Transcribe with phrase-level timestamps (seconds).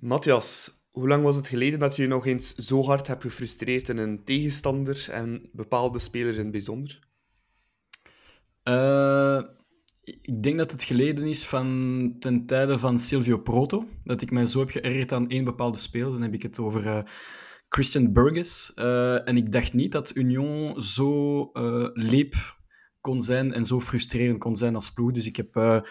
[0.00, 3.88] Matthias, hoe lang was het geleden dat je je nog eens zo hard hebt gefrustreerd
[3.88, 7.06] in een tegenstander en bepaalde spelers in het bijzonder?
[8.64, 9.40] Uh,
[10.02, 14.46] ik denk dat het geleden is van ten tijde van Silvio Proto, dat ik mij
[14.46, 16.10] zo heb geërgerd aan één bepaalde speler.
[16.10, 17.02] Dan heb ik het over uh,
[17.68, 18.72] Christian Burgess.
[18.76, 21.50] Uh, en ik dacht niet dat Union zo
[21.94, 22.34] leep
[23.00, 25.12] kon zijn en zo frustrerend kon zijn als ploeg.
[25.12, 25.82] Dus ik heb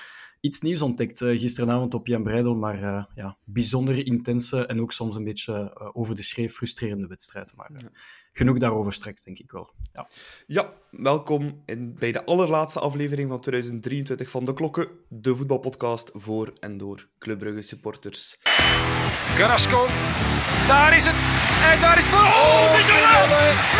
[0.41, 4.91] iets nieuws ontdekt uh, gisteravond op Jan Breidel, maar uh, ja, bijzonder intense en ook
[4.91, 7.53] soms een beetje uh, over de schreef frustrerende wedstrijd.
[7.55, 7.89] Maar ja.
[8.31, 9.69] genoeg daarover straks, denk ik wel.
[9.93, 10.07] Ja,
[10.47, 16.53] ja welkom in, bij de allerlaatste aflevering van 2023 van De Klokken, de voetbalpodcast voor
[16.59, 18.39] en door Club Brugge supporters.
[19.35, 19.87] Carrasco,
[20.67, 21.15] daar is het!
[21.71, 22.13] En daar is het!
[22.13, 22.85] Oh, met,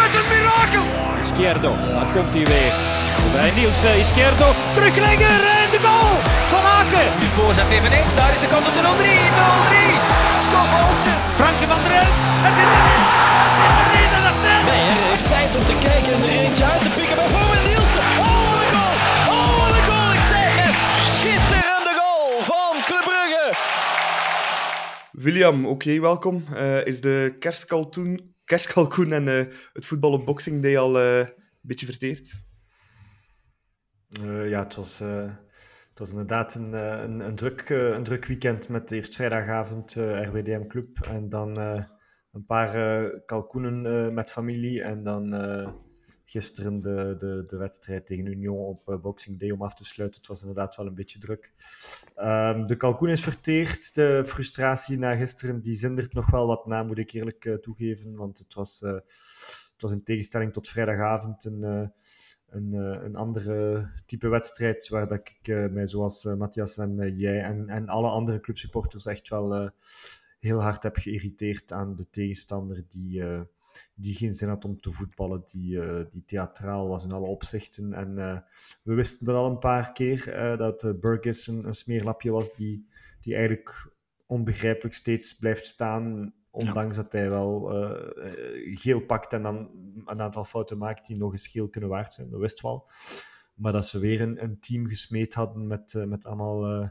[0.01, 0.85] met een mirakel!
[1.21, 2.73] Izquierdo, daar komt hij weer.
[3.31, 5.56] Bij Niels Izquierdo, teruglegger en de goal
[6.97, 7.19] van Aken.
[7.19, 8.85] Nu voorzet eveneens, daar is de kans op de 0-3.
[8.85, 8.89] 0-3,
[10.45, 11.15] Stop Olsen.
[11.39, 12.15] Franke van der Elf,
[12.45, 16.33] het is erin, het is erin, Nee, hij heeft tijd om te kijken en er
[16.43, 17.17] eentje uit te pikken.
[17.21, 18.05] Bijvoorbeeld Nielsen.
[18.23, 18.95] Oh, wat een goal!
[19.33, 20.75] Oh, wat een goal, ik zeg het!
[21.17, 23.45] Schitterende goal van Club Brugge.
[25.25, 26.35] William, oké, okay, welkom.
[26.53, 31.33] Uh, is de kerstkalkoen, kerstkalkoen en uh, het voetbal op Boxing Day al uh, een
[31.71, 32.45] beetje verteerd?
[34.21, 35.31] Uh, ja, het was, uh,
[35.97, 40.67] het was inderdaad een, uh, een, een, druk, een druk weekend met eerst vrijdagavond RWDM
[40.67, 41.57] Club en dan
[42.31, 45.33] een paar kalkoenen met familie en dan
[46.25, 50.19] gisteren de, de, de wedstrijd tegen Union op Boxing Day om af te sluiten.
[50.19, 51.53] Het was inderdaad wel een beetje druk.
[52.17, 53.95] Um, de kalkoen is verteerd.
[53.95, 58.37] De frustratie na gisteren die zindert nog wel wat na, moet ik eerlijk toegeven, want
[58.37, 61.91] het was, het was in tegenstelling tot vrijdagavond een
[62.49, 67.17] een, uh, een andere type wedstrijd waar dat ik uh, mij zoals uh, Matthias en
[67.17, 69.71] jij en, en alle andere clubsupporters echt wel
[70.39, 73.23] heel hard heb geïrriteerd aan de tegenstander die,
[73.93, 77.93] die geen zin had om te voetballen, die, die theatraal was in alle opzichten.
[77.93, 78.15] En
[78.83, 80.25] we wisten dat al een paar keer,
[80.57, 82.87] dat Burgess een, een smeerlapje was die,
[83.21, 83.91] die eigenlijk
[84.25, 89.69] onbegrijpelijk steeds blijft staan Ondanks dat hij wel uh, geel pakt en dan
[90.05, 92.29] een aantal fouten maakt die nog eens geel kunnen waard zijn.
[92.29, 92.87] Dat wist wel.
[93.53, 96.87] Maar dat ze weer een, een team gesmeed hadden met, uh, met allemaal uh,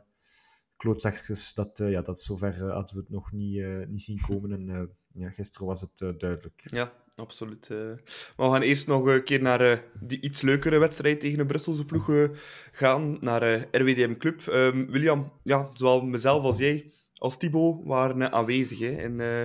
[0.77, 4.53] klootzakjes, dat, ja, dat zover hadden we het nog niet, niet zien komen.
[4.53, 6.63] En ja, gisteren was het duidelijk.
[6.65, 7.69] Ja, absoluut.
[7.69, 11.85] Maar we gaan eerst nog een keer naar die iets leukere wedstrijd tegen de Brusselse
[11.85, 12.31] ploeg
[12.73, 14.47] gaan, naar RWDM Club.
[14.47, 19.43] Um, William, ja, zowel mezelf als jij als Thibaut waren uh, aanwezig hè, in, uh,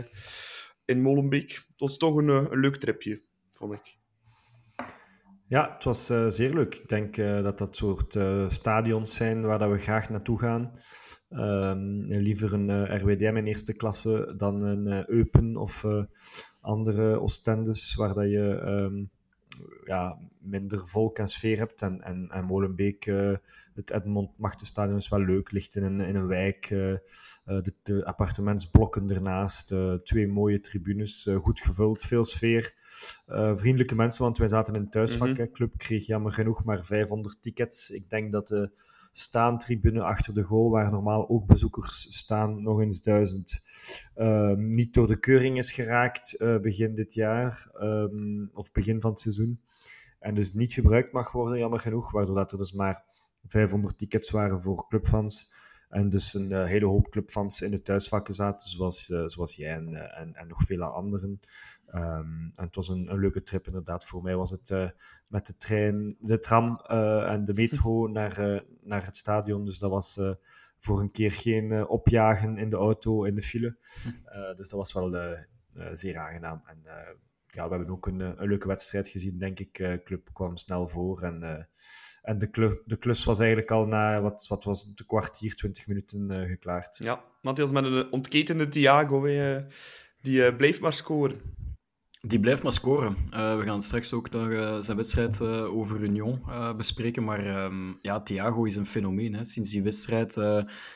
[0.85, 1.51] in Molenbeek.
[1.51, 3.99] Het was toch een, een, leuk tripje, vond ik.
[5.45, 6.75] Ja, het was zeer leuk.
[6.75, 8.17] Ik denk dat dat soort
[8.47, 10.79] stadions zijn waar dat we graag naartoe gaan.
[11.29, 15.85] Um, liever een RWDM in eerste klasse dan een Eupen of
[16.61, 19.11] andere Oostendes, waar dat je um,
[19.83, 21.81] ja, minder volk en sfeer hebt.
[21.81, 23.35] En, en, en Molenbeek, uh,
[23.73, 26.69] het Edmond Machtenstadion is wel leuk, ligt in een, in een wijk.
[26.69, 26.95] Uh,
[27.45, 29.73] de, de, appartementsblokken ernaast,
[30.03, 32.73] twee mooie tribunes, goed gevuld, veel sfeer.
[33.55, 35.27] vriendelijke mensen, want wij zaten in een thuisvak.
[35.27, 35.51] Mm -hmm.
[35.51, 37.89] Club kreeg jammer genoeg maar 500 tickets.
[37.89, 38.71] Ik denk dat de
[39.11, 43.61] staantribune achter de goal, waar normaal ook bezoekers staan, nog eens duizend.
[44.15, 49.11] Uh, niet door de keuring is geraakt uh, begin dit jaar, um, of begin van
[49.11, 49.61] het seizoen.
[50.19, 53.03] En dus niet gebruikt mag worden, jammer genoeg, waardoor dat er dus maar
[53.45, 55.53] 500 tickets waren voor clubfans.
[55.89, 59.73] En dus een uh, hele hoop clubfans in de thuisvakken zaten, zoals, uh, zoals jij
[59.73, 61.39] en, en, en, nog vele anderen.
[61.95, 64.05] Um, en het was een, een, leuke trip inderdaad.
[64.05, 64.93] Voor mij was het
[65.27, 69.65] met de trein, de tram en de metro naar, naar het stadion.
[69.65, 70.19] Dus dat was
[70.79, 73.75] voor een keer geen opjagen in de auto, in de file.
[74.57, 75.37] dus dat was wel
[75.91, 76.61] zeer aangenaam.
[76.65, 76.81] En
[77.45, 79.77] ja, we hebben ook een, een leuke wedstrijd gezien, denk ik.
[79.77, 81.67] De club kwam snel voor en
[82.21, 85.55] en de, klus, de klus was eigenlijk al na, wat, wat was het, een kwartier,
[85.55, 86.97] twintig minuten geklaard.
[86.97, 89.27] Ja, Matthias met een ontketende Thiago,
[90.21, 91.60] die bleef maar scoren.
[92.27, 93.17] Die blijft maar scoren.
[93.33, 96.43] Uh, we gaan straks ook nog uh, zijn wedstrijd uh, over Union
[96.77, 97.23] bespreken.
[97.23, 99.35] Maar um, ja, Thiago is een fenomeen.
[99.35, 99.43] Hè.
[99.43, 100.37] Sinds die wedstrijd,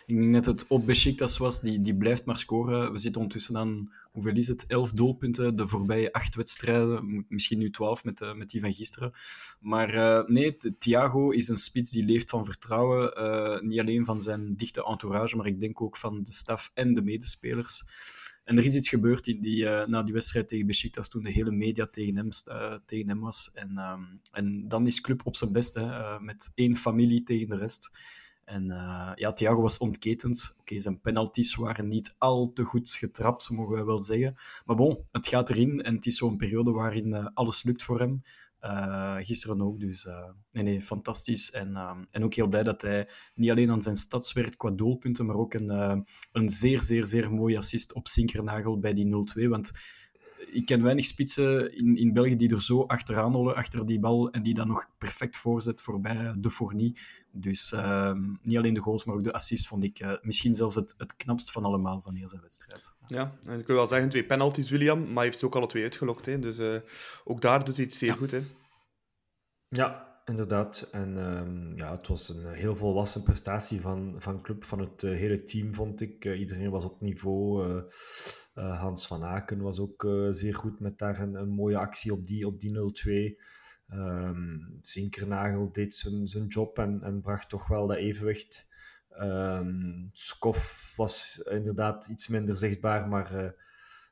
[0.06, 2.92] ik denk net het op Besiktas was, die, die blijft maar scoren.
[2.92, 4.66] We zitten ondertussen aan, hoeveel is het?
[4.68, 7.26] Elf doelpunten de voorbije acht wedstrijden.
[7.30, 9.12] Misschien nu twaalf met, met die van gisteren.
[9.60, 13.68] Maar nee, Thiago is een spits die leeft van vertrouwen.
[13.68, 17.02] niet alleen van zijn dichte entourage, maar ik denk ook van de staf en de
[17.02, 17.84] medespelers.
[18.46, 21.32] En er is iets gebeurd die, die, uh, na die wedstrijd tegen Besiktas, toen de
[21.32, 23.52] hele media tegen hem, uh, tegen hem was.
[23.54, 27.50] En, um, en dan is club op zijn best, hè, uh, met één familie tegen
[27.50, 27.98] de rest.
[28.44, 28.66] En
[29.16, 30.56] ja, Thiago was ontketend.
[30.60, 34.36] Oké, zijn penalties waren niet al te goed getrapt, mogen we wel zeggen.
[34.66, 38.22] Maar bon, het gaat erin en het is zo'n periode waarin alles lukt voor hem.
[38.66, 40.08] Uh, gisteren ook, dus
[40.52, 41.52] nee, nee, fantastisch.
[41.52, 41.76] En,
[42.12, 45.36] en ook heel blij dat hij niet alleen aan zijn stads werkt qua doelpunten, maar
[45.36, 45.70] ook een,
[46.32, 49.48] een zeer, zeer, zeer mooie assist op Sinkernagel bij die 0-2.
[49.50, 49.72] Want
[50.52, 54.32] ik ken weinig spitsen in, in België die er zo achteraan rollen, achter die bal,
[54.32, 56.98] en die dan nog perfect voorzet voorbij de Fournie.
[57.32, 58.12] Dus uh,
[58.42, 61.16] niet alleen de goals, maar ook de assist vond ik uh, misschien zelfs het, het
[61.16, 62.94] knapst van allemaal van deze wedstrijd.
[63.08, 65.68] Ja, en ik wil wel zeggen, twee penalties, William, maar hij heeft ze ook alle
[65.68, 66.26] twee uitgelokt.
[66.26, 66.40] Hè.
[66.40, 66.76] Dus uh,
[67.24, 68.16] ook daar doet hij het zeer ja.
[68.16, 68.32] goed.
[68.32, 68.42] Hè.
[69.68, 70.88] Ja, inderdaad.
[70.92, 75.18] En um, ja, het was een heel volwassen prestatie van, van club, van het uh,
[75.18, 76.26] hele team, vond ik.
[76.26, 77.68] Uh, iedereen was op niveau.
[78.54, 82.48] Uh, Hans van Aken was ook zeer goed met daar een, mooie actie op die,
[82.48, 82.78] op die
[83.38, 83.44] 0-2.
[83.94, 88.74] Um, Zinkernagel deed zijn, zijn job en, en bracht toch wel dat evenwicht.
[89.20, 93.56] Um, Skof was inderdaad iets minder zichtbaar, maar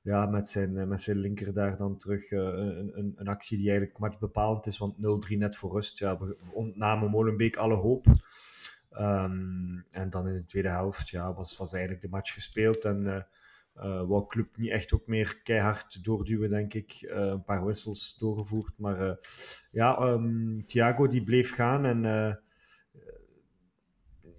[0.04, 3.70] ja, met zijn, met zijn linker daar dan terug uh, een, een, een, actie die
[3.70, 4.96] eigenlijk matchbepalend is, want
[5.32, 6.00] 0-3 net voor rust.
[6.00, 8.06] Ja, we ontnamen Molenbeek alle hoop.
[8.92, 13.26] Um, en dan in de tweede helft ja, was, was eigenlijk de match gespeeld en
[13.78, 17.06] uh, wou club niet echt ook meer keihard doorduwen, denk ik.
[17.08, 19.18] Een paar wissels doorgevoerd, maar
[19.72, 22.06] ja, um, Thiago die bleef gaan en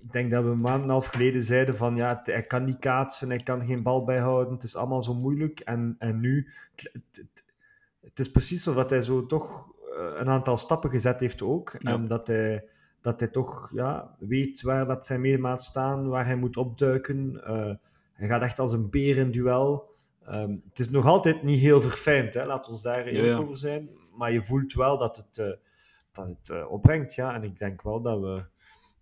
[0.05, 2.65] ik denk dat we een maand en een half geleden zeiden van ja, hij kan
[2.65, 5.61] niet kaatsen, hij kan geen bal bijhouden, het is allemaal zo moeilijk.
[5.61, 7.45] En, en nu, het, het,
[8.01, 9.73] het is precies zo dat hij zo toch
[10.17, 11.77] een aantal stappen gezet heeft ook.
[11.79, 11.93] Ja.
[11.93, 12.65] En dat hij,
[13.01, 17.41] dat hij toch ja, weet waar dat zijn meermaat staan, waar hij moet opduiken.
[17.47, 17.75] Uh,
[18.13, 19.93] hij gaat echt als een beer in duel.
[20.29, 22.47] Um, het is nog altijd niet heel verfijnd, hè?
[22.47, 23.39] laat ons daar eerlijk ja, ja.
[23.39, 23.91] over zijn.
[24.17, 25.53] Maar je voelt wel dat het, uh,
[26.13, 27.15] dat het uh, opbrengt.
[27.15, 27.35] Ja?
[27.35, 28.45] En ik denk wel dat we,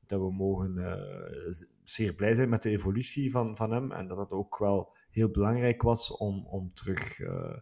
[0.06, 3.92] dat we mogen uh, zeer blij zijn met de evolutie van, van hem.
[3.92, 7.56] En dat het ook wel heel belangrijk was om, om terug uh,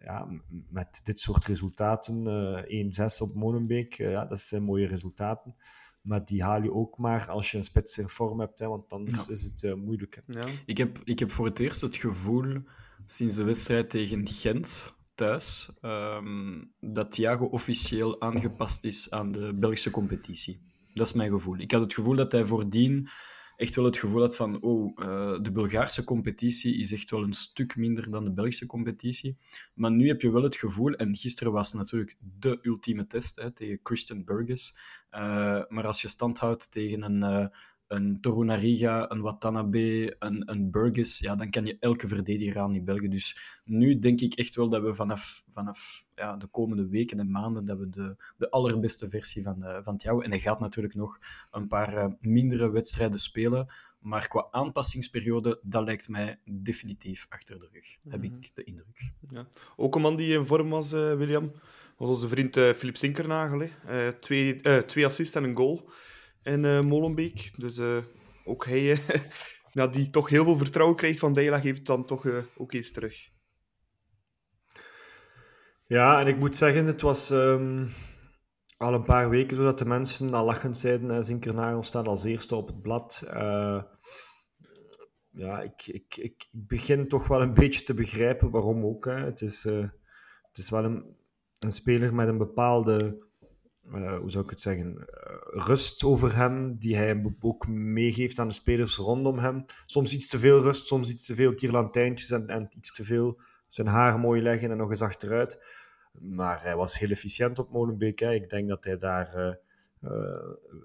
[0.00, 0.28] ja,
[0.70, 2.26] met dit soort resultaten,
[2.68, 5.54] uh, 1-6 op Molenbeek, ja, dat zijn mooie resultaten.
[6.02, 8.92] Maar die haal je ook maar als je een spits in vorm hebt, hè, want
[8.92, 9.32] anders ja.
[9.32, 10.22] is het moeilijk.
[10.26, 10.44] Ja.
[10.66, 12.62] Ik, heb, ik heb voor het eerst het gevoel,
[13.06, 19.90] sinds de wedstrijd tegen Gent, thuis, um, dat Thiago officieel aangepast is aan de Belgische
[19.90, 20.60] competitie.
[20.98, 21.58] Dat is mijn gevoel.
[21.58, 23.08] Ik had het gevoel dat hij voordien
[23.56, 27.32] echt wel het gevoel had van oh, uh, de Bulgaarse competitie is echt wel een
[27.32, 29.36] stuk minder dan de Belgische competitie.
[29.74, 33.50] Maar nu heb je wel het gevoel, en gisteren was natuurlijk de ultieme test hè,
[33.50, 34.76] tegen Christian Burgess.
[35.10, 35.20] Uh,
[35.68, 37.46] maar als je stand houdt tegen een, uh,
[37.88, 42.84] een Torunariga, een Watanabe, een, een Burgess, ja, dan kan je elke verdediger aan in
[42.84, 43.08] België.
[43.08, 47.30] Dus nu denk ik echt wel dat we vanaf, vanaf ja, de komende weken en
[47.30, 50.20] maanden dat we de, de allerbeste versie van, uh, van Thiago...
[50.20, 51.18] En hij gaat natuurlijk nog
[51.50, 53.66] een paar uh, mindere wedstrijden spelen,
[53.98, 59.10] maar qua aanpassingsperiode, dat lijkt mij definitief achter de rug, heb ik de indruk.
[59.28, 59.48] Ja.
[59.76, 61.52] Ook een man die in vorm was, uh, William,
[61.96, 63.68] was onze vriend Filip Sinkernagel.
[64.18, 65.90] twee, twee assists en een goal
[66.48, 67.50] in uh, Molenbeek.
[67.56, 68.02] Dus uh,
[68.44, 69.00] ook hij,
[69.72, 72.92] nou, die toch heel veel vertrouwen krijgt van Deila, geeft het dan toch ook eens
[72.92, 73.30] terug.
[75.84, 77.88] Ja, en ik moet zeggen, het was um,
[78.76, 82.56] al een paar weken zo dat de mensen al lachend zeiden, Zinkernagel staat als eerste
[82.56, 83.24] op het blad.
[85.30, 89.04] ja, ik, ik, ik begin toch wel een beetje te begrijpen waarom ook.
[89.04, 89.16] Hè.
[89.16, 91.16] Het, is, het is wel een,
[91.58, 93.27] een speler met een bepaalde
[93.94, 95.04] uh, hoe zou ik het zeggen, uh,
[95.66, 99.64] rust over hem, die hij ook meegeeft aan de spelers rondom hem.
[99.86, 103.40] Soms iets te veel rust, soms iets te veel tierlantijntjes en, en iets te veel
[103.66, 105.62] zijn haar mooi leggen en nog eens achteruit.
[106.12, 108.18] Maar hij was heel efficiënt op Molenbeek.
[108.18, 108.32] Hè.
[108.32, 109.54] Ik denk dat hij daar uh,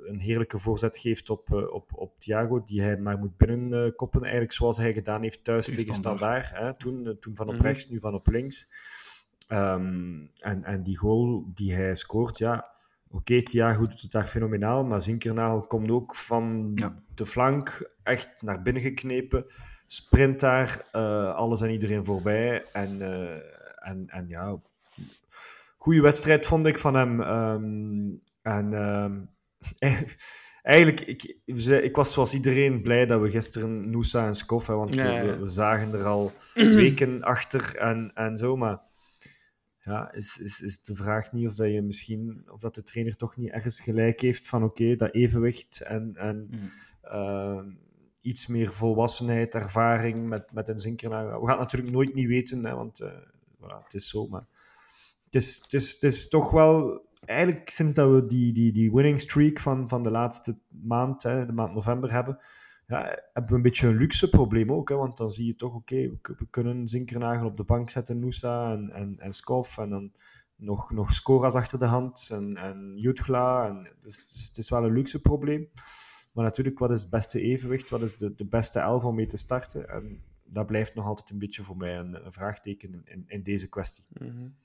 [0.06, 4.78] een heerlijke voorzet geeft op, op, op Thiago, die hij maar moet binnenkoppen, eigenlijk zoals
[4.78, 6.50] hij gedaan heeft thuis tegen Standaard.
[6.50, 6.78] Hè.
[6.78, 7.64] Toen, toen van op Mhm.
[7.64, 8.72] rechts, nu van op links.
[9.48, 12.73] Um, en, en die goal die hij scoort, ja,
[13.14, 16.94] Oké, okay, Thiago doet het daar fenomenaal, maar Zinkernagel komt ook van Ja.
[17.16, 19.46] de flank echt naar binnen geknepen.
[19.86, 22.66] Sprint daar eh, alles en iedereen voorbij.
[22.72, 23.36] En, eh,
[23.90, 24.60] en, en ja,
[25.78, 27.22] goede wedstrijd vond ik van hem.
[27.22, 29.20] Ehm, en ehm,
[30.62, 31.36] eigenlijk, ik,
[31.84, 35.48] ik was zoals iedereen blij dat we gisteren Noosa en Skoff, hè, want we, we
[35.48, 38.80] zagen er al weken achter en, en zo, maar
[39.86, 43.16] ja, is, is, is de vraag niet of dat je misschien of dat de trainer
[43.16, 46.60] toch niet ergens gelijk heeft van oké, dat evenwicht en, en Mm.
[47.04, 47.64] uh,
[48.22, 51.26] iets meer volwassenheid, ervaring met, met een zinkernaar.
[51.26, 53.12] We gaan het natuurlijk nooit niet weten, hè, want uh,
[53.62, 54.46] voilà, het is zo, maar
[55.26, 58.92] het is, het, is, het is toch wel eigenlijk sinds dat we die, die, die
[58.92, 62.40] winning streak van, van de laatste maand, hè, de maand november hebben,
[62.88, 64.90] ja, hebben we een beetje een luxe probleem ook.
[64.90, 68.20] Hè, want dan zie je toch, oké, we, we, kunnen Zinkernagel op de bank zetten,
[68.20, 69.78] Noosa en, en, en Skof.
[69.78, 70.12] En dan
[70.56, 73.68] nog, nog Scoras achter de hand en, en Jutgla.
[73.68, 75.70] En, dus, dus, het is wel een luxe probleem.
[76.32, 77.90] Maar natuurlijk, wat is het beste evenwicht?
[77.90, 79.90] Wat is de, de beste elf om mee te starten?
[79.90, 83.70] En dat blijft nog altijd een beetje voor mij een, een vraagteken in, in, deze
[83.70, 84.04] kwestie.
[84.10, 84.56] Mm -hmm.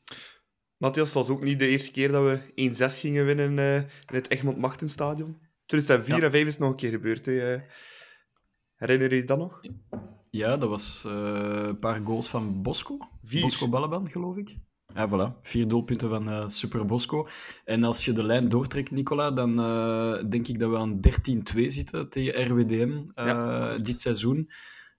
[0.77, 3.85] Matthias, het was ook niet de eerste keer dat we 1-6 gingen winnen uh, in
[4.07, 5.39] het Egmond Machtenstadion.
[5.67, 6.25] 2004 ja.
[6.25, 7.27] en 5 is nog een keer gebeurd.
[7.27, 7.57] Hè.
[8.79, 9.61] Herinner je je dat nog?
[10.31, 11.13] Ja, dat was uh,
[11.67, 12.99] een paar goals van Bosco.
[13.23, 13.43] Vier.
[13.43, 14.57] Bosco Balaban, geloof ik.
[14.95, 15.41] Ja, voilà.
[15.43, 17.29] Vier doelpunten van uh, Super Bosco.
[17.65, 21.01] En als je de lijn doortrekt, Nicola, dan uh, denk ik dat we aan
[21.57, 23.79] 13-2 zitten tegen RWDM ja.
[23.79, 24.51] dit seizoen.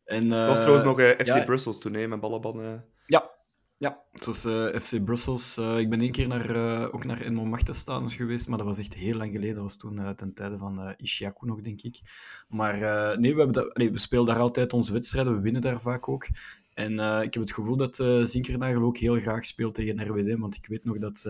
[0.03, 2.83] En, dat was trouwens nog FC ja, Brussels toen, hè, met Balaban.
[3.05, 3.31] Ja,
[3.79, 5.57] ja, het was uh, FC Brussels.
[5.57, 8.79] Uh, ik ben één keer naar, uh, ook naar Enmo Machtenstadions geweest, maar dat was
[8.79, 9.55] echt heel lang geleden.
[9.55, 11.99] Dat was toen ten tijde van Ishiaku nog, denk ik.
[12.47, 12.79] Maar
[13.19, 15.35] nee, we, dat, we spelen daar altijd onze wedstrijden.
[15.35, 16.27] We winnen daar vaak ook.
[16.73, 16.93] En
[17.23, 20.83] ik heb het gevoel dat Zinkernagel ook heel graag speelt tegen RWD, want ik weet
[20.83, 21.21] nog dat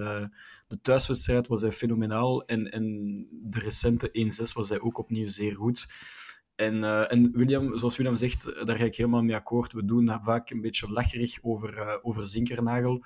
[0.67, 2.83] de thuiswedstrijd was hij fenomenaal en, en
[3.31, 4.09] de recente
[4.49, 5.87] 1-6 was hij ook opnieuw zeer goed.
[6.59, 9.73] En, uh, en William, zoals William zegt, daar ga ik helemaal mee akkoord.
[9.73, 13.03] We doen vaak een beetje lacherig over, uh, over Zinkernagel.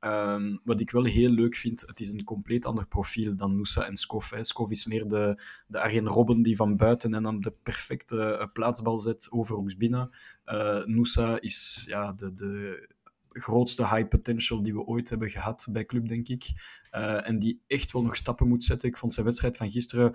[0.00, 3.86] Um, wat ik wel heel leuk vind, het is een compleet ander profiel dan Noosa
[3.86, 4.30] en Skof.
[4.30, 4.38] Hè.
[4.68, 9.28] Is meer de, de Arjen Robben die van buiten en dan de perfecte plaatsbal zet
[9.30, 10.10] over Oeksbina.
[10.46, 12.88] Uh, Noosa is ja, de, de
[13.28, 16.44] grootste high potential die we ooit hebben gehad bij club, denk ik.
[16.90, 18.88] En die echt wel nog stappen moet zetten.
[18.88, 20.14] Ik vond zijn wedstrijd van gisteren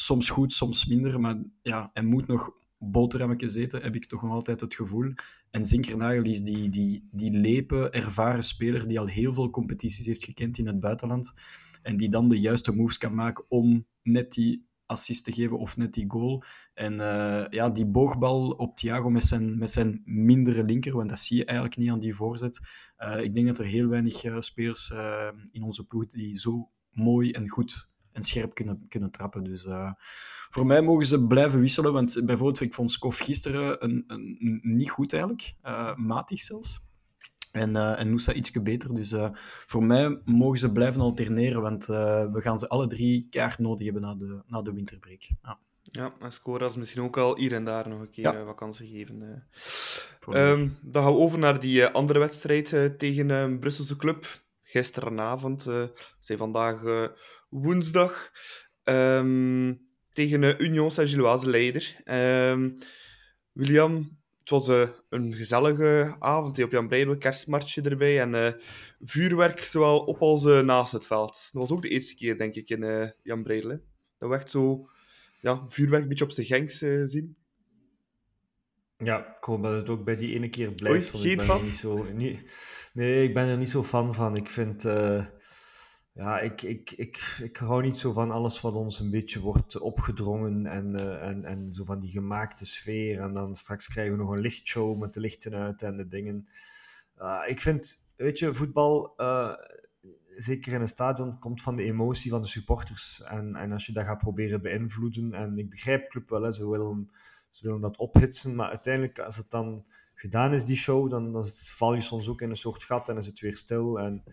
[0.00, 1.20] soms goed, soms minder.
[1.20, 5.12] Maar ja, hij moet nog boterhammetjes eten, heb ik toch nog altijd het gevoel.
[5.50, 10.24] En Zinkernagel is die, die, die lepe, ervaren speler die al heel veel competities heeft
[10.24, 11.32] gekend in het buitenland.
[11.82, 15.76] En die dan de juiste moves kan maken om net die assist te geven of
[15.76, 16.42] net die goal.
[16.74, 21.20] En uh, ja, die boogbal op Thiago met zijn, met zijn mindere linker, want dat
[21.20, 22.60] zie je eigenlijk niet aan die voorzet.
[22.98, 24.92] Uh, ik denk dat er heel weinig uh, spelers
[25.50, 29.44] in onze ploeg die zo mooi en goed en scherp kunnen, kunnen trappen.
[29.44, 29.92] Dus uh,
[30.50, 31.92] voor mij mogen ze blijven wisselen.
[31.92, 35.54] Want bijvoorbeeld, ik vond Skof gisteren een, een, niet goed eigenlijk.
[35.64, 36.80] Uh, matig zelfs.
[37.52, 38.94] En, uh, en Noosa ietsje beter.
[38.94, 39.14] Dus
[39.66, 41.62] voor mij mogen ze blijven alterneren.
[41.62, 45.22] Want we gaan ze alle drie kaart nodig hebben na de, na de winterbreak.
[45.42, 45.58] Ja.
[45.90, 48.44] Ja, en Scoras misschien ook al hier en daar nog een keer ja.
[48.44, 49.46] wat kansen geven.
[50.28, 54.42] Um, dan gaan we over naar die andere wedstrijd tegen een Brusselse club.
[54.62, 55.64] Gisteravond.
[55.64, 56.82] we zijn vandaag
[57.48, 58.30] woensdag
[58.84, 61.96] um, tegen uh, Union Saint-Gilloise leider.
[62.50, 62.78] Um,
[63.52, 66.62] William, het was uh, een gezellige avond.
[66.62, 68.52] Op Jan Breidel, kerstmartje erbij en uh,
[69.00, 71.48] vuurwerk zowel op als naast het veld.
[71.52, 73.70] Dat was ook de eerste keer, denk ik, in Jan Breidel.
[73.70, 73.76] Hè.
[74.18, 74.88] Dat we echt zo
[75.40, 76.78] ja, vuurwerk een beetje op zijn gangs
[77.12, 77.36] zien.
[78.96, 81.14] Ja, ik hoop dat het ook bij die ene keer blijft.
[81.14, 81.62] Oei, ik ben?
[81.62, 82.40] Niet zo, niet,
[82.92, 84.36] nee, ik ben er niet zo fan van.
[84.36, 84.86] Ik vind...
[86.18, 89.80] Ja, ik, ik, ik, ik hou niet zo van alles wat ons een beetje wordt
[89.80, 93.20] opgedrongen en, uh, en, en zo van die gemaakte sfeer.
[93.20, 96.44] En dan straks krijgen we nog een lichtshow met de lichten uit en de dingen.
[97.18, 99.52] Uh, ik vind, weet je, voetbal, uh,
[100.36, 103.22] zeker in een stadion, komt van de emotie van de supporters.
[103.22, 107.10] En, en als je dat gaat proberen beïnvloeden, en ik begrijp club wel, ze, willen,
[107.50, 111.44] ze willen dat ophitsen, maar uiteindelijk, als het dan gedaan is, die show, dan, dan
[111.54, 114.00] val je soms ook in een soort gat en is het weer stil.
[114.00, 114.24] En,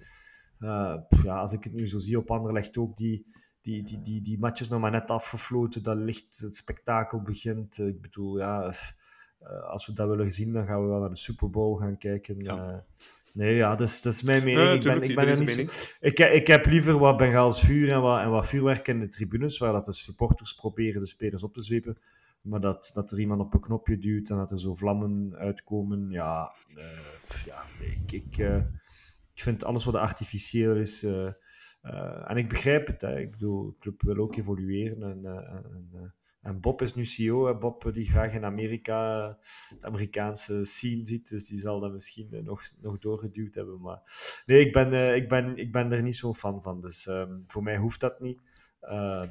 [0.59, 3.25] uh, ja, als ik het nu zo zie op Anderlecht ook, die,
[3.61, 7.77] die, die, die, die matches nog maar net afgefloten, dat licht, het spektakel begint.
[7.77, 8.73] Ik bedoel, ja,
[9.41, 11.97] uh, als we dat willen zien, dan gaan we wel naar de Super Bowl gaan
[11.97, 12.39] kijken.
[12.39, 12.69] Ja.
[12.71, 12.77] Uh,
[13.33, 14.69] nee, ja, dat is, dat is mijn mening.
[14.69, 15.61] ik, ben, ik, ben er niet zo,
[15.99, 19.57] ik, ik heb liever wat Bengaals vuur en wat, en wat vuurwerk in de tribunes,
[19.57, 21.97] waar dat de supporters proberen de spelers op te zwepen.
[22.41, 26.09] Maar dat, dat er iemand op een knopje duwt en dat er zo vlammen uitkomen,
[26.09, 26.51] ja,
[27.45, 28.37] ja ik, ik,
[29.35, 31.03] ik vind alles wat artificieel is.
[31.03, 31.29] Uh,
[31.83, 33.03] uh, en ik begrijp het.
[33.03, 35.03] Ik bedoel, club wil ook evolueren.
[35.03, 37.45] En, uh, en, en, Bob is nu CEO.
[37.45, 37.55] Hè.
[37.57, 39.27] Bob die graag in Amerika
[39.79, 41.29] de Amerikaanse scene ziet.
[41.29, 43.81] Dus die zal dat misschien nog, nog doorgeduwd hebben.
[43.81, 44.01] Maar
[44.45, 46.81] nee, ik ben, ik ben, ik ben er niet zo fan van.
[46.81, 48.39] Dus um, voor mij hoeft dat niet.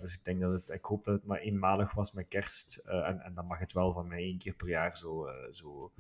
[0.01, 2.77] Dus ik denk dat het, ik hoop dat het maar eenmalig was met kerst.
[2.77, 5.93] En, en dan mag het wel van mij één keer per jaar zo, zo,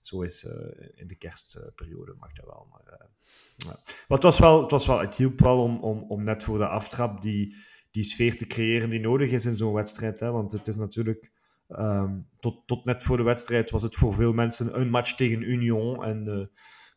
[0.00, 0.44] zo is
[0.94, 2.14] in de kerstperiode.
[2.18, 2.66] Mag dat wel.
[2.70, 3.08] Maar,
[3.66, 3.78] ja.
[3.84, 6.58] maar het, was wel, het was wel, het hielp wel om, om, om net voor
[6.58, 7.56] de aftrap die,
[7.90, 10.20] die sfeer te creëren die nodig is in zo'n wedstrijd.
[10.20, 10.30] Hè?
[10.30, 11.38] Want het is natuurlijk.
[11.68, 15.42] Um, tot, tot net voor de wedstrijd was het voor veel mensen een match tegen
[15.42, 16.04] Union.
[16.04, 16.50] En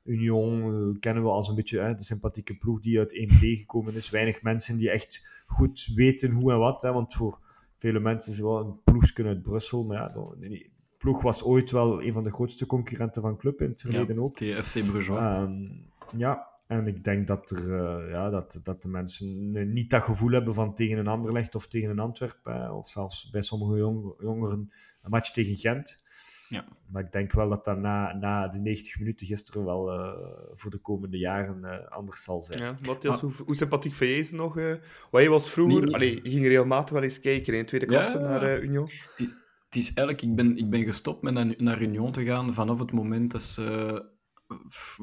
[0.03, 4.09] Union kennen we als een beetje de sympathieke ploeg die uit 1B gekomen is.
[4.09, 6.81] Weinig mensen die echt goed weten hoe en wat.
[6.81, 7.39] Hè, want voor
[7.75, 9.83] vele mensen is het wel een ploegje uit Brussel.
[9.83, 10.07] Maar ja,
[10.39, 14.19] de ploeg was ooit wel een van de grootste concurrenten van club in het verleden
[14.19, 14.35] ook.
[14.35, 15.07] TFC Bruges.
[15.07, 20.03] Um, ja, en ik denk dat, er, uh, ja, dat, dat de mensen niet dat
[20.03, 24.13] gevoel hebben van tegen een Anderlecht of tegen een Antwerpen, of zelfs bij sommige jong,
[24.19, 26.03] jongeren een match tegen Gent.
[26.49, 26.65] Ja.
[26.91, 30.13] Maar ik denk wel dat dat na, na de 90 minuten gisteren wel uh,
[30.51, 32.59] voor de komende jaren uh, anders zal zijn.
[32.59, 34.57] Ja, Matthias, hoe, hoe sympathiek vind jij ze nog?
[34.57, 34.75] Uh,
[35.11, 35.81] wat was vroeger...
[35.81, 35.95] Nee, nee.
[35.95, 38.87] Allee, je ging regelmatig wel eens kijken in tweede klasse ja, naar Union.
[39.65, 40.21] Het is eigenlijk...
[40.21, 43.41] Ik ben, ik ben gestopt met naar, naar Union te gaan vanaf het moment dat
[43.41, 44.11] ze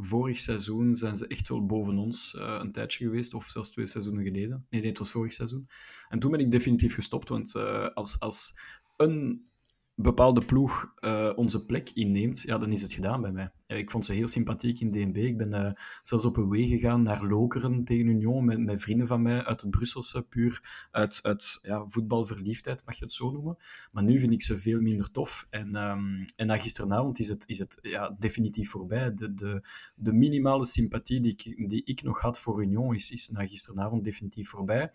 [0.00, 3.86] vorig seizoen zijn ze echt wel boven ons uh, een tijdje geweest, of zelfs twee
[3.86, 4.66] seizoenen geleden.
[4.70, 5.68] Nee, nee, het was vorig seizoen.
[6.08, 8.58] En toen ben ik definitief gestopt, want uh, als, als
[8.96, 9.48] een
[9.94, 13.52] bepaalde ploeg uh, onze plek inneemt, ja, dan is het gedaan bij mij.
[13.78, 15.16] Ik vond ze heel sympathiek in DNB.
[15.16, 15.70] Ik ben uh,
[16.02, 19.60] zelfs op een weg gegaan naar Lokeren tegen Union met, met vrienden van mij uit
[19.60, 23.56] het Brusselse, puur uit, uit ja, voetbalverliefdheid, mag je het zo noemen.
[23.92, 25.46] Maar nu vind ik ze veel minder tof.
[25.50, 29.14] En, um, en na gisteravond is het, is het ja, definitief voorbij.
[29.14, 29.62] De, de,
[29.94, 34.04] de minimale sympathie die ik, die ik nog had voor Union is, is na gisteravond
[34.04, 34.90] definitief voorbij.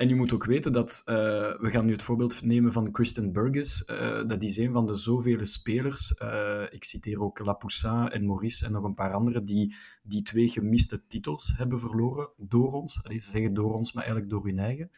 [0.00, 1.14] En je moet ook weten dat, uh,
[1.58, 4.94] we gaan nu het voorbeeld nemen van Christian Burgess, uh, dat is een van de
[4.94, 9.74] zoveel spelers, uh, ik citeer ook Lapoussin en Maurice en nog een paar anderen, die
[10.02, 13.04] die twee gemiste titels hebben verloren door ons.
[13.04, 14.90] Allee, ze zeggen door ons, maar eigenlijk door hun eigen.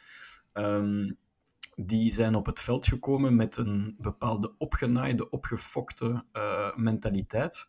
[0.52, 1.16] Um,
[1.74, 6.24] die zijn op het veld gekomen met een bepaalde opgenaaide, opgefokte
[6.76, 7.66] mentaliteit.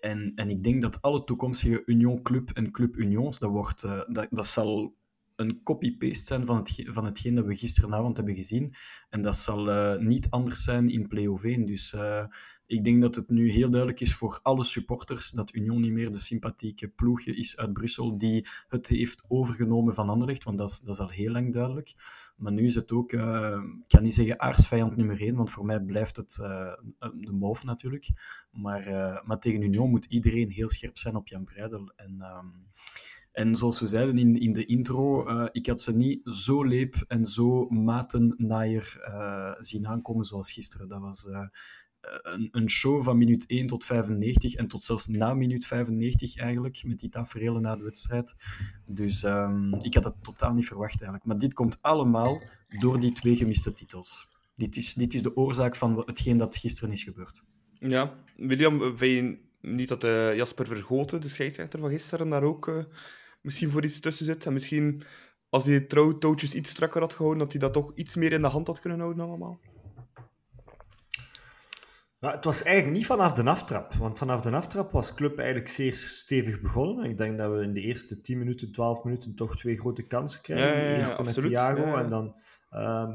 [0.00, 4.26] En, en ik denk dat alle toekomstige Union Club en Club Unions, dat, wordt, dat,
[4.30, 5.00] dat zal
[5.36, 8.74] een copy-paste zijn van, het, van hetgeen dat we gisteravond hebben gezien.
[9.08, 11.64] En dat zal uh, niet anders zijn in play-off 1.
[11.64, 12.24] Dus uh,
[12.66, 16.10] ik denk dat het nu heel duidelijk is voor alle supporters dat Union niet meer
[16.10, 20.80] de sympathieke ploegje is uit Brussel die het heeft overgenomen van Anderlecht, want dat is,
[20.80, 21.92] dat al heel lang duidelijk.
[22.36, 25.64] Maar nu is het ook, uh, ik kan niet zeggen aardsvijand nummer 1, want voor
[25.64, 26.34] mij blijft het
[26.98, 28.08] de MOVE natuurlijk.
[28.50, 28.82] Maar,
[29.24, 31.92] maar tegen Union moet iedereen heel scherp zijn op Jan Breidel.
[31.96, 32.22] En...
[33.32, 36.64] Ehm, en zoals we zeiden in, in de intro, uh, ik had ze niet zo
[36.64, 40.88] leep en zo matennaaier uh, zien aankomen zoals gisteren.
[40.88, 41.46] Dat was uh,
[42.00, 46.82] een, een, show van minuut 1 tot 95 en tot zelfs na minuut 95 eigenlijk,
[46.84, 48.34] met die tafereelen na de wedstrijd.
[48.86, 51.24] Dus um, ik had het totaal niet verwacht eigenlijk.
[51.24, 52.42] Maar dit komt allemaal
[52.80, 54.28] door die twee gemiste titels.
[54.56, 57.42] Dit is, dit is de oorzaak van hetgeen dat gisteren is gebeurd.
[57.78, 60.02] Ja, William, vind je niet dat
[60.36, 62.86] Jasper Vergoten, de scheidsrechter van gisteren, daar ook
[63.42, 64.46] misschien voor iets tussen zit.
[64.46, 65.02] En misschien
[65.48, 65.80] als hij
[66.18, 68.80] touwtjes iets strakker had gehouden, dat hij dat toch iets meer in de hand had
[68.80, 69.60] kunnen houden allemaal.
[72.18, 73.94] Ja, het was eigenlijk niet vanaf de aftrap.
[73.94, 77.10] Want vanaf de aftrap was Club eigenlijk zeer stevig begonnen.
[77.10, 80.42] Ik denk dat we in de eerste 10 minuten, 12 minuten toch twee grote kansen
[80.42, 80.66] krijgen.
[80.66, 81.42] Ja, ja, ja, de eerste absoluut.
[81.42, 82.02] met Thiago Ja, ja.
[82.02, 82.36] en dan...
[82.70, 83.10] ehm,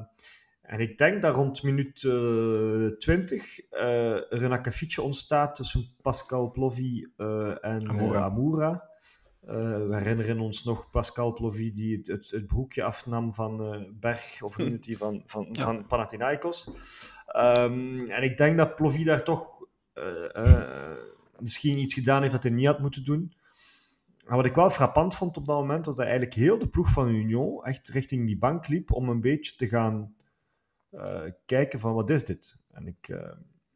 [0.62, 6.52] en ik denk dat rond minuut eh 20 eh er een akkefietje ontstaat tussen Pascal
[6.52, 8.22] Plovy eh, en Amoura.
[8.22, 8.90] Amoura.
[9.48, 13.82] Eh, we herinneren ons nog Pascal Plovy die het, het, het broekje afnam van eh,
[13.94, 15.64] Berg, of noemt hij, van, van, Ja.
[15.64, 16.70] van Panathinaikos.
[17.26, 20.96] Ehm, en ik denk dat Plovy daar toch eh,
[21.40, 23.34] misschien iets gedaan heeft dat hij niet had moeten doen.
[24.26, 26.90] Maar wat ik wel frappant vond op dat moment, was dat eigenlijk heel de ploeg
[26.90, 30.16] van Union echt richting die bank liep om een beetje te gaan
[31.46, 32.60] kijken van wat is dit?
[32.72, 33.08] En ik,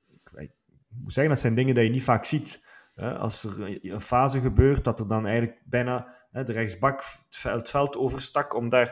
[0.08, 0.52] ik, ik
[0.88, 2.66] moet zeggen, dat zijn dingen die je niet vaak ziet.
[2.96, 3.18] Hè?
[3.18, 7.04] Als er een fase gebeurt, dat er dan eigenlijk bijna hè, de rechtsbak
[7.42, 8.90] het veld, overstak om daar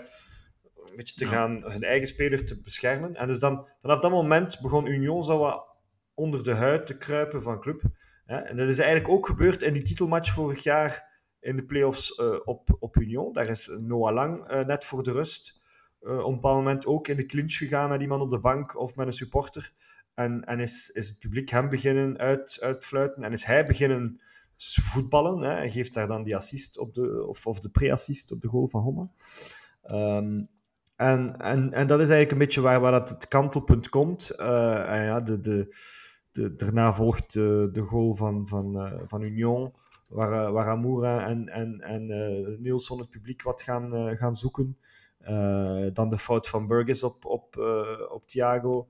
[0.76, 1.32] een beetje te Ja.
[1.32, 3.16] gaan hun eigen speler te beschermen.
[3.16, 5.68] En dus dan, vanaf dat moment begon Union zo wat
[6.14, 7.82] onder de huid te kruipen van club.
[8.26, 8.38] Hè?
[8.38, 11.08] En dat is eigenlijk ook gebeurd in die titelmatch vorig jaar
[11.40, 13.34] in de playoffs eh op, op Union.
[13.34, 15.62] Daar is Noah Lang eh, net voor de rust
[16.00, 18.80] eh, op een bepaald moment ook in de clinch gegaan met iemand op de bank
[18.80, 19.72] of met een supporter.
[20.20, 24.22] En, en is, is het publiek hem beginnen uit, uitfluiten en is hij beginnen
[24.58, 25.40] voetballen.
[25.40, 25.70] Hè?
[25.70, 28.82] Geeft daar dan die assist op de, of, of de pre-assist op de goal van
[28.82, 29.10] Homma.
[29.84, 30.42] Ehm,
[30.96, 34.30] en, en, en dat is eigenlijk een beetje waar, waar dat het kantelpunt komt.
[34.30, 35.76] Eh, en ja, de, de,
[36.32, 39.74] de, daarna volgt de, de goal van, van, eh, van Union,
[40.08, 42.08] waar, eh, waar Amoura en, en, en
[42.62, 44.78] Nielsen het publiek wat gaan, gaan zoeken.
[45.94, 47.58] Dan de fout van Burgess op, op,
[48.12, 48.88] op Thiago.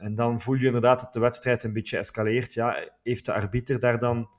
[0.00, 2.54] En dan voel je inderdaad dat de wedstrijd een beetje escaleert.
[2.54, 4.30] Ja, heeft de arbiter daar dan,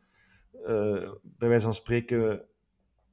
[0.66, 2.32] eh, bij wijze van spreken,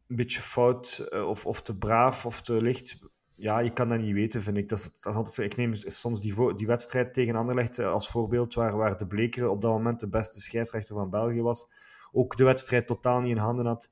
[0.09, 4.01] een beetje fout eh, of, of te braaf of te licht ja, je kan dat
[4.01, 4.69] niet weten, vind ik.
[4.69, 8.55] Dat is, dat altijd, ik neem soms die, die wedstrijd tegen Anderlecht eh, als voorbeeld,
[8.55, 11.71] waar, waar de Bleker op dat moment de beste scheidsrechter van België was.
[12.13, 13.91] Ook de wedstrijd totaal niet in handen had.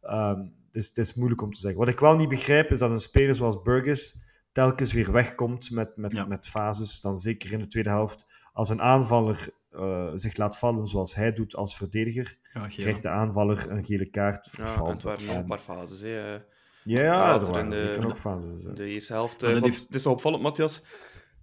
[0.00, 1.80] Ehm, dus het is moeilijk om te zeggen.
[1.80, 4.16] Wat ik wel niet begrijp, is dat een speler zoals Burgess
[4.58, 6.24] telkens weer wegkomt met, met, Ja.
[6.24, 7.00] met fases.
[7.00, 8.26] Dan zeker in de tweede helft.
[8.52, 13.08] Als een aanvaller eh, zich laat vallen zoals hij doet als verdediger, Ja, krijgt de
[13.08, 14.48] aanvaller een gele kaart.
[14.50, 14.86] voor Ja, fout.
[14.88, 16.00] en het waren nog En- een paar fases.
[16.00, 16.34] Hè.
[16.34, 16.40] eh.
[16.84, 18.64] Ja, ja, er waren de- zeker nog fases.
[18.64, 18.72] hè.
[18.72, 19.34] De eerste helft.
[19.34, 20.82] Eh, dat want heeft- Het is opvallend, Matthias.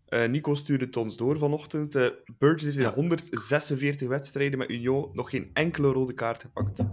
[0.05, 1.95] Eh, Nico stuurde het ons door vanochtend.
[1.95, 2.93] Eh Burgess heeft in Ja.
[2.93, 6.85] 146 wedstrijden met Union nog geen enkele rode kaart gepakt.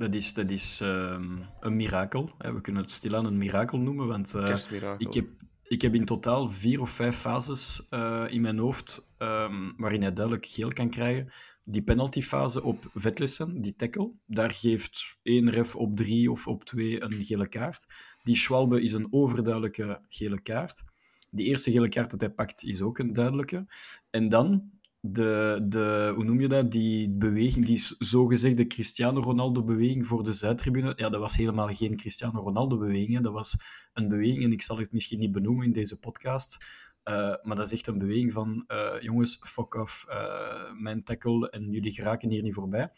[0.00, 2.30] Dat is, dat is ehm, een mirakel.
[2.38, 5.06] We kunnen het stilaan een mirakel noemen, want Kerstmirakel.
[5.06, 5.28] ik, heb,
[5.62, 10.12] ik heb in totaal vier of vijf fases eh, in mijn hoofd ehm, waarin hij
[10.12, 11.32] duidelijk geel kan krijgen.
[11.64, 17.02] Die penaltyfase op Vetlessen, die tackle, daar geeft één ref op drie of op twee
[17.02, 17.86] een gele kaart.
[18.22, 20.84] Die Schwalbe is een overduidelijke gele kaart.
[21.30, 23.66] Die eerste gele kaart dat hij pakt is ook een duidelijke.
[24.10, 26.72] En dan de, de hoe noem je dat?
[26.72, 30.92] Die beweging, die zogezegde Cristiano Ronaldo-beweging voor de Zuidtribune.
[30.96, 33.20] Ja, dat was helemaal geen Cristiano Ronaldo-beweging.
[33.20, 33.56] Dat was
[33.92, 36.64] een beweging, en ik zal het misschien niet benoemen in deze podcast.
[37.02, 41.50] eh, maar dat is echt een beweging van: eh, jongens, fuck off, eh, mijn tackle
[41.50, 42.90] en jullie geraken hier niet voorbij.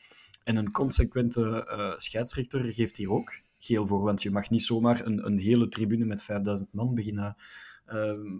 [0.45, 5.27] En een consequente scheidsrechter geeft hier ook geel voor, want je mag niet zomaar een,
[5.27, 7.37] een hele tribune met 5000 man beginnen,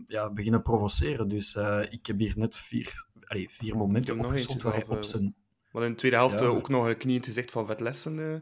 [0.07, 1.29] ja, beginnen provoceren.
[1.29, 1.57] Dus
[1.91, 5.35] ik heb hier net vier, allee, vier momenten op eh, zijn...
[5.73, 6.47] Maar in de tweede helft Ja.
[6.47, 8.19] eh, ook nog een knie in het gezicht van Vetlessen.
[8.33, 8.41] eh,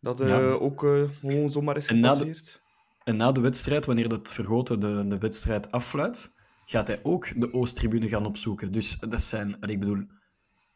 [0.00, 0.20] dat
[0.60, 0.80] ook
[1.22, 2.62] gewoon zomaar is gepasseerd.
[3.04, 6.34] En na de wedstrijd, wanneer dat Vergoten de, de wedstrijd afluit,
[6.64, 8.72] gaat hij ook de Oosttribune gaan opzoeken.
[8.72, 10.04] Dus dat zijn, ik bedoel,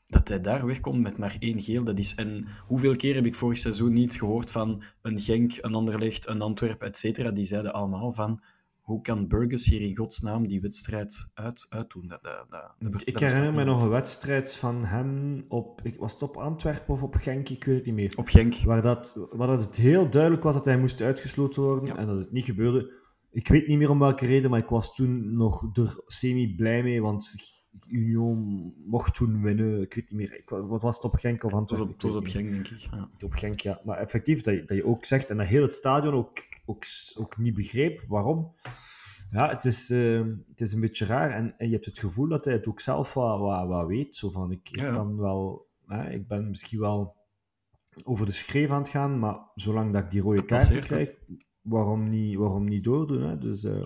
[0.07, 2.15] dat hij daar wegkomt met maar één geel, dat is...
[2.15, 6.41] En hoeveel keer heb ik vorig seizoen niet gehoord van een Genk, een Anderlecht, een
[6.41, 8.41] Antwerp, et cetera, die zeiden allemaal van,
[8.91, 12.07] hoe kan Burgers hier in godsnaam die wedstrijd uit, uitdoen?
[12.09, 15.81] Dat, dat, dat, dat- dat Ik herinner me nog een wedstrijd van hem op...
[15.83, 17.49] Ik, was het op Antwerpen of op Genk?
[17.49, 18.13] Ik weet het niet meer.
[18.17, 18.55] Op Genk.
[18.65, 22.01] Waar, dat, waar dat het heel duidelijk was dat hij moest uitgesloten worden Ja.
[22.01, 22.93] en dat het niet gebeurde.
[23.31, 27.03] Ik weet niet meer om welke reden, maar ik was toen nog er semi-blij mee,
[27.03, 27.35] want
[27.89, 29.81] Union mocht toen winnen.
[29.81, 30.39] Ik weet niet meer.
[30.39, 31.87] Ik, wat was het op Genk of Het was Antwerpen?
[31.87, 32.79] op, het was op Genk, denk ik.
[32.79, 33.11] Ja.
[33.25, 33.81] op Genk, ja.
[33.85, 36.85] Maar effectief, dat je, dat je ook zegt, en dat heel het stadion ook, ook,
[37.19, 38.55] ook niet begreep waarom.
[39.31, 41.31] Ja, het is, eh, het is een beetje raar.
[41.31, 44.17] En, en je hebt het gevoel dat hij het ook zelf wat, wat, wat weet.
[44.17, 44.93] Zo van, ik, ik Ja, ja.
[44.93, 45.69] kan wel...
[45.87, 47.17] Hè, ik ben misschien wel
[48.05, 50.79] over de schreef aan het gaan, maar zolang dat ik die rode hè.
[50.79, 51.19] krijg,
[51.61, 53.23] waarom niet, waarom niet doordoen?
[53.23, 53.39] Hè?
[53.39, 53.83] Dus, eh,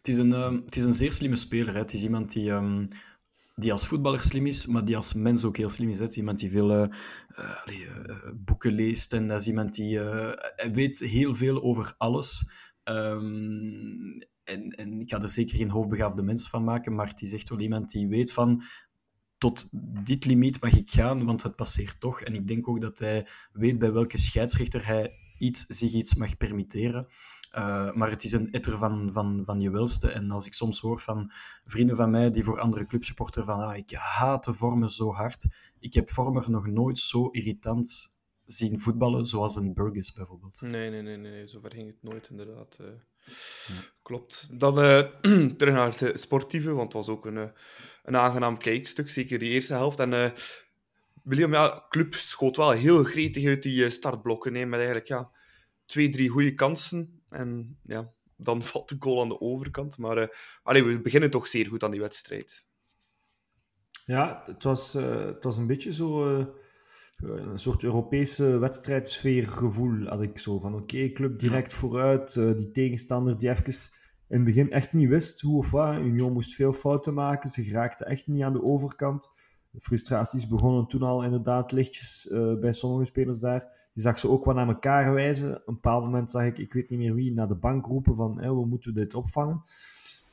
[0.00, 1.72] Het is een, ehm, het is een zeer slimme speler.
[1.72, 1.78] Hè.
[1.78, 2.86] Het is iemand die, ehm,
[3.54, 5.98] die als voetballer slim is, maar die als mens ook heel slim is.
[5.98, 6.82] Het is iemand die veel eh,
[7.34, 12.50] eh, eh, boeken leest en dat is iemand die hij weet heel veel over alles.
[12.82, 17.32] Ehm, en, en ik ga er zeker geen hoofdbegaafde mens van maken, maar het is
[17.32, 18.62] echt wel iemand die weet van
[19.38, 19.68] tot
[20.04, 22.20] dit limiet mag ik gaan, want het passeert toch.
[22.20, 26.36] En ik denk ook dat hij weet bij welke scheidsrechter hij iets, zich iets mag
[26.36, 27.06] permitteren.
[27.56, 30.10] Uh, maar het is een etter van, van, van je welste.
[30.10, 31.30] En als ik soms hoor van
[31.64, 35.12] vrienden van mij die voor andere clubs supporteren van ah, ik haat de vormen zo
[35.12, 35.46] hard.
[35.78, 38.14] Ik heb vormer nog nooit zo irritant
[38.46, 40.60] zien voetballen zoals een Burgess bijvoorbeeld.
[40.60, 42.78] Nee, nee, nee, nee, zover ging het nooit inderdaad.
[42.80, 42.88] Uh,
[44.02, 44.60] Klopt.
[44.60, 44.98] Dan uh,
[45.58, 47.52] terug naar het sportieve, want het was ook een,
[48.02, 49.98] een aangenaam kijkstuk, zeker die eerste helft.
[50.00, 50.32] En
[51.22, 55.30] William, ja, club schoot wel heel gretig uit die startblokken, hè, met eigenlijk ja,
[55.86, 57.19] twee, drie goede kansen.
[57.30, 59.98] En ja, dan valt de goal aan de overkant.
[59.98, 62.68] Maar uh, we beginnen toch zeer goed aan die wedstrijd.
[64.04, 66.46] Ja, het was, uh, het was een beetje zo uh,
[67.16, 70.58] een soort Europese wedstrijdsfeergevoel had ik zo.
[70.58, 73.64] Van oké, club direct vooruit, die tegenstander die even
[74.28, 75.98] in het begin echt niet wist hoe of wat.
[75.98, 79.30] Union moest veel fouten maken, ze geraakten echt niet aan de overkant.
[79.70, 82.28] De frustraties begonnen toen al inderdaad lichtjes
[82.60, 83.79] bij sommige spelers daar.
[83.92, 85.50] Je zag ze ook wel naar elkaar wijzen.
[85.56, 88.14] Op een bepaald moment zag ik, ik weet niet meer wie, naar de bank roepen
[88.14, 89.62] van hoe moeten we dit opvangen.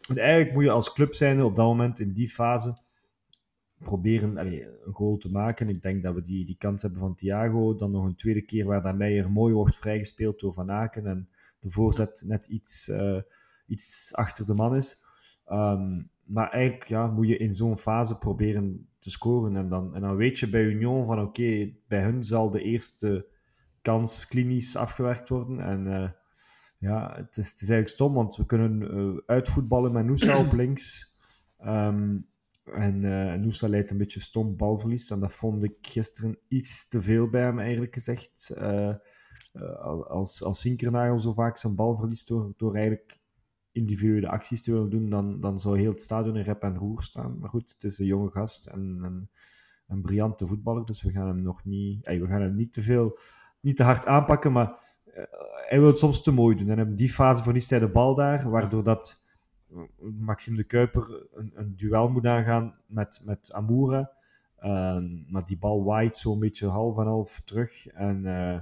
[0.09, 2.77] En eigenlijk moet je als club zijn op dat moment in die fase
[3.79, 5.69] proberen een goal te maken.
[5.69, 7.75] Ik denk dat we die, die kans hebben van Thiago.
[7.75, 11.05] Dan nog een tweede keer waar Meijer mooi wordt vrijgespeeld door Van Aken.
[11.05, 13.21] En de voorzet net iets, uh,
[13.67, 15.03] iets achter de man is.
[15.51, 19.55] Um, maar eigenlijk ja, moet je in zo'n fase proberen te scoren.
[19.55, 23.27] En dan, en dan weet je bij Union van oké, bij hun zal de eerste
[23.88, 25.60] kans klinisch afgewerkt worden.
[25.60, 26.10] En uh,
[26.78, 30.52] ja, het is, het is eigenlijk stom, want we kunnen uh, uitvoetballen met Nusa op
[30.62, 31.15] links.
[31.65, 32.28] Um,
[32.63, 35.10] en uh, Nusa leidt een beetje stom balverlies.
[35.10, 38.56] En dat vond ik gisteren iets te veel bij hem, eigenlijk gezegd.
[38.58, 38.95] Uh,
[40.08, 43.19] als, als Sinkernagel zo vaak zijn bal verliest door, door eigenlijk
[43.71, 47.02] individuele acties te willen doen, dan, dan zou heel het stadion in rep en roer
[47.02, 47.39] staan.
[47.39, 49.30] Maar goed, het is een jonge gast en, en
[49.88, 52.82] een briljante voetballer, dus we gaan hem nog niet, ey, we gaan hem niet te
[52.82, 53.17] veel,
[53.59, 55.23] niet te hard aanpakken, maar uh,
[55.67, 56.69] hij wil het soms te mooi doen.
[56.69, 59.25] En in die fase verliest hij de bal daar, waardoor dat
[60.19, 64.11] Maxime de Kuiper een, een duel moet aangaan met, met Amoura.
[64.63, 67.87] Um, maar die bal waait zo'n beetje half en half terug.
[67.87, 68.59] En, uh,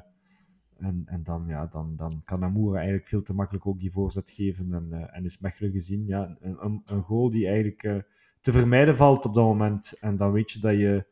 [0.78, 4.30] en, en dan, ja, dan, dan kan Amoura eigenlijk veel te makkelijk ook die voorzet
[4.32, 4.74] geven.
[4.74, 6.06] En, en is Mechelen gezien.
[6.06, 8.06] Ja, een, een, goal die eigenlijk
[8.42, 9.98] te vermijden valt op dat moment.
[10.00, 11.06] En dan weet je dat je,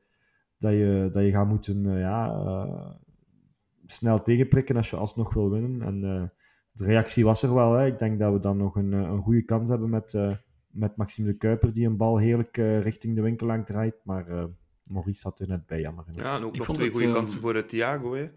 [0.57, 2.31] dat je, dat je gaat moeten ja,
[3.93, 5.82] snel tegenprikken als je alsnog wil winnen.
[5.82, 6.01] En
[6.71, 7.73] de reactie was er wel.
[7.73, 7.86] Hè.
[7.86, 10.17] Ik denk dat we dan nog een, een goede kans hebben met,
[10.67, 13.95] met Maxime de Kuiper, die een bal heerlijk richting de winkel lang draait.
[14.03, 14.49] Maar
[14.91, 16.21] Maurice zat er net bij, jammer genoeg.
[16.21, 18.13] Ja, en ook Ik nog vond twee goede kansen voor het Thiago.
[18.13, 18.29] Hè.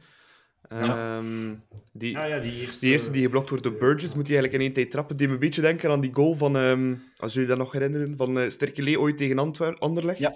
[0.69, 1.17] Ja.
[1.19, 1.55] Ehm,
[1.93, 4.53] die, Ja, ja, die eerste, die eerste die geblokt wordt door Burgess, moet hij eigenlijk
[4.55, 5.17] in één tijd trappen.
[5.17, 8.17] Die me een beetje denken aan die goal van, ehm, als jullie dat nog herinneren,
[8.17, 10.19] van uh, Sterkele ooit tegen Antwer Anderlecht.
[10.19, 10.33] Ja,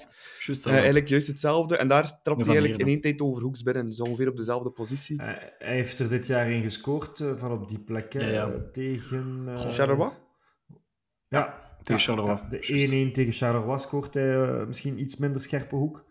[0.47, 1.77] Juist, Eh, eh, eigenlijk juist hetzelfde.
[1.77, 3.87] En daar trapt hij eigenlijk in één tijd over hoeks binnen.
[3.87, 5.19] Dus ongeveer op dezelfde positie.
[5.23, 5.27] Eh,
[5.59, 8.51] hij heeft er dit jaar in gescoord, eh, van op die plek, hè, Ja, ja.
[8.51, 9.43] eh, tegen...
[9.47, 10.11] eh, Charleroi?
[11.29, 12.49] Ja, Tegen ja, Charleroi, ja.
[12.49, 12.93] De juist.
[12.93, 16.05] 1-1 tegen Charleroi scoort hij eh, misschien iets minder scherpe hoek.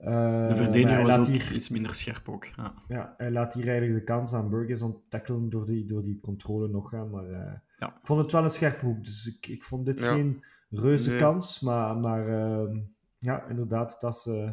[0.00, 2.44] Eh, de verdediger hij was laat ook hier, iets minder scherp ook.
[2.56, 2.72] Ja.
[2.88, 6.20] ja, hij laat hier eigenlijk de kans aan Burgess om tackelen door die, door die
[6.20, 7.10] controle nog gaan.
[7.10, 7.86] Maar eh, Ja.
[7.88, 9.04] ik vond het wel een scherpe hoek.
[9.04, 10.12] Dus ik, ik vond dit Ja.
[10.12, 11.18] geen reuze Nee.
[11.18, 11.60] kans.
[11.60, 12.78] Maar, maar ehm,
[13.18, 14.50] ja, inderdaad, dat is, eh,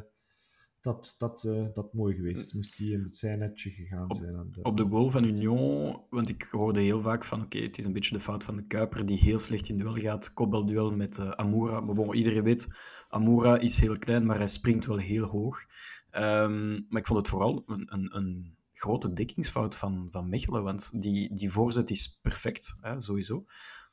[0.82, 2.54] dat, dat, eh, dat mooi geweest.
[2.54, 4.36] Moest hij in het zijnetje gegaan zijn.
[4.36, 7.78] aan de- Op de goal van Union, want ik hoorde heel vaak van oké, het
[7.78, 10.34] is een beetje de fout van de Kuiper die heel slecht in duel gaat.
[10.34, 11.80] Kopbalduel met eh, Amoura.
[11.80, 12.68] Maar bon, iedereen weet,
[13.10, 15.66] Amoura is heel klein, maar hij springt wel heel hoog.
[16.10, 21.02] Ehm, maar ik vond het vooral een, een, een grote dekkingsfout van, van Mechelen, want
[21.02, 23.46] die, die voorzet is perfect, hè, sowieso.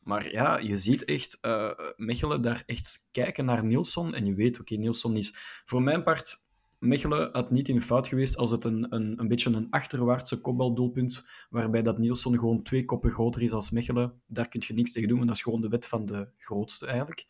[0.03, 4.15] Maar ja, je ziet echt eh, Mechelen daar echt kijken naar Nielsen.
[4.15, 6.45] En je weet, oké, Nielsen is voor mijn part
[6.79, 11.27] Mechelen had niet in fout geweest als het een, een, een beetje een achterwaartse kopbaldoelpunt,
[11.51, 14.21] waarbij dat Nielsen gewoon twee koppen groter is als Mechelen.
[14.27, 16.87] Daar kun je niks tegen doen, want dat is gewoon de wet van de grootste
[16.87, 17.27] eigenlijk.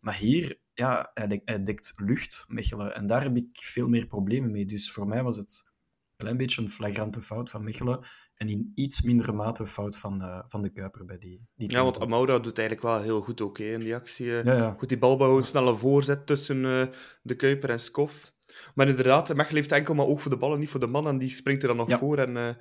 [0.00, 2.94] Maar hier, ja, hij, hij dekt lucht, Mechelen.
[2.94, 4.66] En daar heb ik veel meer problemen mee.
[4.66, 5.62] Dus voor mij was het
[6.10, 8.00] een klein beetje een flagrante fout van Mechelen
[8.34, 11.70] en in iets mindere mate een fout van, eh, van de Kuiper bij die, die
[11.70, 14.36] Ja, want Amauda doet eigenlijk wel heel goed ook hè, in die actie.
[14.38, 14.42] eh.
[14.42, 14.56] goal.
[14.56, 14.74] Ja, ja.
[14.78, 16.86] Goed die bal behouden, snelle voorzet tussen eh,
[17.22, 18.32] de Kuiper en Skof.
[18.74, 21.06] Maar inderdaad, Mechelen heeft enkel maar oog voor de bal en niet voor de man.
[21.06, 21.98] En die springt er dan nog Ja.
[21.98, 22.56] voor en,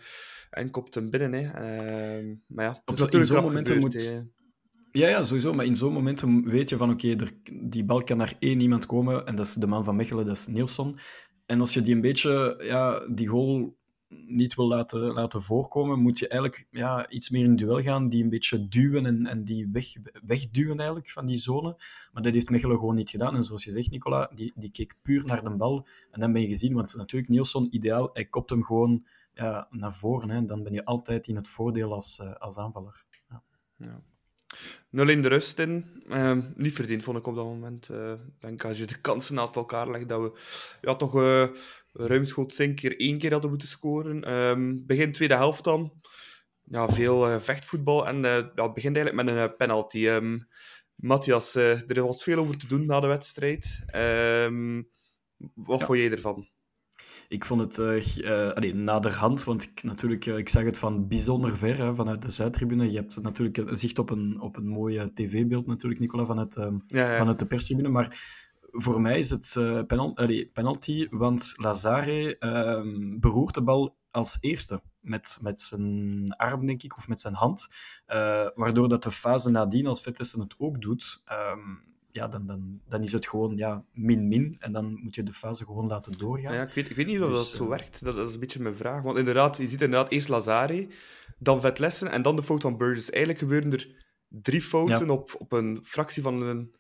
[0.50, 1.34] en kopt hem binnen.
[1.34, 1.50] Hè.
[1.52, 4.41] Ehm, maar ja, Op in natuurlijk zo'n rap momenten gebeurd, moet-.
[4.92, 5.54] Ja, ja, sowieso.
[5.54, 7.16] Maar in zo'n momenten weet je van, oké,
[7.54, 9.26] die bal kan naar één iemand komen.
[9.26, 10.96] En dat is de man van Mechelen, dat is Nielsen.
[11.46, 13.80] En als je die een beetje, ja, die goal
[14.26, 18.24] niet wil laten, laten voorkomen, moet je eigenlijk ja, iets meer in duel gaan, die
[18.24, 19.86] een beetje duwen en, en die weg,
[20.26, 21.76] wegduwen eigenlijk van die zone.
[22.12, 23.36] Maar dat heeft Mechelen gewoon niet gedaan.
[23.36, 25.88] En zoals je zegt, Nicola, die, die keek puur naar de bal.
[26.12, 29.94] En dan ben je gezien, want natuurlijk Nielsen, ideaal, hij kopt hem gewoon ja, naar
[29.94, 30.30] voren.
[30.30, 30.46] Hè.
[30.46, 33.06] Dan ben je altijd in het voordeel als, eh, als aanvaller.
[33.78, 34.04] Ja.
[34.90, 36.04] 0 in de rust in.
[36.10, 37.90] Ehm, niet verdiend, vond ik op dat moment.
[37.90, 40.40] Eh, Ik denk als je de kansen naast elkaar legt, dat we
[40.82, 41.48] ja, toch eh
[41.94, 44.24] ruimschoots één keer één keer hadden moeten scoren.
[44.24, 45.94] Ehm, begin tweede helft dan.
[46.64, 48.08] Ja, veel eh, vechtvoetbal.
[48.08, 50.08] En ja, het begint eigenlijk met een penalty.
[50.08, 50.40] Ehm,
[50.96, 53.84] Matthias, er was veel over te doen na de wedstrijd.
[55.54, 55.86] Wat Ja.
[55.86, 56.50] vond jij ervan?
[57.32, 57.80] Ik vond het
[58.56, 62.32] allee, naderhand, want ik, natuurlijk, eh, ik zag het van bijzonder ver, hè, vanuit de
[62.32, 62.92] Zuidtribune.
[62.92, 66.56] Je hebt natuurlijk een zicht op een, op een mooi eh, tv-beeld, natuurlijk, Nicola, vanuit,
[66.56, 67.18] ehm, Ja, ja.
[67.18, 67.90] vanuit de perstribune.
[67.90, 68.40] Maar
[68.72, 69.54] voor mij is het
[69.88, 74.82] penal- allee, penalty, want Lazare ehm, beroert de bal als eerste.
[75.00, 77.68] Met, met zijn arm, denk ik, of met zijn hand.
[78.56, 81.60] Waardoor dat de fase nadien, als Vetlessen het ook doet, ehm,
[82.12, 84.56] ja, dan, dan, dan is het gewoon ja, min-min.
[84.60, 86.54] En dan moet je de fase gewoon laten doorgaan.
[86.54, 88.04] Ja, ik, weet, ik weet niet of Dus, dat zo eh, werkt.
[88.04, 89.02] Dat, is een beetje mijn vraag.
[89.02, 90.88] Want inderdaad, je ziet inderdaad eerst Lazare,
[91.40, 93.10] dan Vetlessen en dan de fout van Burgess.
[93.10, 96.76] Eigenlijk gebeuren er drie fouten op, op een fractie van een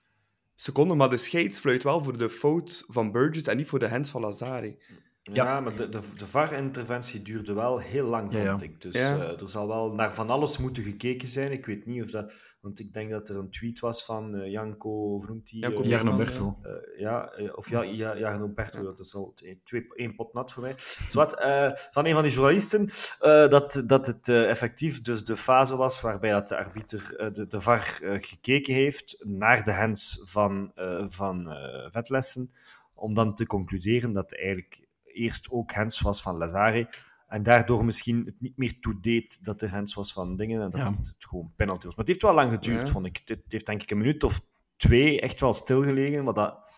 [0.55, 3.89] seconde, maar de scheids fluit wel voor de fout van Burgess en niet voor de
[3.89, 4.77] hands van Lazare.
[5.23, 8.67] Ja, maar de, de, de VAR-interventie duurde wel heel lang, Ja, vond ja.
[8.67, 8.81] ik.
[8.81, 9.17] Dus Ja.
[9.17, 11.51] eh, er zal wel naar van alles moeten gekeken zijn.
[11.51, 12.33] Ik weet niet of dat...
[12.61, 15.59] Want ik denk dat er een tweet was van eh, Janko, hoe noemt die?
[15.61, 16.81] Janko eh, Jarno Bergman, Berto.
[16.97, 20.63] ja, of ja, ja, Jarno Berto, dat is al twee, twee- één pot nat voor
[20.63, 20.73] mij.
[21.09, 25.35] Zwat, eh, van een van die journalisten, eh, dat, dat het eh, effectief dus de
[25.35, 30.19] fase was waarbij dat de arbiter, de, de VAR, eh, gekeken heeft naar de hands
[30.23, 32.51] van, eh van eh, Vetlessen,
[32.93, 36.89] om dan te concluderen dat eigenlijk eerst ook hands was van Lazare.
[37.27, 40.79] En daardoor misschien het niet meer toedeed dat de hands was van dingen en dat
[40.79, 40.87] Ja.
[40.87, 41.95] het, het gewoon penalty was.
[41.95, 42.93] Maar het heeft wel lang geduurd, Ja.
[42.93, 43.21] vond ik.
[43.25, 44.41] Het, heeft denk ik een minuut of
[44.77, 46.23] twee echt wel stilgelegen.
[46.23, 46.69] Maar dat,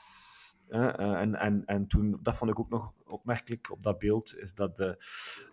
[0.67, 4.36] eh, eh, en, en, en toen, dat vond ik ook nog opmerkelijk op dat beeld,
[4.38, 4.91] is dat, eh,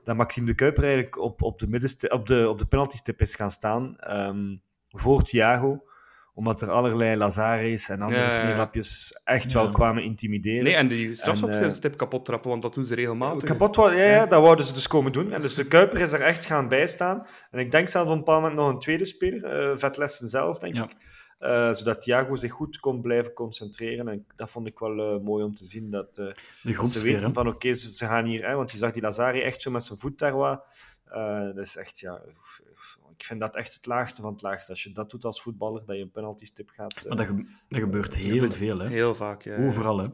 [0.03, 3.35] dat Maxime de Kuiper eigenlijk op, op, de, middensti- op, de, op de penaltystip is
[3.35, 4.57] gaan staan ehm,
[4.89, 5.85] voor Thiago
[6.41, 9.63] omdat er allerlei Lazares en andere Ja, smeerlapjes echt Ja.
[9.63, 10.65] wel kwamen intimideren.
[10.65, 13.49] Nee, en die strafschopstip eh, kapot trappen, want dat doen ze regelmatig.
[13.49, 15.33] Kapot wou- ja, ja, dat wouden ze dus komen doen.
[15.33, 17.27] En dus de Kuiper is er echt gaan bijstaan.
[17.51, 20.59] En ik denk zelfs op een bepaald moment nog een tweede speler, eh Vetlessen zelf,
[20.59, 20.85] denk Ja.
[20.85, 20.93] ik.
[21.39, 24.09] Eh, zodat Thiago zich goed kon blijven concentreren.
[24.09, 25.91] En dat vond ik wel eh, mooi om te zien.
[25.91, 26.27] Dat, eh,
[26.63, 28.47] De dat ze weten van oké, ze, ze gaan hier...
[28.49, 30.65] Hè, want je zag die Lazari echt zo met zijn voet daar wat.
[31.05, 32.21] Eh, dat is echt, ja...
[33.21, 34.71] Ik vind dat echt het laagste van het laagste.
[34.71, 36.95] Als je dat doet als voetballer, dat je een penalty-stip gaat...
[37.03, 38.89] eh, Maar dat, ge- dat gebeurt heel veel, hè.
[38.89, 39.67] Heel vaak, ja.
[39.67, 40.05] Overal, hè.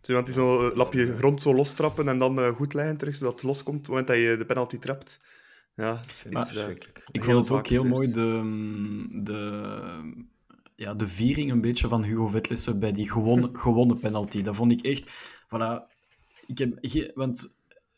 [0.00, 3.32] Zo iemand die zo'n lapje grond zo lostrappen en dan eh, goed leggen terug, zodat
[3.32, 5.20] het loskomt op het moment dat je de penalty trapt.
[5.74, 7.02] Ja, dat is Maar- eh, verschrikkelijk.
[7.10, 7.96] Ik vond het ook heel gebeurt.
[7.98, 10.24] mooi, de, de,
[10.74, 14.42] ja, de viering een beetje van Hugo Vetlissen bij die gewonnen, gewonnen penalty.
[14.42, 15.10] Dat vond ik echt...
[15.44, 15.82] Voilà,
[16.46, 17.54] ik heb, want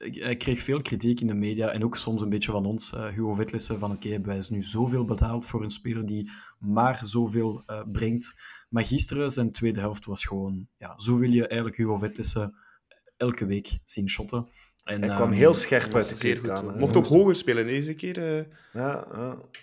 [0.09, 3.07] hij kreeg veel kritiek in de media en ook soms een beetje van ons, eh,
[3.07, 7.01] Hugo Vetlissen, van oké, hebben wij is nu zoveel betaald voor een speler die maar
[7.05, 8.35] zoveel eh, brengt.
[8.69, 10.69] Maar gisteren, zijn tweede helft was gewoon...
[10.77, 12.55] Ja, zo wil je eigenlijk Hugo Vetlissen
[13.17, 14.49] elke week zien shotten.
[14.85, 16.77] En, Hij kwam ehm, heel scherp uit de kleedkamer.
[16.77, 18.39] Mocht ook hoger spelen deze keer.
[18.39, 19.07] eh, Ja,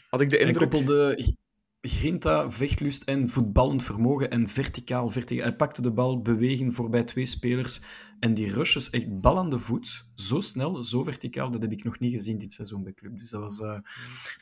[0.09, 0.69] had ik de Hij indruk.
[0.69, 1.33] koppelde
[1.81, 5.45] grinta, vechtlust en voetballend vermogen en verticaal, verticaal.
[5.47, 7.81] Hij pakte de bal, beweging voorbij twee spelers
[8.19, 10.05] en die rushes echt bal aan de voet.
[10.15, 13.17] Zo snel, zo verticaal, dat heb ik nog niet gezien dit seizoen bij Club.
[13.19, 13.59] Dus dat was...
[13.61, 13.77] eh,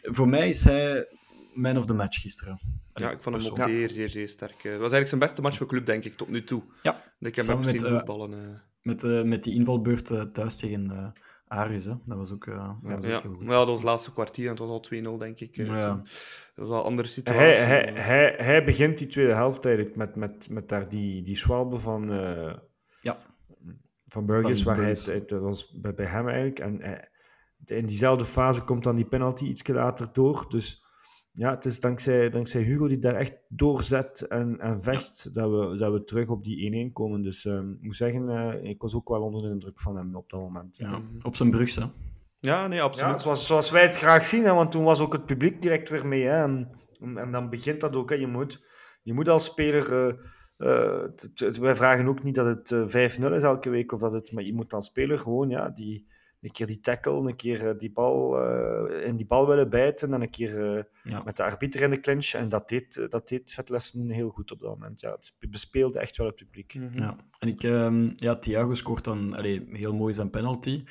[0.02, 1.08] voor mij is hij
[1.54, 2.60] man of the match gisteren.
[2.93, 4.52] Ja, ik vond hem ook zeer, zeer, zeer sterk.
[4.52, 4.56] eh.
[4.58, 6.63] Het was eigenlijk zijn beste match voor club, denk ik, tot nu toe.
[6.82, 8.34] Ja, Dat ik hem Samen heb met, zien eh, voetballen.
[8.34, 8.60] eh.
[8.82, 11.13] met, eh, met die invalbeurt eh, thuis tegen
[11.48, 11.86] Arius.
[11.86, 11.94] Hè.
[12.06, 13.44] Dat was ook, eh, dat was Ja, ook heel goed.
[13.44, 15.58] maar ja, dat was het laatste kwartier en het was al 2-0, denk ik.
[15.58, 15.66] eh.
[15.66, 15.82] Ja.
[15.96, 16.02] Dat
[16.56, 17.42] was wel een andere situatie.
[17.44, 21.36] Hij, hij, hij, hij begint die tweede helft eigenlijk met, met, met daar die, die
[21.36, 22.54] schwalbe van, eh
[23.02, 23.18] Ja.
[24.06, 26.60] van Burgers, Van waar hij het, het- dat was bij, bij hem eigenlijk.
[26.60, 27.10] En hij-
[27.66, 30.46] in diezelfde fase komt dan die penalty iets later door.
[30.50, 30.85] Dus
[31.38, 35.76] ja, het is dankzij, dankzij Hugo die daar echt doorzet en, en vecht, dat, we,
[35.78, 37.21] dat we terug op die 1-1 komen.
[37.21, 40.15] Dus ehm, ik moet zeggen, eh, ik was ook wel onder de indruk van hem
[40.15, 40.78] op dat moment.
[40.78, 41.80] Ja, op zijn brugse.
[41.82, 41.88] hè.
[42.39, 43.21] Ja, nee, Ja, absoluut.
[43.21, 46.08] zoals, zoals wij het graag zien, hè, want toen was ook het publiek direct weer
[46.08, 46.24] mee.
[46.24, 46.69] Hè, en,
[47.00, 48.10] en, en dan begint dat ook.
[48.10, 48.15] Hè.
[48.15, 48.63] Je, moet,
[49.04, 49.91] je moet als speler.
[49.93, 50.13] eh,
[50.58, 54.00] eh, t- t- wij vragen ook niet dat het eh, 5-0 is elke week, of
[54.00, 56.08] dat het, maar je moet als speler gewoon ja, die,
[56.46, 60.14] een keer die tackle, een keer eh, die bal, eh, in die bal willen bijten
[60.14, 61.22] en een keer eh, Ja.
[61.24, 62.32] met de arbiter in de clinch.
[62.34, 65.02] En dat deed, dat deed Vetlessen heel goed op dat moment.
[65.02, 66.74] Ja, het spe- bespeelde echt wel het publiek.
[66.76, 66.98] Mhm.
[66.98, 67.16] Ja.
[67.40, 70.84] En ik, ehm, ja, Thiago scoort dan allee, heel mooi zijn penalty.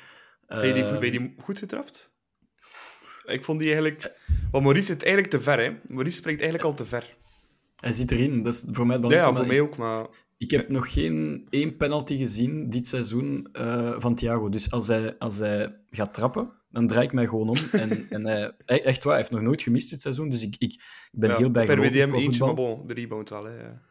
[0.47, 2.13] Vind je die, Eh, vind je die goed getrapt?
[3.25, 4.13] Ik vond die eigenlijk...
[4.51, 5.77] Want Maurice zit eigenlijk te ver, hè.
[5.87, 7.17] Maurice springt eigenlijk al te ver.
[7.75, 8.43] Hij zit erin.
[8.43, 9.35] Dat is voor mij het Ja, ja, belangrijkste.
[9.35, 10.24] voor mij ook, maar...
[10.37, 14.49] Ik heb nog geen één penalty gezien dit seizoen eh, van Thiago.
[14.49, 17.55] Dus als hij, als hij gaat trappen, dan draai ik mij gewoon om.
[17.71, 20.29] En, en hij, echt waar, hij heeft nog nooit gemist dit seizoen.
[20.29, 23.37] Dus ik, ik, ben ja, heel Per bijgelovig WDM eentje, maar bon, de rebound hè.
[23.37, 23.81] ja.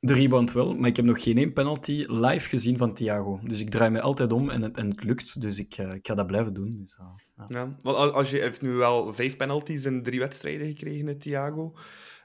[0.00, 3.40] De rebound wel, maar ik heb nog geen één penalty live gezien van Thiago.
[3.44, 5.40] Dus ik draai mij altijd om en het, en het lukt.
[5.40, 6.70] Dus ik, eh, ik ga dat blijven doen.
[6.70, 7.44] Dus, eh, ja.
[7.48, 11.74] Ja, want als- je heeft nu wel vijf penalties in drie wedstrijden gekregen, Thiago.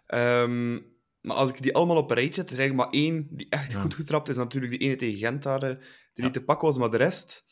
[0.05, 0.79] Ehm,
[1.27, 3.47] maar als ik die allemaal op een rijtje zet, er is eigenlijk maar één die
[3.49, 3.81] echt Ja.
[3.81, 4.35] goed getrapt is.
[4.35, 5.79] Natuurlijk die ene tegen Gent daar, eh, die
[6.13, 6.23] Ja.
[6.23, 7.45] niet te pakken was, maar de rest...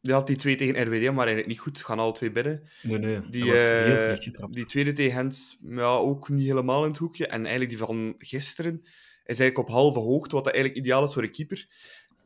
[0.00, 1.82] Die had die twee tegen RWD, maar eigenlijk niet goed.
[1.84, 2.68] Gaan alle twee binnen.
[2.82, 4.54] Nee, nee, Die, was eh, heel slecht getrapt.
[4.54, 7.26] Die tweede tegen Gent, ja, ook niet helemaal in het hoekje.
[7.26, 8.80] En eigenlijk die van gisteren
[9.24, 11.66] is eigenlijk op halve hoogte, wat dat eigenlijk ideaal is voor een keeper.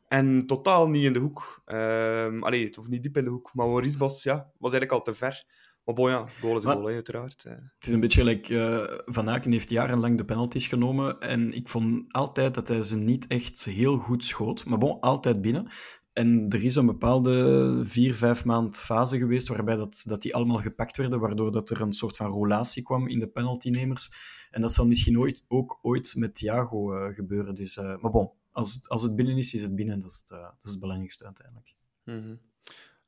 [0.08, 1.62] En totaal niet in de hoek.
[1.64, 3.50] Ehm allee, het hoeft niet diep in de hoek.
[3.54, 5.44] Maar Maurice was, ja, was eigenlijk al te ver.
[5.90, 7.44] Maar bon, ja, goal is Maar- goal, hè, uiteraard.
[7.44, 11.52] Eh, Het is een beetje like, eh, Van Aken heeft jarenlang de penalties genomen en
[11.52, 14.64] ik vond altijd dat hij ze niet echt heel goed schoot.
[14.64, 15.70] Maar bon, altijd binnen.
[16.12, 20.58] En er is een bepaalde vier, vijf maand fase geweest waarbij dat, dat die allemaal
[20.58, 24.10] gepakt werden, waardoor dat er een soort van roulatie kwam in de penaltynemers.
[24.50, 27.54] En dat zal misschien ooit, ook ooit met Thiago eh, gebeuren.
[27.54, 29.98] Dus, maar bon, als het, als het binnen is, is het binnen.
[30.00, 31.74] Dat is het, dat is het belangrijkste uiteindelijk.
[32.04, 32.34] mhm.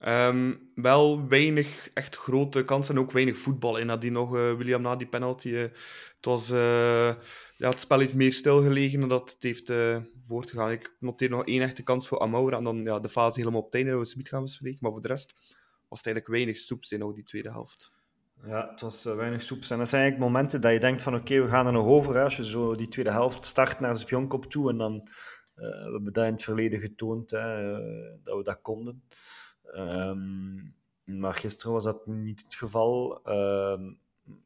[0.03, 3.87] Ehm, wel weinig echt grote kansen en ook weinig voetbal in.
[3.87, 5.55] Nadien nog, eh, William, na die penalty.
[5.55, 7.15] eh, het, was, eh,
[7.57, 9.73] ja, het spel heeft meer stilgelegen dan dat het heeft
[10.23, 10.71] voortgegaan.
[10.71, 13.67] Ik noteer nog één echte kans voor Amaura en dan ja, de fase helemaal op
[13.67, 14.79] het einde, we het gaan bespreken.
[14.81, 15.35] Maar voor de rest
[15.89, 17.93] was het eigenlijk weinig soeps in die tweede helft.
[18.45, 19.71] Ja, het was weinig soeps.
[19.71, 22.19] En dat zijn eigenlijk momenten dat je denkt van oké, we gaan er nog over.
[22.19, 25.09] Als je zo die tweede helft start naar de spionkop toe en dan...
[25.55, 27.73] we hebben dat in het verleden getoond, hè,
[28.23, 29.03] dat we dat konden.
[29.73, 30.55] Ehm,
[31.05, 33.21] maar gisteren was dat niet het geval.
[33.25, 33.93] Ehm,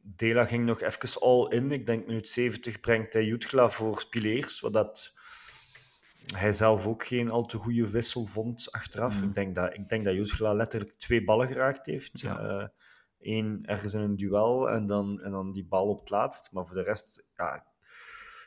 [0.02, 1.72] Dela ging nog even all in.
[1.72, 5.12] Ik denk minuut 70 brengt hij Jutgla voor Pileers, wat dat
[6.34, 9.20] hij zelf ook geen al te goede wissel vond achteraf.
[9.20, 9.28] Mm.
[9.28, 12.20] Ik denk dat, ik denk dat Jutgla letterlijk twee ballen geraakt heeft.
[12.20, 12.38] Ja.
[12.38, 12.68] Eh,
[13.20, 16.52] Eén ergens in een duel en dan, en dan die bal op het laatst.
[16.52, 17.66] Maar voor de rest, ja,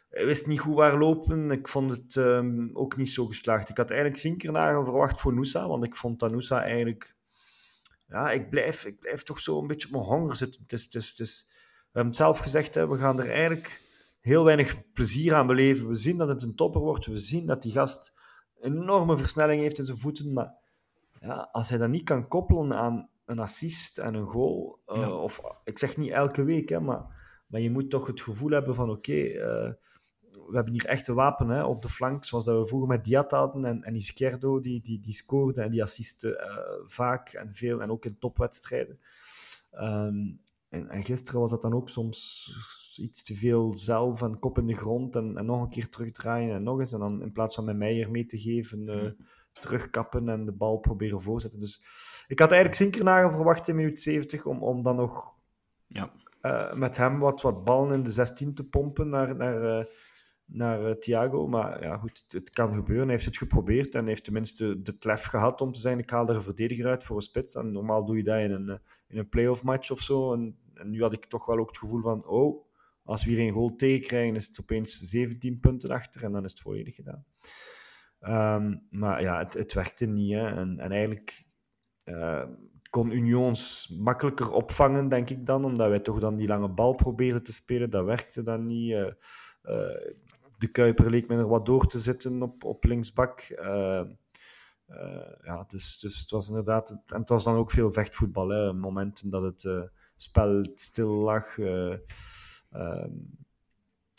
[0.10, 1.52] hij wist niet goed waar lopen.
[1.52, 3.70] Ik vond het ehm, ook niet zo geslaagd.
[3.70, 7.16] Ik had eigenlijk Zinkernagel verwacht voor Noosa, want ik vond dat Noosa eigenlijk...
[8.08, 10.62] Ja, ik blijf, ik blijf toch zo een beetje op mijn honger zitten.
[10.62, 13.30] Het is, het is, het is, we hebben het zelf gezegd, hè, we gaan er
[13.30, 13.82] eigenlijk
[14.22, 15.88] heel weinig plezier aan beleven.
[15.88, 17.06] We zien dat het een topper wordt.
[17.06, 18.14] We zien dat die gast
[18.60, 20.34] een enorme versnelling heeft in zijn voeten.
[20.34, 20.54] Maar
[21.20, 25.14] ja, als hij dat niet kan koppelen aan een assist en een goal, eh, Ja.
[25.14, 27.06] of ik zeg niet elke week, hè, maar,
[27.48, 29.74] maar je moet toch het gevoel hebben van oké, eh,
[30.50, 33.04] we hebben hier echt een wapen hè, op de flank, zoals dat we vroeger met
[33.06, 37.54] Diat hadden en, en Izquierdo, die, die, die scoorde en die assiste eh, vaak en
[37.54, 39.00] veel, en ook in topwedstrijden.
[39.72, 40.32] Ehm,
[40.70, 42.50] en, en gisteren was dat dan ook soms
[42.98, 46.56] iets te veel zelf en kop in de grond en, en nog een keer terugdraaien
[46.56, 46.94] en nog eens.
[46.94, 49.12] En dan in plaats van met Meijer mee te geven, eh,
[49.54, 51.60] terugkappen en de bal proberen voorzetten.
[51.60, 51.82] Dus
[52.28, 55.36] ik had eigenlijk Zinkernagel verwacht in minuut 70 om, om dan nog
[55.88, 56.12] Ja.
[56.42, 59.88] eh, met hem wat, wat ballen in de 16 te pompen naar, naar,
[60.52, 61.48] naar eh, Thiago.
[61.48, 63.04] Maar ja, goed, het, kan gebeuren.
[63.04, 66.28] Hij heeft het geprobeerd en heeft tenminste de klef gehad om te zijn: ik haal
[66.28, 67.56] er een verdediger uit voor een spits.
[67.56, 68.78] En normaal doe je dat in een, eh,
[69.08, 70.34] in een playoff match of zo.
[70.34, 72.66] En, en nu had ik toch wel ook het gevoel van: oh,
[73.04, 76.52] als we hier een goal tegenkrijgen, is het opeens 17 punten achter en dan is
[76.52, 77.26] het volledig gedaan.
[78.20, 80.34] Ehm, maar ja, het, het werkte niet.
[80.34, 81.44] En, en eigenlijk
[82.04, 82.44] eh,
[82.90, 87.44] kon Unions makkelijker opvangen, denk ik dan, omdat wij toch dan die lange bal probeerden
[87.44, 87.90] te spelen.
[87.90, 88.94] Dat werkte dan niet.
[89.62, 89.94] Eh,
[90.60, 93.40] de Kuiper leek me er wat door te zitten op, op linksbak.
[93.40, 94.04] Eh,
[94.90, 96.90] eh, ja, dus, dus het was inderdaad...
[96.90, 98.74] En het was dan ook veel vechtvoetbal.
[98.74, 99.82] Momenten dat het eh,
[100.16, 101.58] spel stil lag.
[101.58, 101.94] eh,
[102.72, 103.12] ehm,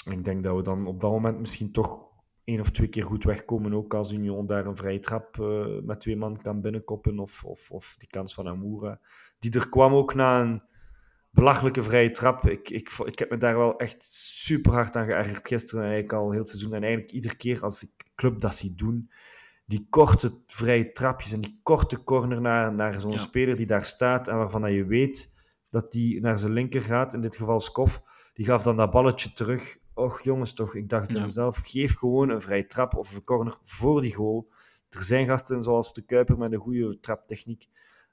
[0.05, 2.09] ik denk dat we dan op dat moment misschien toch
[2.45, 3.75] één of twee keer goed wegkomen.
[3.75, 5.37] Ook als Union daar een vrije trap
[5.85, 7.19] met twee man kan binnenkoppen.
[7.19, 9.01] Of, of, of die kans van Amoura.
[9.39, 10.63] Die er kwam ook na een
[11.31, 12.49] belachelijke vrije trap.
[12.49, 15.85] Ik, ik, ik heb me daar wel echt super hard aan geërgerd gisteren.
[15.85, 16.75] En eigenlijk al heel het seizoen.
[16.75, 19.11] En eigenlijk iedere keer als ik club dat zie doen.
[19.67, 23.17] Die korte vrije trapjes en die korte corner naar, naar zo'n Ja.
[23.17, 24.29] speler die daar staat.
[24.29, 25.33] En waarvan dat je weet
[25.71, 27.15] dat die naar zijn linker gaat.
[27.15, 28.03] In dit geval Skof.
[28.33, 29.79] Die gaf dan dat balletje terug.
[29.95, 31.23] Och jongens toch, ik dacht bij Ja.
[31.23, 34.49] mezelf, geef gewoon een vrije trap of een corner voor die goal.
[34.89, 37.67] Er zijn gasten zoals de Kuiper met een goede traptechniek.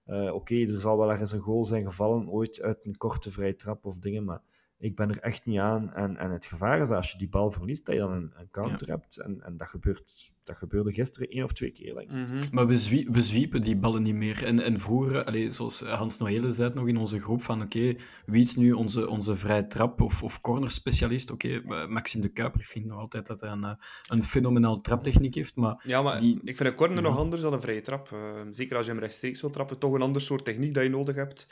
[0.08, 3.56] Eh, Oké, er zal wel ergens een goal zijn gevallen, ooit uit een korte vrije
[3.56, 4.42] trap of dingen, maar
[4.80, 5.94] ik ben er echt niet aan.
[5.94, 8.32] En, en het gevaar is dat als je die bal verliest, dat je dan een,
[8.38, 9.18] een counter hebt.
[9.18, 12.18] En, en dat, gebeurt, dat gebeurde gisteren één of twee keer, denk ik.
[12.30, 12.46] Mhm.
[12.52, 14.44] Maar we, zwie- we zwiepen die ballen niet meer.
[14.46, 18.42] En, en vroeger, allee, zoals Hans Noëlle zei nog in onze groep, van oké, wie
[18.44, 21.32] is nu onze, onze vrije trap of, of corner specialist?
[21.32, 23.76] Oké, eh, Maxime de Kuiper, ik vind nog altijd dat hij een, eh,
[24.08, 27.04] een fenomenaal traptechniek heeft, maar Ja, maar Die- ik vind een corner Ja.
[27.10, 28.12] nog anders dan een vrije trap.
[28.12, 30.90] Eh, zeker als je hem rechtstreeks wil trappen, toch een ander soort techniek dat je
[30.90, 31.48] nodig hebt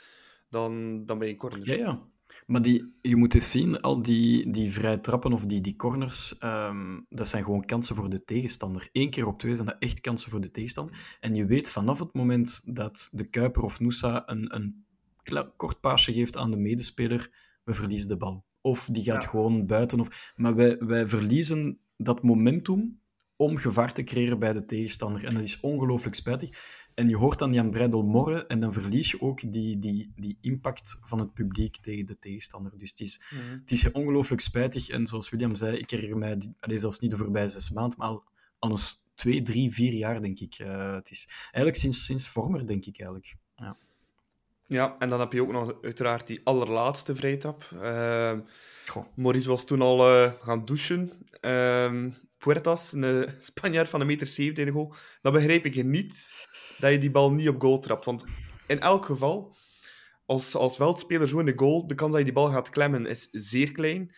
[0.50, 1.66] dan, dan bij een corner.
[1.68, 2.02] Ja, ja.
[2.46, 6.38] Maar die, je moet eens zien, al die, die vrije trappen of die, die corners,
[6.38, 8.88] ehm, dat zijn gewoon kansen voor de tegenstander.
[8.92, 11.16] Eén keer op twee zijn dat echt kansen voor de tegenstander.
[11.20, 14.84] En je weet vanaf het moment dat de Kuiper of Noosa een, een
[15.56, 17.30] kort paasje geeft aan de medespeler,
[17.64, 18.44] we verliezen de bal.
[18.60, 19.28] Of die gaat Ja.
[19.28, 20.00] gewoon buiten.
[20.00, 20.32] Of...
[20.36, 23.00] Maar wij, wij verliezen dat momentum
[23.36, 25.24] om gevaar te creëren bij de tegenstander.
[25.24, 26.50] En dat is ongelooflijk spijtig.
[26.96, 30.38] En je hoort dan Jan Breidel morren en dan verlies je ook die, die, die
[30.40, 32.78] impact van het publiek tegen de tegenstander.
[32.78, 33.58] Dus het is, Mhm.
[33.60, 34.88] het is ongelooflijk spijtig.
[34.88, 38.08] En zoals William zei, ik herinner mij, allee, zelfs niet de voorbije zes maanden, maar
[38.08, 38.24] al,
[38.58, 40.54] al eens twee, drie, vier jaar, denk ik.
[40.58, 43.36] Eh, het is eigenlijk sinds, sinds Vormer, denk ik eigenlijk.
[43.56, 43.76] Ja.
[44.68, 47.68] Ja, en dan heb je ook nog uiteraard die allerlaatste vrije trap.
[47.82, 48.40] Ehm.
[49.14, 51.12] Maurice was toen al eh, gaan douchen.
[51.40, 54.94] Ehm, Puertas, een eh, Spanjaard van een meter 70 in de goal.
[55.22, 56.46] Dan begrijp ik niet
[56.78, 58.04] dat je die bal niet op goal trapt.
[58.04, 58.24] Want
[58.66, 59.56] in elk geval,
[60.26, 63.06] als, als veldspeler zo in de goal, de kans dat je die bal gaat klemmen
[63.06, 64.14] is zeer klein.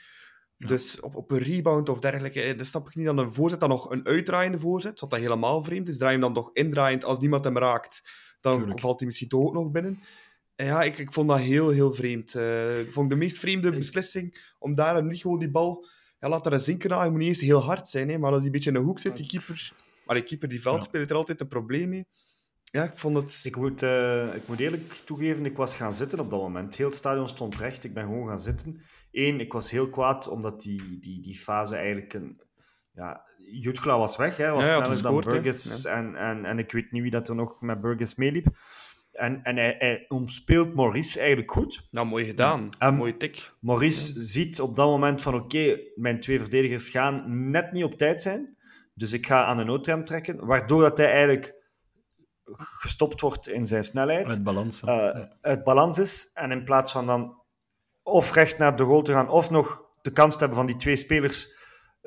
[0.57, 0.67] Ja.
[0.67, 3.61] Dus op, op een rebound of dergelijke, eh, dan snap ik niet dan een voorzet
[3.61, 5.99] dan nog een uitdraaiende voorzet, wat dat helemaal vreemd is.
[5.99, 8.11] Draai hem dan toch indraaiend als niemand hem raakt,
[8.41, 8.81] dan Tuurlijk.
[8.81, 10.01] valt hij misschien toch ook nog binnen.
[10.55, 12.35] En ja, ik, ik vond dat heel, heel vreemd.
[12.35, 15.87] Eh, ik vond de meest vreemde beslissing om daar niet gewoon die bal...
[16.21, 17.05] Ja, laat er een zinken aan.
[17.05, 18.83] Je moet niet eens heel hard zijn, hè, maar als die een beetje in de
[18.83, 19.73] hoek zit, die keeper...
[20.07, 22.07] Maar die keeper, die veldspeler, heeft er altijd een probleem mee.
[22.65, 23.41] Ja, ik vond het...
[23.45, 26.77] Ik moet, eh, ik moet eerlijk toegeven, ik was gaan zitten op dat moment.
[26.77, 28.81] Heel het stadion stond recht, ik ben gewoon gaan zitten.
[29.13, 32.41] Eén, ik was heel kwaad omdat die, die, die fase eigenlijk een,
[32.93, 35.33] ja, Jutkla was weg, hè, was Ja, hij sneller dan.
[35.33, 35.85] Burgess.
[35.85, 38.47] En, en, en ik weet niet wie dat er nog met Burgess meeliep.
[39.19, 41.89] En, en hij, hij omspeelt Maurice eigenlijk goed.
[41.91, 42.69] Nou, mooi gedaan.
[42.79, 43.53] Ehm, Mooie tik.
[43.61, 48.23] Maurice ziet op dat moment van oké, mijn twee verdedigers gaan net niet op tijd
[48.23, 48.57] zijn.
[48.95, 50.47] Dus ik ga aan de noodrem trekken.
[50.47, 51.57] Waardoor dat hij eigenlijk
[52.55, 54.27] gestopt wordt in zijn snelheid.
[54.27, 54.81] Uit balans.
[54.81, 55.11] hè.
[55.11, 56.31] eh, uit balans is.
[56.35, 57.37] En in plaats van dan
[58.03, 60.77] of recht naar de goal te gaan, of nog de kans te hebben van die
[60.77, 61.58] twee spelers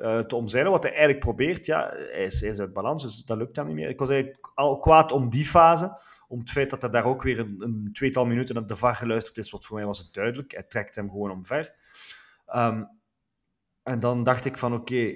[0.02, 3.24] eh, te omzeilen, wat hij eigenlijk probeert, ja, hij is, hij is uit balans, dus
[3.24, 3.88] dat lukt hem niet meer.
[3.88, 5.98] Ik was eigenlijk al kwaad om die fase,
[6.28, 8.94] om het feit dat hij daar ook weer een, een tweetal minuten op de VAR
[8.94, 10.52] geluisterd is, wat voor mij was het duidelijk.
[10.52, 11.74] Hij trekt hem gewoon omver.
[12.46, 12.84] Ehm,
[13.82, 15.14] en dan dacht ik van, oké,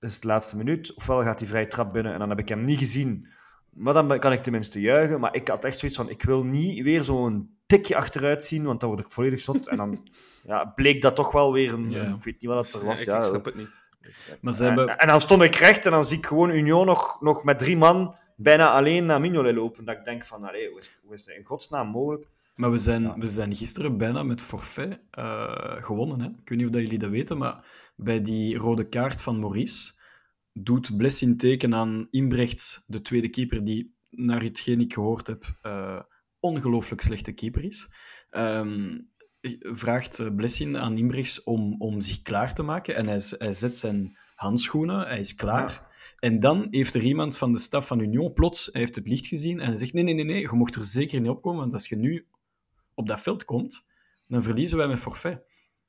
[0.00, 2.64] is de laatste minuut, ofwel gaat hij vrij trap binnen en dan heb ik hem
[2.64, 3.26] niet gezien,
[3.70, 5.20] maar dan kan ik tenminste juichen.
[5.20, 8.80] Maar ik had echt zoiets van, ik wil niet weer zo'n tikje achteruit zien, want
[8.80, 9.68] dan word ik volledig zot.
[9.68, 10.08] En dan
[10.42, 11.90] ja, bleek dat toch wel weer een...
[11.90, 12.02] Ja.
[12.02, 13.00] ik weet niet wat dat er was.
[13.00, 13.78] ik, Ja, ik snap het niet.
[14.40, 14.98] Maar ze en, hebben...
[14.98, 17.76] en dan stond ik recht en dan zie ik gewoon Union nog, nog met drie
[17.76, 19.84] man bijna alleen naar Mignolet lopen.
[19.84, 22.26] Dat ik denk van, allee, hoe, is, hoe is dat in godsnaam mogelijk?
[22.56, 26.20] Maar we zijn, we zijn gisteren bijna met forfait eh, gewonnen.
[26.20, 26.26] Hè?
[26.26, 27.64] Ik weet niet of dat jullie dat weten, maar
[27.96, 29.92] bij die rode kaart van Maurice
[30.52, 36.00] doet Blessin teken aan Imbrechts, de tweede keeper, die, naar hetgeen ik gehoord heb, eh,
[36.40, 37.90] ongelooflijk slechte keeper is.
[38.30, 38.98] Ehm,
[39.60, 43.76] vraagt eh, Blessin aan Imbrechts om, om zich klaar te maken en hij, hij zet
[43.76, 45.88] zijn handschoenen, hij is klaar.
[46.18, 49.26] En dan heeft er iemand van de staf van Union plots, hij heeft het licht
[49.26, 51.72] gezien en hij zegt nee, nee, nee, nee, je mocht er zeker niet opkomen, want
[51.72, 52.26] als je nu
[52.94, 53.86] op dat veld komt,
[54.26, 55.40] dan verliezen wij met forfait.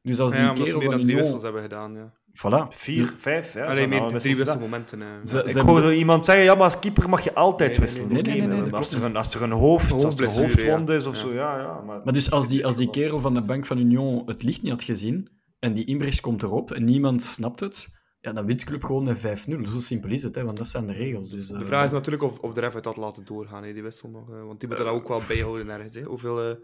[0.02, 1.44] Dus als die ja, kerel van Union...
[1.44, 1.94] hebben gedaan.
[1.94, 2.14] Ja.
[2.34, 2.68] Voilà.
[2.70, 3.64] Vier, vijf, ja.
[3.66, 5.02] Alleen meer hadden drie wisselmomenten.
[5.02, 5.08] eh.
[5.24, 5.48] Ze- Ja.
[5.48, 8.08] ze Ik hoorde iemand zeggen, ja, maar als keeper mag je altijd nee, wisselen.
[8.14, 10.46] nee, nee, nee, nee, als, er een, als er een hoofd, als er een Hoofdblessure,
[10.46, 10.96] hoofdwond ja.
[10.96, 11.22] is of Ja.
[11.22, 11.82] zo, ja, ja.
[11.86, 14.62] Maar, Maar dus als die, als die kerel van de bank van Union het licht
[14.62, 15.30] niet had gezien
[15.60, 19.04] en die Imbrechts komt erop en niemand snapt het, ja, dan wint de club gewoon
[19.04, 19.62] met 5-0.
[19.68, 21.30] Zo simpel is het, hè, want dat zijn de regels.
[21.30, 23.74] Dus, De eh, vraag is natuurlijk of, of de ref het had laten doorgaan, hè,
[23.74, 24.30] die wissel nog.
[24.30, 25.96] eh, want die moeten dat ook wel bijhouden ergens.
[25.96, 26.02] Hè.
[26.02, 26.56] Hoeveel eh,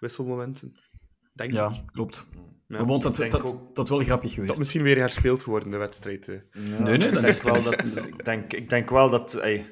[0.00, 0.76] wisselmomenten?
[1.32, 1.82] Denk Ja, ik.
[1.92, 2.26] klopt.
[2.70, 2.76] Ja.
[2.76, 4.58] Maar want dat, dat, ook- dat wel grappig Dat geweest.
[4.58, 6.26] misschien weer herspeeld worden, de wedstrijd.
[6.26, 9.10] Ja, Nee, nee, ik dat denk is- wel dat dat, ik, denk, ik denk wel
[9.10, 9.66] dat, ey,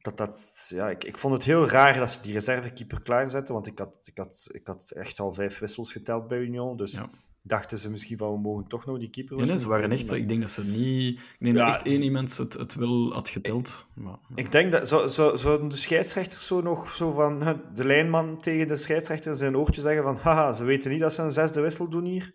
[0.00, 3.66] dat, dat ja, ik, ik vond het heel raar dat ze die reservekeeper klaarzetten, want
[3.66, 7.10] ik had, ik, had, ik had echt al vijf wissels geteld bij Union, dus Ja.
[7.42, 10.06] Dachten ze misschien van we mogen toch nog die keeper Nee, nee, ze waren echt
[10.06, 10.14] zo.
[10.14, 11.18] Ik denk dat ze niet.
[11.18, 13.86] Ik denk Ja, dat echt één iemand het, het wel had geteld.
[13.94, 14.34] Maar, ja.
[14.34, 18.66] Ik denk dat zo, zo, zouden de scheidsrechters zo nog zo van de lijnman tegen
[18.66, 21.88] de scheidsrechter zijn oortje zeggen van haha, ze weten niet dat ze een zesde wissel
[21.88, 22.34] doen hier.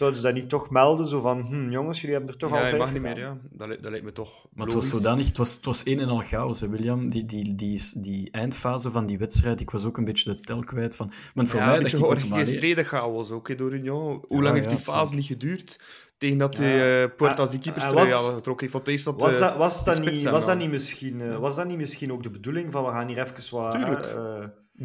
[0.00, 1.06] Zouden ze dat niet toch melden?
[1.06, 3.38] Zo van, hm, jongens, jullie hebben er toch ja, al vijf mag niet meer, ja.
[3.50, 4.46] Dat, li- dat lijkt me toch.
[4.52, 7.08] Maar het was zodanig, het was, het was een en al chaos, hè, William.
[7.10, 10.60] Die, die, die, die eindfase van die wedstrijd, ik was ook een beetje de tel
[10.60, 11.12] kwijt van.
[11.34, 14.08] Want voor ja, mij een dacht beetje ik georchestreerde chaos ook hè, door Union.
[14.26, 15.80] Hoe Ja, lang heeft die fase niet geduurd?
[16.18, 16.62] Tegen dat Ja.
[16.62, 18.60] die uh, Portas die keepers terug was- hadden getrokken.
[18.66, 18.72] heeft.
[18.72, 21.56] Want eerst dat, Was eh, dat, was, dat niet, was, dat niet misschien, eh, was
[21.56, 23.74] dat niet misschien ook de bedoeling van we gaan hier even wat...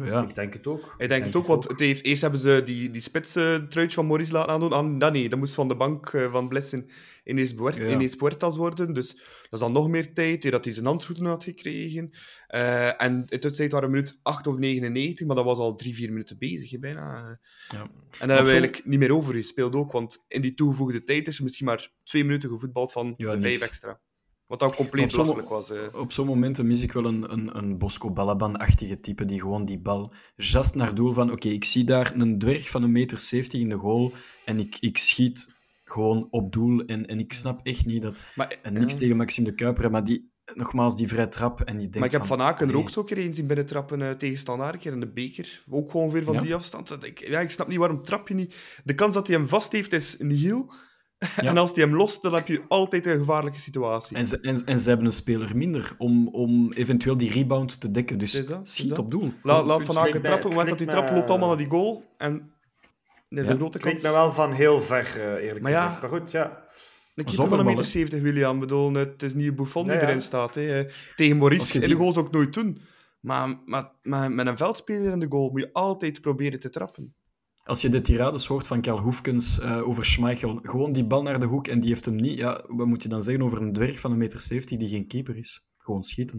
[0.04, 0.22] Ja.
[0.28, 0.94] Ik denk het ook.
[0.98, 4.06] Ik denk het ook, want het heeft, eerst hebben ze die, die spitse truitje van
[4.06, 4.72] Maurice laten aandoen.
[4.72, 6.88] Ah, dat niet, dat moest van de bank eh, van Blessen
[7.24, 8.92] ineens, ineens Puertas worden.
[8.94, 12.10] Dus dat is dan nog meer tijd, hè, dat hij zijn handschoenen had gekregen.
[12.46, 16.08] Eh, en in tussentijd waren minuut 8 of 99, maar dat was al drie, vier
[16.08, 17.38] minuten bezig, hè, bijna.
[17.68, 17.80] Ja.
[17.80, 17.88] En
[18.28, 21.36] daar hebben we eigenlijk niet meer over gespeeld ook, want in die toegevoegde tijd is
[21.36, 23.58] er misschien maar twee minuten gevoetbald van Ja, de niks.
[23.58, 24.00] vijf extra.
[24.46, 25.70] Wat dan compleet belachelijk was.
[25.70, 25.78] eh.
[25.92, 29.78] Op zo'n momenten mis ik wel een, een, een Bosco Balaban-achtige type die gewoon die
[29.78, 33.60] bal just naar doel van oké, ik zie daar een dwerg van een meter 70
[33.60, 34.12] in de goal
[34.44, 38.20] en ik, ik schiet gewoon op doel en, en ik snap echt niet dat...
[38.34, 38.98] Maar, En niks ja.
[38.98, 42.12] tegen Maxime de Kuiper, maar die, nogmaals, die vrij trap en die denkt Maar ik
[42.12, 44.92] heb Van Aken er ook zo een keer eens zien binnentrappen uh, tegen Standaard, keer
[44.92, 45.62] in de beker.
[45.70, 46.40] Ook gewoon weer van Ja.
[46.40, 47.04] die afstand.
[47.04, 48.54] Ik, ja, ik snap niet waarom trap je niet.
[48.84, 50.72] De kans dat hij hem vast heeft is nihil.
[51.36, 54.16] En als hij hem lost, dan heb je altijd een gevaarlijke situatie.
[54.16, 57.90] En ze, en, en ze hebben een speler minder om, om eventueel die rebound te
[57.90, 58.18] dekken.
[58.18, 58.68] Dus Is dat?
[58.68, 58.98] Schiet dat?
[58.98, 59.32] op doel.
[59.42, 59.84] La, laat.
[59.84, 60.48] Van Aken klinkt trappen.
[60.48, 62.04] Moment dat klinkt trapt, me- loopt allemaal naar die goal.
[62.18, 62.32] En
[63.28, 63.56] nee, de Ja.
[63.56, 64.14] grote Klinkt kans...
[64.14, 66.00] me wel van heel ver, eh, eerlijk Maar ja, gezegd.
[66.00, 66.44] Maar goed, ja.
[66.44, 68.60] Een keeper Zonder van een bal, meter 70, William.
[68.60, 70.06] Bedoel, het is niet Buffon die Ja, ja.
[70.08, 70.54] erin staat.
[70.54, 70.84] Hè.
[71.16, 72.78] Tegen Maurice in de ziet- goal zou ik nooit doen.
[73.20, 77.14] Maar, maar, maar met een veldspeler in de goal moet je altijd proberen te trappen.
[77.66, 81.40] Als je de tirades hoort van Karl Hoefkens eh, over Schmeichel, gewoon die bal naar
[81.40, 82.38] de hoek en die heeft hem niet.
[82.38, 85.06] Ja, wat moet je dan zeggen over een dwerg van een meter 70 die geen
[85.06, 85.66] keeper is?
[85.78, 86.38] Gewoon schieten,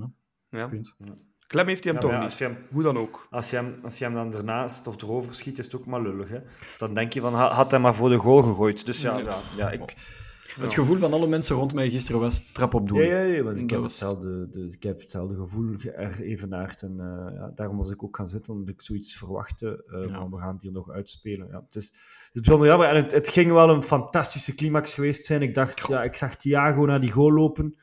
[0.49, 0.57] hè.
[0.59, 0.67] Ja.
[0.67, 0.95] Punt.
[1.47, 2.39] Klem heeft hij hem Ja, toch ja, niet.
[2.39, 3.27] hem- Hoe dan ook.
[3.29, 6.01] Als je, hem, als je hem dan ernaast of erover schiet, is het ook maar
[6.01, 6.29] lullig.
[6.29, 6.39] Hè?
[6.77, 8.85] Dan denk je van, ha- had hij maar voor de goal gegooid.
[8.85, 9.93] Dus ja, ja, ja, ik,
[10.59, 13.01] Het gevoel van alle mensen rond mij gisteren was trap op doel.
[13.01, 16.81] Ja, ja, ja, want ik heb, was- hetzelfde, de, ik heb hetzelfde gevoel er evenaard.
[16.81, 20.29] En eh, ja, daarom was ik ook gaan zitten, omdat ik zoiets verwachtte eh, van
[20.31, 21.47] we gaan het hier nog uitspelen.
[21.51, 22.87] Ja, het, is, het is bijzonder jammer.
[22.87, 25.41] En het, het ging wel een fantastische climax geweest zijn.
[25.41, 27.77] Ik dacht, ja, ik zag Thiago naar die goal lopen.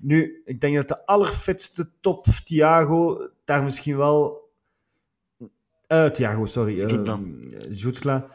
[0.00, 4.48] Nu, ik denk dat de allerfitste top Thiago daar misschien wel...
[5.86, 6.80] eh Thiago, sorry.
[7.70, 8.26] Jutgla.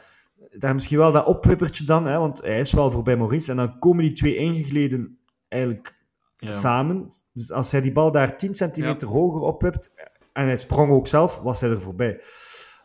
[0.57, 3.51] Daar misschien wel dat opwippertje dan, hè, want hij is wel voorbij Maurice.
[3.51, 6.01] En dan komen die twee ingegleden eigenlijk
[6.37, 6.51] Ja.
[6.51, 7.07] samen.
[7.33, 9.93] Dus als hij die bal daar 10 centimeter hoger opwipt
[10.33, 12.21] en hij sprong ook zelf, was hij er voorbij.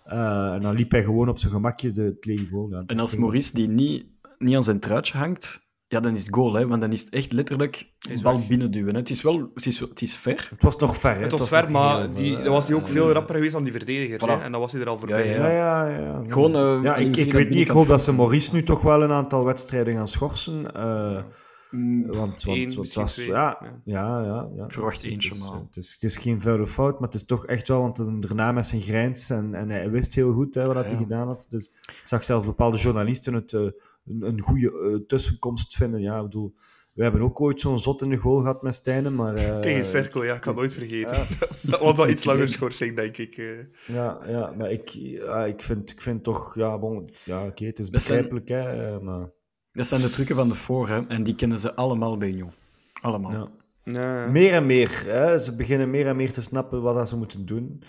[0.04, 2.70] Eh, en dan liep hij gewoon op zijn gemakje de, het.
[2.70, 4.06] Ja, En als Maurice die niet,
[4.38, 7.10] niet aan zijn truitje hangt, ja, dan is het goal, hè, want dan is het
[7.14, 8.48] echt letterlijk Is bal weg.
[8.48, 8.92] binnenduwen.
[8.94, 8.98] hè.
[9.00, 10.46] Het is wel het is, het is ver.
[10.50, 11.14] Het was nog ver.
[11.14, 11.20] hè.
[11.22, 13.62] Het was ver, maar die, eh, dan was hij ook eh, veel rapper geweest dan
[13.64, 14.18] die verdediger.
[14.20, 14.30] Voilà.
[14.38, 14.44] Hè?
[14.44, 15.28] En dan was hij er al voorbij.
[15.28, 16.22] Ja, Ja, ja, ja.
[16.26, 17.58] Gewoon, eh, ja, ik, ik weet niet.
[17.58, 18.12] Ik hoop dat ze.
[18.12, 20.74] Maurice nu toch wel een aantal wedstrijden gaan schorsen.
[20.74, 21.22] eh,
[21.70, 24.22] Mm, want want, Eén, want was, twee, ja, ja.
[24.24, 27.08] ja, ja, verwacht eentje, het is, maar- Het is, het is geen vuile fout, maar
[27.08, 30.32] het is toch echt wel, want daarna met zijn grijns en, en hij wist heel
[30.32, 30.96] goed hè, wat hij Ja.
[30.96, 31.46] gedaan had.
[31.48, 33.60] Dus ik zag zelfs bepaalde journalisten het eh,
[34.08, 36.00] een, een goede eh, tussenkomst vinden.
[36.00, 36.54] Ja, ik bedoel,
[36.92, 39.34] we hebben ook ooit zo'n zot in de goal gehad met Stijnen, maar...
[39.38, 41.16] eh, Kijk, een cirkel, ja, ik kan het nooit vergeten.
[41.16, 41.26] ja.
[41.70, 43.36] dat was wel iets langer schorsing, denk ik.
[43.36, 43.58] eh.
[43.86, 47.78] Ja, ja, maar ik, ja, ik, vind, ik vind toch, ja, bon, ja oké, het
[47.78, 49.30] is Dat zijn- begrijpelijk, hè, eh, maar...
[49.72, 52.52] Dat zijn de trucken van de voor, hè, en die kennen ze allemaal bij Union.
[53.00, 53.30] Allemaal.
[53.32, 53.48] Ja.
[53.82, 54.26] Ja.
[54.30, 55.02] Meer en meer.
[55.06, 55.38] Hè?
[55.38, 57.82] Ze beginnen meer en meer te snappen wat dat ze moeten doen.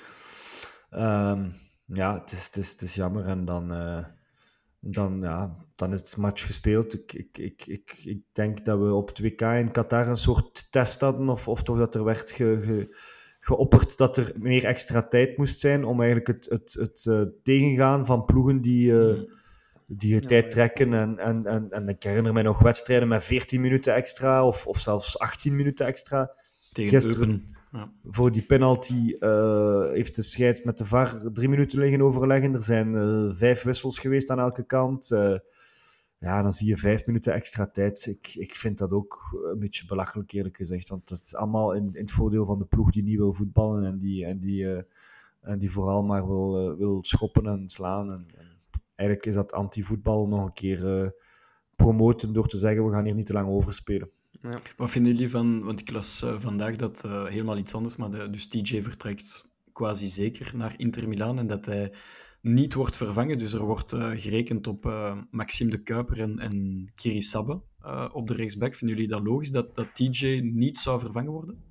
[0.90, 1.50] Ehm,
[1.86, 3.26] ja, het is, het, is, het is jammer.
[3.26, 4.06] En dan, eh,
[4.80, 6.94] dan, ja, dan is het match gespeeld.
[6.94, 10.72] Ik, ik, ik, ik, ik denk dat we op het WK in Qatar een soort
[10.72, 11.30] test hadden.
[11.30, 12.98] Of, of toch dat er werd ge, ge-
[13.40, 18.06] geopperd dat er meer extra tijd moest zijn om eigenlijk het, het, het eh, tegengaan
[18.06, 19.00] van ploegen die...
[19.02, 19.22] eh,
[19.92, 20.94] die je tijd trekken.
[20.94, 24.80] En, en, en, en ik herinner mij nog wedstrijden met 14 minuten extra of, of
[24.80, 26.32] zelfs 18 minuten extra.
[26.72, 27.58] Tegen Gisteren-.
[27.72, 27.92] Ja.
[28.04, 32.54] Voor die penalty eh, heeft de scheids met de VAR drie minuten liggen overleggen.
[32.54, 32.94] Er zijn
[33.36, 35.12] vijf wissels geweest aan elke kant.
[36.20, 38.06] Ja, dan zie je vijf minuten extra tijd.
[38.06, 40.90] Ik, ik vind dat ook een beetje belachelijk, eerlijk gezegd.
[40.90, 43.86] Want dat is allemaal in, in het voordeel van de ploeg die niet wil voetballen
[43.86, 44.84] en die, en die, eh,
[45.42, 48.12] en die vooral maar wil, eh, wil schoppen en slaan.
[48.12, 48.60] En, en
[48.96, 51.10] eigenlijk is dat anti-voetbal nog een keer eh,
[51.76, 54.10] promoten door te zeggen: we gaan hier niet te lang over spelen.
[54.78, 58.30] Wat vinden jullie van, want ik las vandaag dat eh, helemaal iets anders, maar de,
[58.30, 61.94] dus TJ vertrekt quasi zeker naar Inter Milaan en dat hij
[62.42, 63.38] niet wordt vervangen.
[63.38, 68.10] Dus er wordt eh, gerekend op eh, Maxime de Kuiper en, en Kiri Sabbe eh,
[68.14, 68.74] op de rechtsback.
[68.74, 71.64] Vinden jullie dat logisch dat, dat TJ niet zou vervangen worden?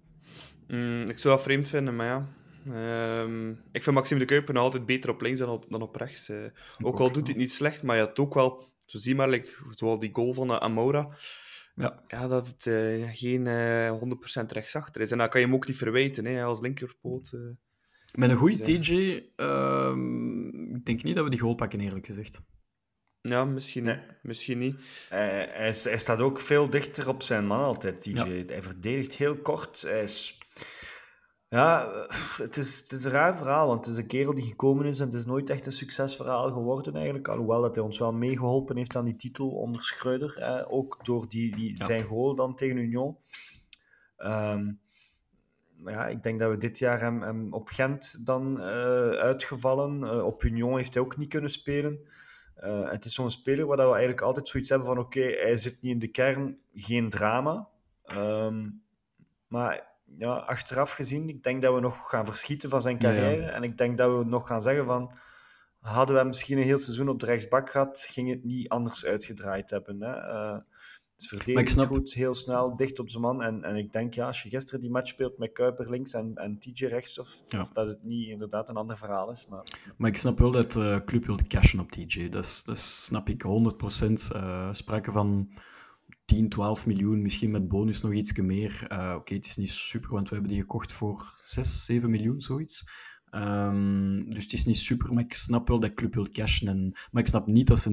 [0.68, 2.26] Mm, ik zou dat vreemd vinden, maar ja.
[2.72, 5.96] Ehm, ik vind Maxime de Kuiper nog altijd beter op links dan op, dan op
[5.96, 6.28] rechts.
[6.28, 6.36] eh.
[6.82, 9.14] ook al ook, doet hij het niet slecht, maar je had ook wel, zo zie
[9.14, 11.08] maar, like, zoals die goal van Amoura,
[11.74, 12.02] Ja.
[12.08, 12.62] ja, dat het
[13.16, 15.10] geen eh 100% rechtsachter is.
[15.10, 17.38] En dan kan je hem ook niet verwijten hè, als linkerpoot.
[18.14, 22.06] Met een goede Dus, TJ, ehm, ik denk niet dat we die goal pakken, eerlijk
[22.06, 22.40] gezegd.
[23.20, 24.00] Ja, misschien, Nee.
[24.22, 24.76] misschien niet.
[25.08, 28.10] Hij, hij, staat ook veel dichter op zijn man altijd, TJ.
[28.12, 28.26] Ja.
[28.26, 29.82] Hij verdedigt heel kort.
[29.82, 30.38] Hij is...
[31.48, 32.06] Ja,
[32.36, 34.98] het is, het is een raar verhaal, want het is een kerel die gekomen is
[35.00, 37.28] en het is nooit echt een succesverhaal geworden eigenlijk.
[37.28, 40.36] Alhoewel dat hij ons wel meegeholpen heeft aan die titel onder Schreuder.
[40.36, 41.84] Eh, ook door die, die, Ja.
[41.84, 43.16] zijn goal dan tegen Union.
[44.16, 44.74] Ehm, maar
[45.84, 50.04] ja, ik denk dat we dit jaar hem, hem op Gent dan eh, uitgevallen.
[50.04, 51.98] Eh, op Union heeft hij ook niet kunnen spelen.
[52.54, 55.56] Eh, het is zo'n speler waar dat we eigenlijk altijd zoiets hebben van oké, hij
[55.56, 57.68] zit niet in de kern, geen drama.
[58.04, 58.68] Ehm,
[59.46, 63.00] maar ja, achteraf gezien, ik denk dat we nog gaan verschieten van zijn ja.
[63.00, 63.42] carrière.
[63.42, 65.16] En ik denk dat we nog gaan zeggen van
[65.78, 69.04] hadden we hem misschien een heel seizoen op de rechtsbak gehad, ging het niet anders
[69.04, 70.02] uitgedraaid hebben.
[70.02, 70.10] Hè?
[71.18, 73.42] Het verdedigend snap- goed, heel snel, dicht op zijn man.
[73.42, 76.34] En, en ik denk, ja, als je gisteren die match speelt met Kuiper links en,
[76.34, 77.60] en TJ rechts, of, Ja.
[77.60, 79.46] of dat het niet inderdaad een ander verhaal is.
[79.48, 79.62] Maar
[79.96, 82.28] Maar ik snap wel dat de club wil cashen op TJ.
[82.28, 84.30] Dat, is- dat snap ik 100%.
[84.32, 85.50] Eh sprake van
[86.24, 88.84] 10, 12 miljoen, misschien met bonus nog iets meer.
[88.88, 92.40] Eh, Oké, het is niet super, want we hebben die gekocht voor 6, 7 miljoen,
[92.40, 92.84] zoiets.
[93.30, 96.68] Ehm, dus het is niet super, maar ik snap wel dat club wil cashen.
[96.68, 97.90] En, maar ik snap niet dat ze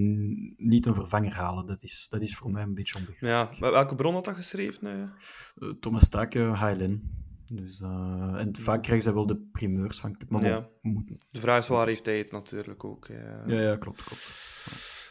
[0.58, 1.66] niet een vervanger halen.
[1.66, 3.54] Dat is, dat is voor mij een beetje onbegrijpelijk.
[3.54, 4.88] Ja, maar welke bron had dat geschreven?
[4.88, 5.02] eh?
[5.02, 7.24] Eh, Thomas Taken, HLN.
[7.48, 10.30] Dus, eh, en vaak krijgen zij wel de primeurs van club.
[10.30, 10.68] Maar Ja.
[10.82, 13.06] bon, moet- De vraag is waar heeft hij het natuurlijk ook.
[13.08, 13.18] eh.
[13.48, 14.54] ja, ja, klopt, klopt.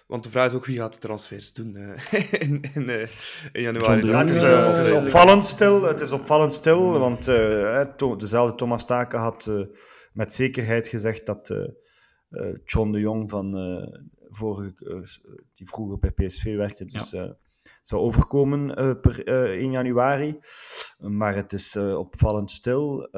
[0.07, 3.09] Want de vraag is ook wie gaat de transfers doen eh, in, in, eh,
[3.53, 4.07] in januari.
[4.07, 5.83] Ja, het, is, het is opvallend stil.
[5.83, 9.61] Het is opvallend stil, want eh, To- dezelfde Thomas Taken had eh,
[10.15, 11.65] met zekerheid gezegd dat eh,
[12.29, 14.75] eh, John de Jong van eh, vorige,
[15.55, 17.17] die vroeger bij PSV werkte, dus
[17.83, 20.39] zou overkomen per 1 januari.
[20.99, 23.09] Maar het is opvallend stil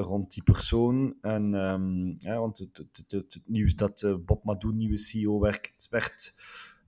[0.00, 1.16] rond die persoon.
[1.20, 5.86] En, um, ja, want het, het, het, het nieuws dat Bob Madou nieuwe CEO werkt,
[5.90, 6.34] werd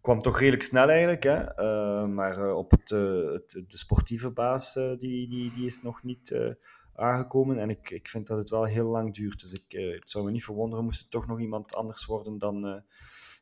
[0.04, 1.22] kwam toch redelijk snel eigenlijk.
[1.22, 1.40] Hè?
[1.40, 6.02] Uh, maar uh, op het, uh, het, de sportieve baas, die, die, die is nog
[6.02, 6.56] niet
[6.94, 7.58] aangekomen.
[7.58, 9.40] En ik, ik vind dat het wel heel lang duurt.
[9.40, 12.82] Dus ik, het zou me niet verwonderen moest het toch nog iemand anders worden dan,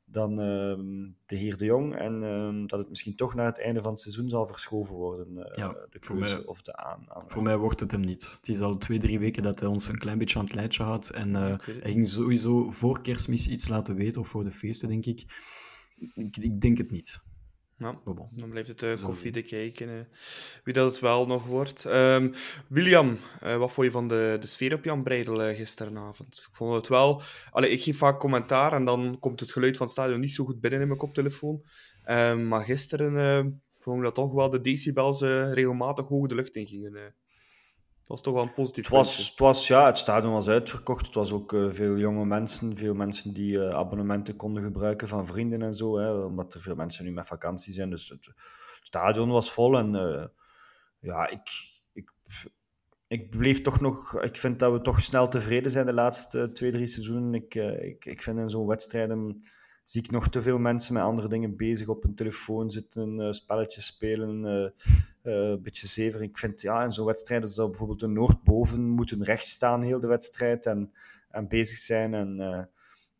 [0.04, 1.96] dan ehm, de heer De Jong.
[1.96, 5.50] En ehm, dat het misschien toch naar het einde van het seizoen zal verschoven worden.
[5.56, 8.34] ja, de keuze of de aan, aan, Voor mij wordt het hem niet.
[8.36, 10.82] Het is al twee, drie weken dat hij ons een klein beetje aan het lijntje
[10.82, 11.10] had.
[11.10, 15.24] En hij ging sowieso voor kerstmis iets laten weten, of voor de feesten, denk ik
[16.14, 17.22] ik, ik denk het niet.
[17.82, 20.00] Ja, dan blijft het uh, koffie kijken uh,
[20.64, 21.84] wie dat het wel nog wordt.
[21.84, 22.32] Um,
[22.68, 26.46] William, uh, wat vond je van de, de sfeer op Jan Breidel gisteravond?
[26.50, 27.22] Ik vond het wel...
[27.50, 30.44] Allee, ik geef vaak commentaar en dan komt het geluid van het stadion niet zo
[30.44, 31.62] goed binnen in mijn koptelefoon.
[32.10, 35.20] Um, maar gisteren vond ik dat toch wel de decibels
[35.52, 37.14] regelmatig hoog de lucht in gingen
[38.08, 41.06] was toch wel een positief het was, het was, ja, het stadion was uitverkocht.
[41.06, 45.26] Het was ook uh, veel jonge mensen, veel mensen die uh, abonnementen konden gebruiken van
[45.26, 47.90] vrienden en zo, hè, omdat er veel mensen nu met vakantie zijn.
[47.90, 48.32] Dus het,
[48.82, 50.24] stadion was vol en uh,
[50.98, 51.50] ja, ik,
[51.92, 52.12] ik,
[53.06, 54.22] ik bleef toch nog...
[54.22, 57.34] Ik vind dat we toch snel tevreden zijn de laatste twee, drie seizoenen.
[57.34, 59.40] Ik, ik, ik vind in zo'n wedstrijden
[59.84, 63.30] zie ik nog te veel mensen met andere dingen bezig op hun telefoon zitten, uh,
[63.30, 66.22] spelletjes spelen, uh, uh, een beetje zever.
[66.22, 70.06] Ik vind, ja, in zo'n wedstrijd zou bijvoorbeeld een Noordboven moeten recht staan heel de
[70.06, 70.92] wedstrijd en,
[71.30, 72.14] en bezig zijn.
[72.14, 72.40] En,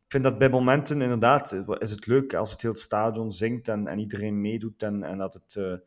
[0.04, 3.86] ik vind dat bij momenten inderdaad is het leuk als het heel stadion zingt en,
[3.86, 5.80] en iedereen meedoet en, en dat, het,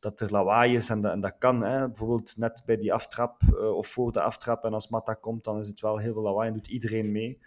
[0.00, 1.64] dat er lawaai is en dat, en dat kan.
[1.64, 1.86] Hè.
[1.86, 3.42] Bijvoorbeeld net bij die aftrap
[3.74, 6.48] of voor de aftrap en als Matta komt, dan is het wel heel veel lawaai
[6.48, 7.40] en doet iedereen mee.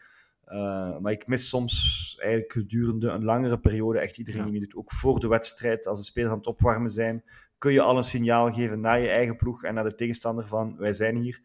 [0.47, 4.75] Uh, maar ik mis soms eigenlijk gedurende een langere periode echt iedereen die meedoet.
[4.75, 7.23] Ook voor de wedstrijd, als de spelers aan het opwarmen zijn,
[7.57, 10.77] kun je al een signaal geven naar je eigen ploeg en naar de tegenstander van
[10.77, 11.41] wij zijn hier.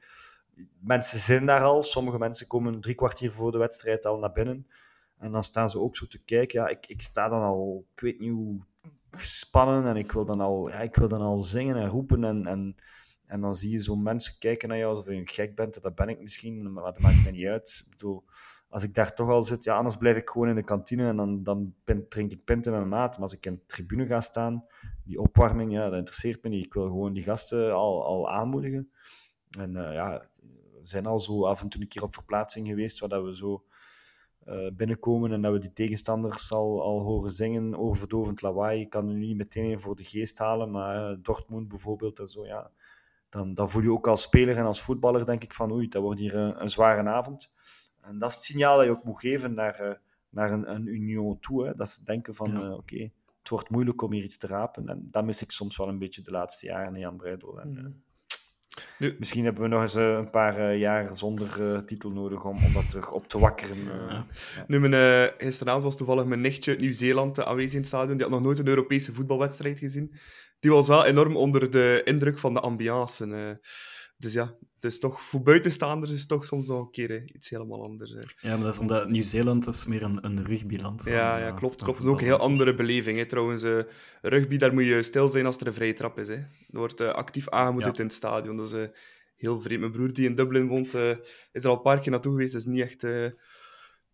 [0.81, 1.83] Mensen zijn daar al.
[1.83, 4.67] Sommige mensen komen drie kwartier voor de wedstrijd al naar binnen.
[5.19, 6.61] En dan staan ze ook zo te kijken.
[6.61, 8.61] Ja, ik, ik sta dan al, ik weet niet hoe
[9.11, 12.47] gespannen en ik wil dan al, ja, ik wil dan al zingen en roepen en,
[12.47, 12.77] en
[13.27, 15.83] en dan zie je zo mensen kijken naar jou alsof je gek bent.
[15.83, 17.83] Dat ben ik misschien, maar dat maakt me niet uit.
[17.85, 18.25] Ik bedoel,
[18.69, 21.17] als ik daar toch al zit, ja, anders blijf ik gewoon in de kantine en
[21.17, 21.75] dan, dan
[22.09, 23.13] drink ik pinten met mijn maat.
[23.13, 24.65] Maar als ik in de tribune ga staan,
[25.05, 26.65] die opwarming, ja, dat interesseert me niet.
[26.65, 28.91] Ik wil gewoon die gasten al, al aanmoedigen.
[29.59, 30.29] En uh, ja,
[30.73, 33.35] we zijn al zo af en toe een keer op verplaatsing geweest, waar dat we
[33.35, 33.65] zo
[34.45, 38.81] uh, binnenkomen en dat we die tegenstanders al, al horen zingen, oververdovend lawaai.
[38.81, 42.29] Ik kan er nu niet meteen voor de geest halen, maar uh, Dortmund bijvoorbeeld en
[42.29, 42.71] zo, ja.
[43.29, 46.03] Dan, dan voel je ook als speler en als voetballer, denk ik, van oei, dat
[46.03, 47.51] wordt hier een zware avond.
[48.07, 49.93] En dat is het signaal dat je ook moet geven naar, uh,
[50.31, 51.67] naar een, een union toe.
[51.67, 51.75] Hè?
[51.75, 52.61] Dat ze denken van, ja.
[52.61, 53.03] uh, oké,
[53.39, 54.89] het wordt moeilijk om hier iets te rapen.
[54.89, 57.61] En dat mis ik soms wel een beetje de laatste jaren in Jan Breidel.
[57.61, 58.03] En, mm.
[58.99, 62.89] nu, misschien hebben we nog eens een paar jaar zonder titel nodig om, om dat
[62.89, 63.85] terug op te wakkeren.
[63.85, 64.27] Ja.
[64.67, 68.17] Nu, mijn, gisteravond was toevallig mijn nichtje uit Nieuw-Zeeland aanwezig in het stadion.
[68.17, 70.15] Die had nog nooit een Europese voetbalwedstrijd gezien.
[70.61, 73.61] Die was wel enorm onder de indruk van de ambiance.
[74.19, 77.83] Dus ja, dus toch voor buitenstaanders is het toch soms nog een keer iets helemaal
[77.83, 78.13] anders.
[78.13, 78.49] Hè.
[78.49, 81.05] Ja, maar dat is omdat Nieuw-Zeeland is meer een, een rugbyland.
[81.05, 81.83] Ja, ja, klopt.
[81.83, 81.99] klopt.
[81.99, 83.17] Het is ook een heel andere beleving.
[83.19, 83.27] Hè.
[83.27, 83.81] Trouwens, uh,
[84.23, 86.29] rugby, daar moet je stil zijn als er een vrije trap is.
[86.29, 86.35] Hè.
[86.35, 88.03] Er wordt uh, actief aangemoedigd ja.
[88.03, 88.57] in het stadion.
[88.57, 88.87] Dat is uh,
[89.37, 89.81] heel vreemd.
[89.81, 90.95] Mijn broer die in Dublin woont,
[91.53, 92.53] is er al een paar keer naartoe geweest.
[92.53, 93.03] Dat is niet echt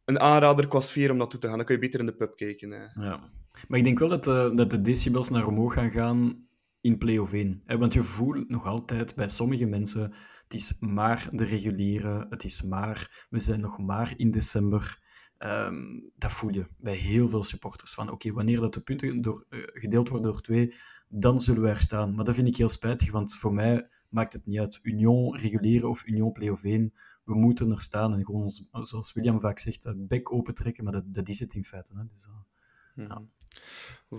[0.05, 1.57] een aanrader qua sfeer om naartoe te gaan.
[1.57, 2.71] Dan kun je beter in de pub kijken.
[2.95, 3.31] Ja.
[3.69, 4.25] Maar ik denk wel dat,
[4.57, 6.47] dat de decibels naar omhoog gaan gaan
[6.83, 7.63] in play-off 1.
[7.67, 10.13] Want je voelt nog altijd bij sommige mensen,
[10.43, 15.01] het is maar de reguliere, het is maar, we zijn nog maar in december.
[15.39, 17.95] Um, dat voel je bij heel veel supporters.
[17.95, 20.75] Van oké, wanneer dat de punten door, uh, gedeeld worden door twee,
[21.09, 22.15] dan zullen we er staan.
[22.15, 24.79] Maar dat vind ik heel spijtig, want voor mij maakt het niet uit.
[24.83, 26.93] Union reguliere of Union play-off 1,
[27.25, 31.29] we moeten er staan en gewoon, zoals William vaak zegt, bek open trekken, maar dat,
[31.29, 31.93] is het in feite.
[31.97, 32.05] Hè.
[32.13, 32.29] Dus,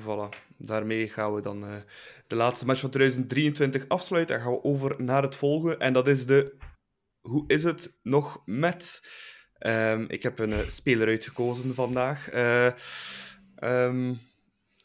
[0.02, 1.76] Voilà, daarmee gaan we dan uh,
[2.28, 5.78] de laatste match van 2023 afsluiten en gaan we over naar het volgende.
[5.78, 6.56] En dat is de
[7.22, 9.02] Hoe is het nog met?
[9.60, 12.34] Um, ik heb een uh, speler uitgekozen vandaag.
[12.34, 12.72] Uh,
[13.64, 14.20] um,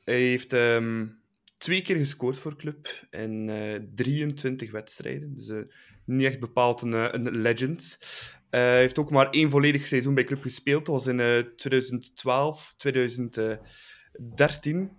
[0.05, 1.23] hij heeft um,
[1.55, 5.35] twee keer gescoord voor club in 23 wedstrijden.
[5.35, 5.69] Dus
[6.05, 7.99] niet echt bepaald een, een legend.
[8.51, 10.87] Hij heeft ook maar één volledig seizoen bij club gespeeld.
[10.87, 14.99] Dat was in 2012, 2013.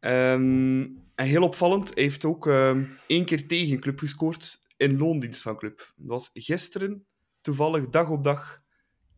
[0.00, 5.42] Um, en heel opvallend, hij heeft ook um, één keer tegen club gescoord in loondienst
[5.42, 5.92] van club.
[5.96, 7.06] Dat was gisteren,
[7.40, 8.60] toevallig dag op dag,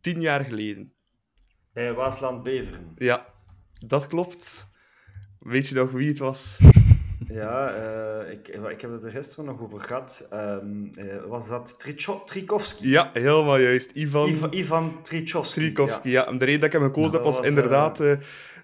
[0.01, 0.93] tien jaar geleden.
[1.73, 2.93] Bij Waasland Beveren.
[2.97, 3.35] Ja,
[3.87, 4.69] dat klopt.
[5.39, 6.59] Weet je nog wie het was?
[7.29, 10.29] Ja, uh, ik, ik heb het er gisteren nog over gehad.
[10.33, 12.89] Um, uh, was dat Tricho Trikovski?
[12.89, 13.91] Ja, helemaal juist.
[13.91, 15.61] Ivan, Ivan, Ivan Trikovski.
[15.61, 16.27] Trikovski, ja.
[16.31, 16.39] ja.
[16.39, 18.01] De reden dat ik hem gekozen heb was, was inderdaad...
[18.01, 18.17] Uh,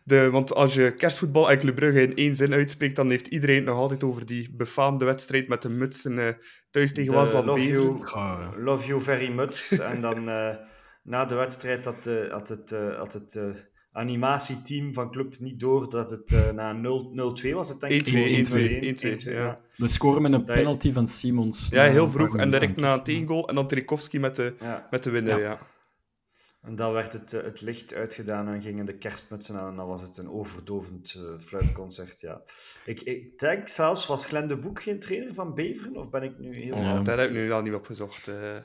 [0.05, 3.57] de, want als je kerstvoetbal en Club Brugge in één zin uitspreekt, dan heeft iedereen
[3.57, 6.37] het nog altijd over die befaamde wedstrijd met de mutsen
[6.71, 7.99] thuis tegen Wasland love you,
[8.57, 9.79] love you very much.
[9.79, 10.25] en dan
[11.03, 12.75] na de wedstrijd had, had het...
[12.97, 16.77] Had het animatieteam van club niet door dat het uh, na
[17.45, 17.69] 0-2 was.
[17.69, 19.31] Het denk ik 1-2.
[19.31, 19.61] Ja.
[19.77, 21.69] We scoren met een penalty van Simons.
[21.69, 22.37] Ja, heel vroeg.
[22.37, 23.49] En direct na een tegengoal.
[23.49, 24.87] En dan Trikovski met de, ja.
[24.91, 25.41] met de winnaar.
[25.41, 25.59] Ja.
[26.65, 29.71] En dan werd het, eh, het licht uitgedaan en gingen de kerstmutsen aan.
[29.71, 32.21] En dan was het een overdovend uh, fluitconcert.
[32.21, 32.43] Ja.
[32.85, 35.97] Ik, ik denk zelfs, was Glenn de Boek geen trainer van Beveren?
[35.97, 36.77] Of ben ik nu heel...
[36.77, 38.29] Ja, daar heb ik nu al niet op gezocht.
[38.29, 38.57] Uh...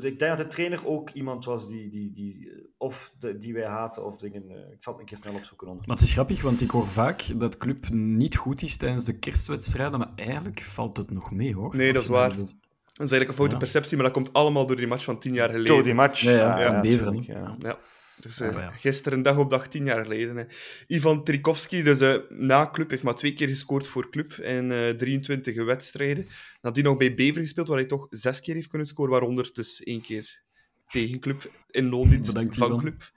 [0.00, 3.66] Ik denk dat de trainer ook iemand was die, die, die, of de, die wij
[3.66, 4.42] haten of dingen...
[4.72, 5.68] ik zal het een keer snel opzoeken.
[5.68, 5.86] Onder.
[5.86, 9.18] Maar het is grappig, want ik hoor vaak dat club niet goed is tijdens de
[9.18, 9.98] kerstwedstrijden.
[9.98, 11.76] Maar eigenlijk valt het nog mee, hoor.
[11.76, 12.36] Nee, dat is waar.
[12.36, 12.54] Dus
[13.00, 15.34] dat is eigenlijk een foute perceptie, maar dat komt allemaal door die match van tien
[15.34, 15.74] jaar geleden.
[15.74, 16.20] Door die match.
[16.20, 17.22] Ja, ja, ja, Beveren.
[17.26, 17.56] Ja.
[17.58, 17.78] ja.
[18.20, 20.36] Dus uh, gisteren, dag op dag, tien jaar geleden.
[20.36, 20.44] Hè.
[20.86, 24.88] Ivan Trikovski, dus uh, na club, heeft maar twee keer gescoord voor club in uh,
[24.88, 26.26] 23 wedstrijden.
[26.62, 29.82] Nadien nog bij Bever gespeeld, waar hij toch zes keer heeft kunnen scoren, waaronder dus
[29.82, 30.42] één keer
[30.86, 33.10] tegen club in loondienst van club.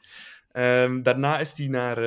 [0.54, 1.98] Um, daarna is hij naar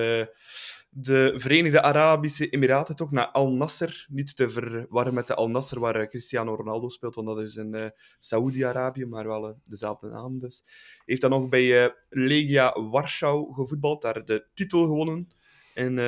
[0.99, 4.07] de Verenigde Arabische Emiraten toch naar Al Nasser.
[4.09, 7.57] Niet te verwarren met de Al Nasser waar eh, Cristiano Ronaldo speelt, want dat is
[7.57, 7.87] in uh,
[8.19, 10.65] Saoedi-Arabië, maar wel uh, dezelfde naam dus.
[11.05, 15.29] Heeft dan nog bij uh, Legia Warschau gevoetbald, daar de titel gewonnen
[15.75, 16.01] in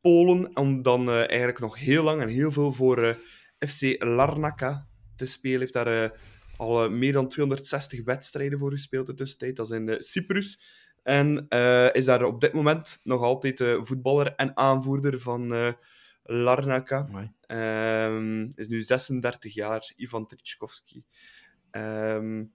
[0.00, 0.56] Polen.
[0.56, 3.16] Om dan eigenlijk nog heel lang en heel veel voor
[3.58, 5.60] FC Larnaca te spelen.
[5.60, 6.18] Heeft daar
[6.56, 9.56] al meer dan 260 wedstrijden voor gespeeld in de tussentijd.
[9.56, 10.60] Dat is in Cyprus.
[11.02, 15.72] En uh, is daar op dit moment nog altijd uh, voetballer en aanvoerder van uh,
[16.22, 17.08] Larnaca.
[17.46, 21.04] Um, is nu 36 jaar, Ivan Trichkovski.
[21.70, 22.52] Um,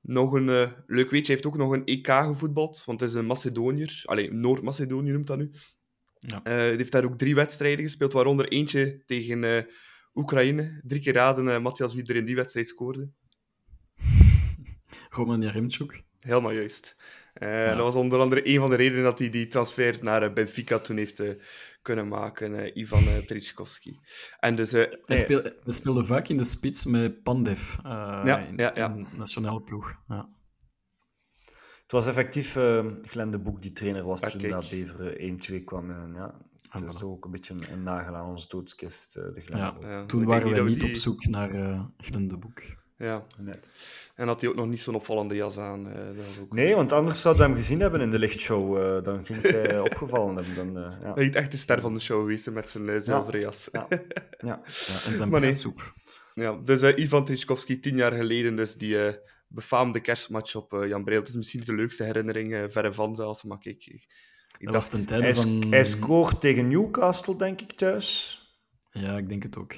[0.00, 0.46] nog een
[0.86, 4.02] leuk weetje, hij heeft ook nog een EK gevoetbald, want hij is een Macedoniër.
[4.04, 5.50] Allee, Noord-Macedonië noemt dat nu.
[6.18, 6.40] Ja.
[6.42, 9.66] hij heeft daar ook drie wedstrijden gespeeld, waaronder eentje tegen
[10.14, 10.80] Oekraïne.
[10.84, 13.10] Drie keer raden, Matthias, wie er in die wedstrijd scoorde.
[15.16, 16.02] Roman Jaremchuk.
[16.18, 16.96] Helemaal juist.
[17.42, 20.32] Uh, Dat was onder andere een van de redenen dat hij die transfer naar uh,
[20.32, 21.30] Benfica toen heeft uh,
[21.82, 23.38] kunnen maken, Ivan uh,
[24.40, 28.72] En dus, hij, speelde, hij, speelde vaak in de spits met Pandev ja, in, ja,
[28.74, 28.94] ja.
[28.94, 29.94] in nationale ploeg.
[30.04, 30.28] Ja.
[31.82, 32.52] Het was effectief
[33.02, 35.90] Glenn de Boek die trainer was ah, toen dat Beveren 1-2 kwam.
[35.90, 36.34] En, ja,
[36.70, 40.24] het ah, is ook een beetje een, nagel aan onze doodskist, de Glenn ja, Toen
[40.24, 40.88] waren we niet die...
[40.88, 41.48] op zoek naar
[41.96, 42.62] Glenn de Boek.
[42.98, 43.26] Ja.
[43.38, 43.54] Nee.
[44.14, 45.86] En had hij ook nog niet zo'n opvallende jas aan.
[45.86, 46.52] Uh, ook...
[46.52, 48.78] Nee, want anders zouden we hem gezien hebben in de lichtshow.
[48.78, 50.54] Uh, dan ging het uh, opgevallen hebben.
[50.54, 51.14] Dan, uh, ja.
[51.14, 53.68] Hij is echt de ster van de show geweest met zijn zilveren jas.
[53.72, 53.86] Ja.
[53.90, 54.00] ja.
[54.38, 54.62] ja.
[55.06, 55.54] en zijn nee.
[56.34, 59.18] Ja, dus Ivan Trichkovski, tien jaar geleden, dus die
[59.48, 61.18] befaamde kerstmatch op Jan Breel.
[61.18, 63.86] Het is misschien niet de leukste herinnering, verre van zelfs, maar kijk...
[63.86, 64.06] Ik,
[64.58, 65.66] ik dacht, was ten hij, van...
[65.70, 68.40] hij scoort tegen Newcastle, denk ik, thuis.
[68.90, 69.74] Ja, ik denk het ook.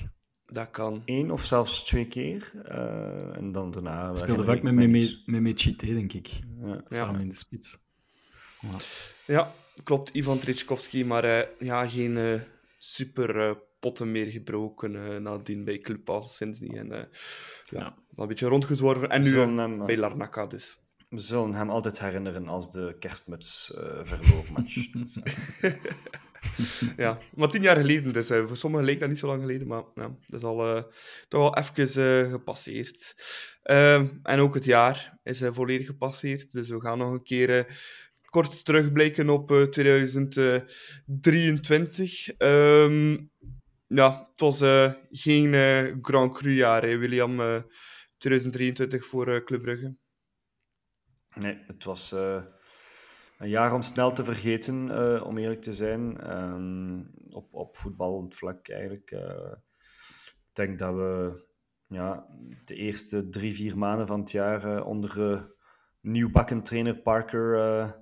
[0.50, 1.02] Dat kan.
[1.04, 2.52] Eén of zelfs twee keer.
[2.68, 4.14] Uh, en dan daarna...
[4.14, 6.40] speelde vaak met Meme, Meme denk ik.
[6.64, 6.80] Ja.
[6.86, 7.78] Samen in de spits.
[8.60, 8.78] Ja,
[9.26, 9.48] ja
[9.84, 10.10] klopt.
[10.10, 12.40] Ivan Trichkovski, maar uh, ja, geen uh,
[12.78, 16.74] super potten meer gebroken nadien bij Club al sinds niet.
[16.74, 17.08] En, ja,
[17.70, 17.94] ja.
[18.14, 19.08] een beetje rondgezworven.
[19.08, 20.78] En nu hem, bij Larnaca dus.
[21.08, 23.72] We zullen hem altijd herinneren als de kerstmuts
[24.02, 24.86] verloofmatch.
[26.96, 29.66] ja, maar tien jaar geleden, dus uh, voor sommigen leek dat niet zo lang geleden,
[29.66, 30.82] maar ja, dat is al uh,
[31.28, 33.14] toch al even uh, gepasseerd.
[33.62, 37.80] Ehm, en ook het jaar is volledig gepasseerd, dus we gaan nog een keer
[38.24, 42.28] kort terugblikken op 2023.
[42.28, 43.16] Um, ehm,
[43.86, 44.58] ja, het was
[45.10, 45.52] geen
[46.02, 47.64] Grand Cru jaar, hè, William,
[48.18, 49.96] 2023 voor Club Brugge.
[51.34, 52.14] Nee, het was
[53.38, 56.32] een jaar om snel te vergeten, uh, om eerlijk te zijn.
[56.38, 59.10] Um, op, op voetbalvlak eigenlijk.
[59.10, 59.52] Uh,
[60.24, 61.46] ik denk dat we
[61.86, 62.26] ja,
[62.64, 65.46] de eerste drie, vier maanden van het jaar uh, onder
[66.00, 67.96] nieuwbakken trainer Parker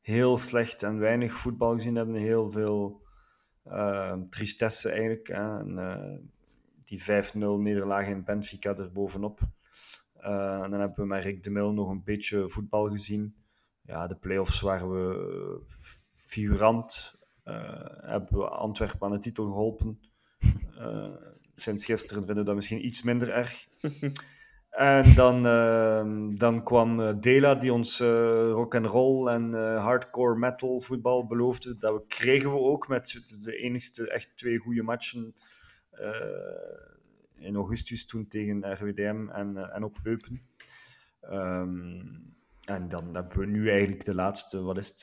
[0.00, 2.14] heel slecht en weinig voetbal gezien hebben.
[2.14, 3.06] Heel veel
[4.30, 5.28] tristesse eigenlijk.
[5.28, 6.30] En,
[6.78, 9.40] die 5-0 nederlaag in Benfica erbovenop.
[10.20, 13.34] en dan hebben we met Rick de Mil nog een beetje voetbal gezien
[13.88, 15.60] ja, de play-offs waren we
[16.12, 17.16] figurant.
[17.44, 17.54] Uh,
[18.00, 20.00] hebben we Antwerpen aan de titel geholpen.
[20.78, 21.14] Uh,
[21.54, 23.66] sinds gisteren vinden we dat misschien iets minder erg.
[24.70, 28.00] en dan, uh, dan kwam Dela, die ons
[28.50, 31.78] rock and roll en hardcore metal voetbal beloofde.
[31.78, 35.34] Dat we, kregen we ook met de enigste echt twee goede matchen
[37.36, 40.42] in augustus toen tegen RWDM en, en op Eupen.
[41.20, 42.00] Ehm,
[42.68, 45.00] en dan hebben we nu eigenlijk de laatste, wat is het,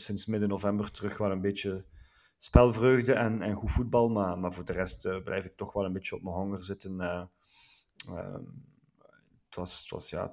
[0.00, 1.84] sinds midden november terug wel een beetje
[2.38, 4.08] spelvreugde en, en goed voetbal.
[4.08, 7.00] Maar, maar voor de rest blijf ik toch wel een beetje op mijn honger zitten.
[7.00, 7.26] Ehm,
[9.44, 10.30] het, was, ja,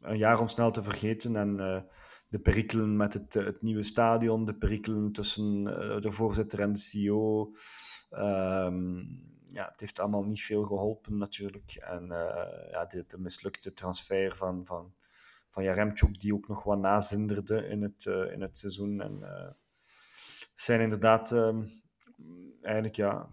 [0.00, 1.36] een jaar om snel te vergeten.
[1.36, 1.56] En
[2.28, 5.64] de perikelen met het, het nieuwe stadion, de perikelen tussen
[6.00, 7.50] de voorzitter en de CEO.
[8.10, 8.98] Ehm,
[9.44, 11.74] ja, het heeft allemaal niet veel geholpen natuurlijk.
[11.74, 12.06] En
[12.70, 14.94] ja, de, de, mislukte transfer van, van,
[15.56, 19.00] van Jaremchuk, die ook nog wat nazinderde in het, uh, in het seizoen.
[19.00, 19.50] En uh,
[20.54, 21.66] zijn inderdaad um,
[22.60, 23.28] eigenlijk ja,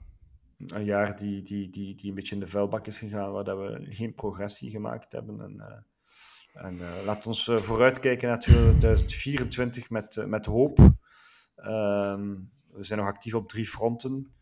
[0.57, 3.57] een jaar die, die, die, die een beetje in de vuilbak is gegaan, waar dat
[3.57, 5.41] we geen progressie gemaakt hebben.
[5.41, 5.85] En,
[6.53, 10.79] en laten we ons vooruitkijken naar 2024 met, met hoop.
[10.79, 14.33] Um, we zijn nog actief op drie fronten.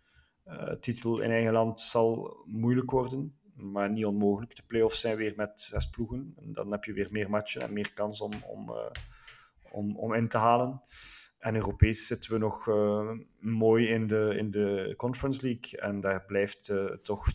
[0.79, 4.55] Titel in eigen land zal moeilijk worden, maar niet onmogelijk.
[4.55, 6.33] De play-offs zijn weer met zes ploegen.
[6.37, 8.89] En dan heb je weer meer matchen en meer kans om, om, uh,
[9.71, 10.81] om, om in te halen.
[11.39, 15.79] En Europees zitten we nog uh, mooi in de, in de Conference League.
[15.79, 17.27] En daar blijft toch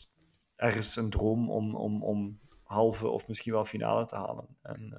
[0.56, 4.46] ergens een droom om, om, om halve of misschien wel finale te halen.
[4.62, 4.94] En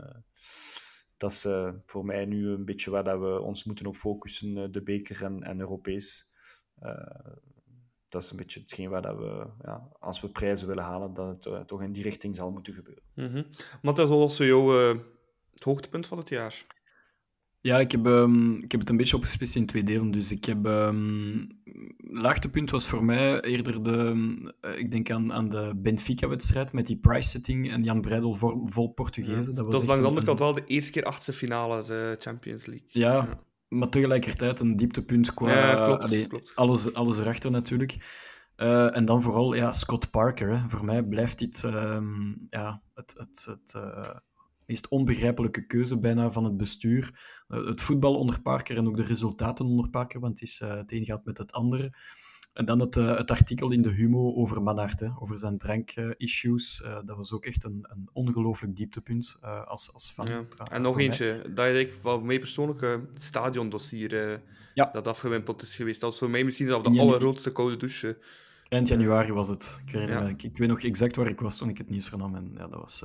[1.18, 1.47] dat is
[1.86, 5.43] voor mij nu een beetje waar dat we ons moeten op focussen, de beker en,
[5.43, 6.34] en Europees
[8.18, 11.28] dat is een beetje hetgeen waar dat we, ja, als we prijzen willen halen, dat
[11.28, 13.03] het uh, toch in die richting zal moeten gebeuren.
[13.15, 13.45] Mm -hmm.
[13.82, 14.99] Maar dat is also jouw uh,
[15.53, 16.61] het hoogtepunt van het jaar?
[17.61, 20.11] Ja, ik heb, um, ik heb het een beetje opgesplitst in twee delen.
[20.11, 20.65] Dus ik heb...
[20.65, 21.47] Um,
[21.97, 24.13] laagtepunt was voor mij eerder de...
[24.61, 28.93] Uh, ik denk aan, aan de Benfica-wedstrijd met die price-setting en Jan Breidel vol, vol
[28.93, 29.49] Portugezen.
[29.49, 29.55] Ja.
[29.55, 32.11] Dat was, dat was langs de andere kant wel de eerste keer achtste finales uh,
[32.18, 32.88] Champions League.
[32.88, 36.51] Ja, ja, maar tegelijkertijd een dieptepunt qua ja, klopt, allee, klopt.
[36.55, 37.97] Alles, alles erachter natuurlijk.
[38.61, 40.57] Uh, en dan vooral ja, Scott Parker.
[40.57, 40.70] Hè.
[40.70, 44.15] Voor mij blijft dit um, ja, het, het, het uh,
[44.65, 47.20] meest onbegrijpelijke keuze bijna van het bestuur.
[47.47, 50.91] Uh, het voetbal onder Parker en ook de resultaten onder Parker, want het, is, het
[50.91, 51.93] een gaat met het andere.
[52.58, 56.82] En dan het, uh, het artikel in de Humo over Manhart, hè, over zijn drank-issues.
[56.86, 60.26] Uh, dat was ook echt een, een ongelooflijk dieptepunt uh, als, als fan.
[60.26, 60.43] Ja.
[60.72, 61.53] En nog eentje, mij.
[61.53, 64.41] dat ik van mij persoonlijk het stadiondossier
[64.74, 64.89] ja.
[64.93, 66.01] dat afgewimpeld is geweest.
[66.01, 68.18] Dat was voor mij misschien wel de ja, allergrootste koude douche.
[68.70, 69.82] Eind januari was het.
[69.86, 70.30] Ik, herinner, ja.
[70.30, 72.36] ik, ik, weet nog exact waar ik was toen ik het nieuws vernam.
[72.36, 73.03] En ja, dat was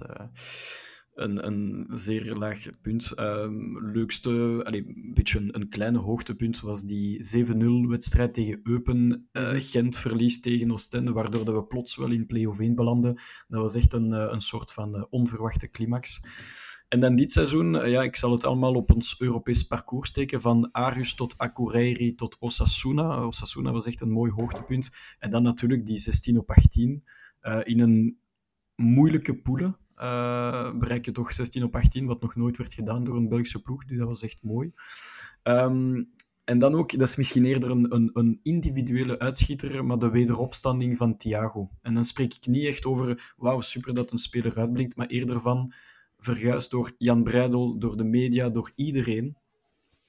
[1.14, 3.18] een, een zeer laag punt.
[3.18, 9.28] Um, leukste, allee, een beetje een, een kleine hoogtepunt was die 7-0-wedstrijd tegen Eupen.
[9.32, 13.14] Uh, Gent verlies tegen Oostende, waardoor dat we plots wel in play-off 1 belanden.
[13.48, 16.20] Dat was echt een, een soort van uh, onverwachte climax.
[16.88, 20.40] En dan dit seizoen, uh, ja, ik zal het allemaal op ons Europees parcours steken,
[20.40, 23.26] van Arus tot Akureyri tot Osasuna.
[23.26, 24.90] Osasuna was echt een mooi hoogtepunt.
[25.18, 27.04] En dan natuurlijk die 16 op 18
[27.62, 28.18] in een
[28.76, 33.16] moeilijke poelen uh, bereik je toch 16 op 18, wat nog nooit werd gedaan door
[33.16, 33.84] een Belgische ploeg.
[33.84, 34.72] Dus dat was echt mooi.
[35.42, 36.11] Um,
[36.44, 40.96] en dan ook, dat is misschien eerder een, een, een, individuele uitschieter, maar de wederopstanding
[40.96, 41.70] van Thiago.
[41.80, 45.40] En dan spreek ik niet echt over, wauw, super dat een speler uitblinkt, maar eerder
[45.40, 45.72] van,
[46.18, 49.36] verguisd door Jan Breidel, door de media, door iedereen.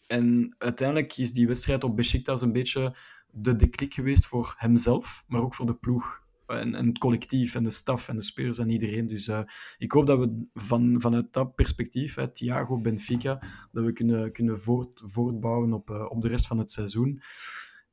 [0.08, 2.96] En uiteindelijk is die wedstrijd op Besiktas een beetje
[3.32, 6.23] de deklik geweest voor hemzelf, maar ook voor de ploeg
[6.60, 9.08] en, het collectief en de staf en de spelers en iedereen.
[9.08, 9.42] Dus uh,
[9.78, 14.60] ik hoop dat we van, vanuit dat perspectief, hè, Thiago, Benfica, dat we kunnen, kunnen
[14.60, 17.22] voort, voortbouwen op, uh, op de rest van het seizoen.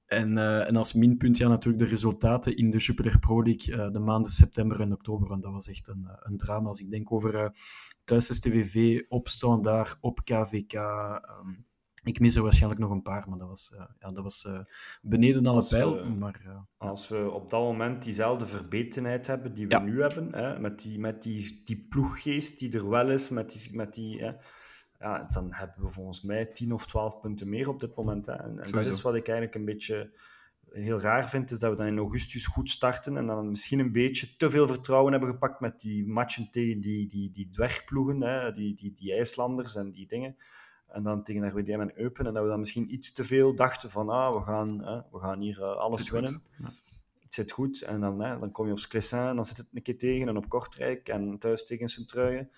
[0.07, 4.01] En, uh, en als minpunt ja, natuurlijk de resultaten in de Jupiler Pro League de
[4.01, 5.29] maanden september en oktober.
[5.29, 6.69] Want dat was echt een, een drama.
[6.69, 7.53] Als ik denk over
[8.05, 10.75] thuis STVV, op Standaard, op KVK...
[12.03, 14.61] ik mis er waarschijnlijk nog een paar, maar dat was, uh, ja, dat was uh,
[15.03, 15.95] beneden alle pijl.
[15.97, 19.81] We, maar, uh, als we op dat moment diezelfde verbetenheid hebben die we ja.
[19.81, 23.77] nu hebben, hè, met, die, met die, die ploeggeest die er wel is, met die,
[23.77, 24.33] met die, hè,
[24.99, 28.27] ja, dan hebben we volgens mij 10 of 12 punten meer op dit moment.
[28.27, 28.33] Hè.
[28.33, 30.19] En, en dat is wat ik eigenlijk een beetje
[30.71, 33.93] heel raar vind, is dat we dan in augustus goed starten en dan misschien een
[33.93, 38.53] beetje te veel vertrouwen hebben gepakt met die matchen tegen die, die, die dwergploegen, hè,
[38.53, 40.37] die, die, die IJslanders en die dingen.
[40.93, 42.27] En dan tegen RWDM en Eupen.
[42.27, 45.19] En dat we dan misschien iets te veel dachten van, ah, we gaan, hè, we
[45.19, 46.43] gaan hier uh, alles zit winnen.
[46.59, 46.69] Ja.
[47.21, 47.83] Het zit goed.
[47.83, 50.29] En dan, hè, dan kom je op Sclessin, en dan zit het een keer tegen.
[50.29, 52.51] En op Kortrijk en thuis tegen Sint-Truijen.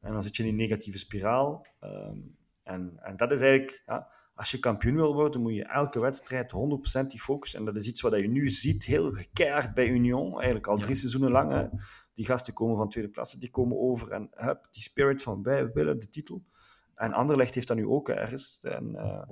[0.00, 1.66] En dan zit je in die negatieve spiraal.
[1.80, 6.00] Um, en, en dat is eigenlijk, ja, als je kampioen wil worden, moet je elke
[6.00, 6.52] wedstrijd
[7.02, 7.54] 100% die focus.
[7.54, 10.34] En dat is iets wat je nu ziet, heel gekeerd bij Union.
[10.34, 10.98] Eigenlijk al drie ja.
[10.98, 11.50] seizoenen lang.
[11.50, 11.66] Hè.
[12.14, 14.12] Die gasten komen van tweede klasse, die komen over.
[14.12, 16.44] En hup, die spirit van wij willen de titel.
[16.96, 18.58] En Anderlecht heeft dat nu ook ergens.
[18.62, 19.22] En, uh,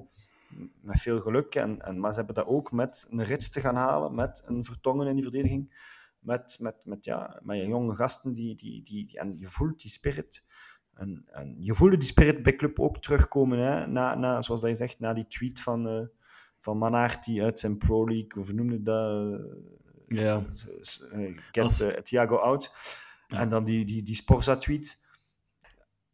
[0.80, 1.54] met veel geluk.
[1.54, 4.64] En, en, maar ze hebben dat ook met een rits te gaan halen, met een
[4.64, 5.92] vertongen in die verdediging.
[6.18, 10.44] Met, met, met, ja, met jonge gasten die, die, die, en je voelt die spirit.
[10.94, 13.86] En, en je voelde die spirit bij club ook terugkomen, hè?
[13.86, 16.06] Na, na, zoals dat je zegt, na die tweet van, uh,
[16.58, 19.40] van Manaert die uit zijn Pro League, of noemde dat?
[20.08, 20.44] Ja.
[21.12, 21.82] Uh, get Als...
[21.82, 22.72] uh, Thiago out.
[23.28, 23.38] Ja.
[23.38, 25.03] En dan die, die, die Sporza-tweet.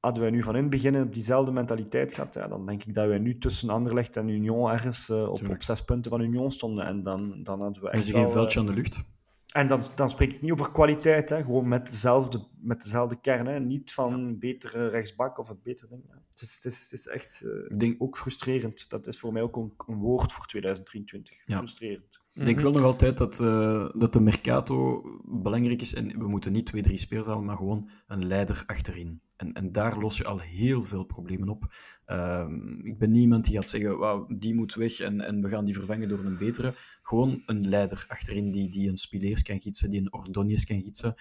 [0.01, 2.95] Hadden wij nu van in het begin op diezelfde mentaliteit gehad, ja, dan denk ik
[2.95, 6.85] dat wij nu tussen Anderlecht en Union ergens op, op zes punten van Union stonden.
[6.85, 8.03] En dan, dan hadden we echt.
[8.03, 9.05] Is er geen veldje aan de lucht?
[9.53, 11.43] En dan, dan spreek ik niet over kwaliteit, hè.
[11.43, 13.47] gewoon met dezelfde, met dezelfde kern.
[13.47, 13.61] Hè.
[13.61, 16.03] Niet van betere rechtsbak of het betere ding.
[16.31, 18.03] Het, is, het, is, het is echt uh, denk...
[18.03, 18.91] ook frustrerend.
[18.91, 21.37] Dat is voor mij ook een, een woord voor 2023.
[21.47, 21.57] Ja.
[21.57, 22.21] Frustrerend.
[22.33, 25.95] Ik denk wel nog altijd dat, uh, dat de Mercato belangrijk is.
[25.95, 29.21] En we moeten niet twee, drie spelers halen, maar gewoon een leider achterin.
[29.37, 31.75] En, en daar los je al heel veel problemen op.
[32.07, 32.47] Uh,
[32.83, 35.75] ik ben niemand die gaat zeggen, wow, die moet weg en, en we gaan die
[35.75, 36.73] vervangen door een betere.
[37.01, 41.15] Gewoon een leider achterin die, die een Spileers kan gidsen, die een Ordonius kan gidsen.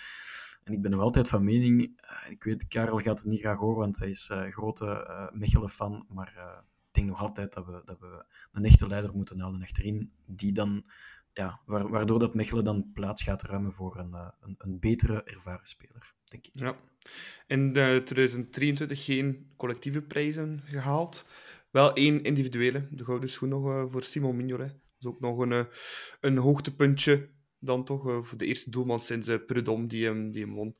[0.69, 3.57] En ik ben nog altijd van mening, uh, ik weet, Karel gaat het niet graag
[3.57, 6.27] horen, want hij is uh, grote uh, Mechelen-fan, maar
[6.87, 10.51] ik denk nog altijd dat we, dat we een echte leider moeten halen achterin, die
[10.51, 10.85] dan,
[11.33, 16.13] ja, waardoor dat Mechelen dan plaats gaat ruimen voor een, een, een betere ervaren speler,
[16.23, 16.59] denk ik.
[16.59, 16.75] Ja.
[17.47, 21.27] In 2023 geen collectieve prijzen gehaald.
[21.69, 24.69] Wel één individuele, de gouden schoen nog voor Simon Mignoret.
[24.69, 25.67] Dat is ook nog een,
[26.19, 27.29] een hoogtepuntje
[27.59, 30.75] dan toch uh, voor de eerste doelman sinds Prudhomme die hem, die hem won.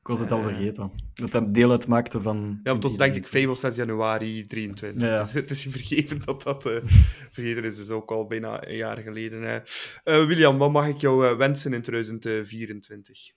[0.00, 0.90] Ik was het al vergeten.
[1.14, 2.60] Dat hij deel uitmaakte van...
[2.62, 5.08] Ja, het was denk ik 5 of 6 januari 23.
[5.08, 5.18] Ja.
[5.18, 6.62] Dus het is vergeven dat dat
[7.30, 7.76] vergeten is.
[7.76, 9.62] Dus ook al bijna een jaar geleden.
[10.04, 13.32] William, wat mag ik jou wensen in 2024?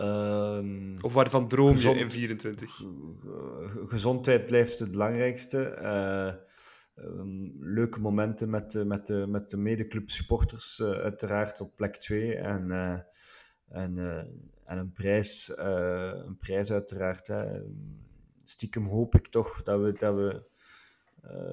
[0.00, 2.82] Um, of waarvan droom je in 24?
[3.86, 5.78] Gezondheid blijft het belangrijkste.
[5.82, 6.32] Uh,
[6.96, 11.96] um, leuke momenten met, uh, met, de, met de medeclub supporters, uh, uiteraard op plek
[11.96, 12.34] 2.
[12.34, 12.70] En,
[13.68, 13.98] en,
[14.64, 17.26] en een, prijs, een prijs, uiteraard.
[17.26, 17.60] Hè.
[18.44, 20.54] Stiekem hoop ik toch dat we, dat we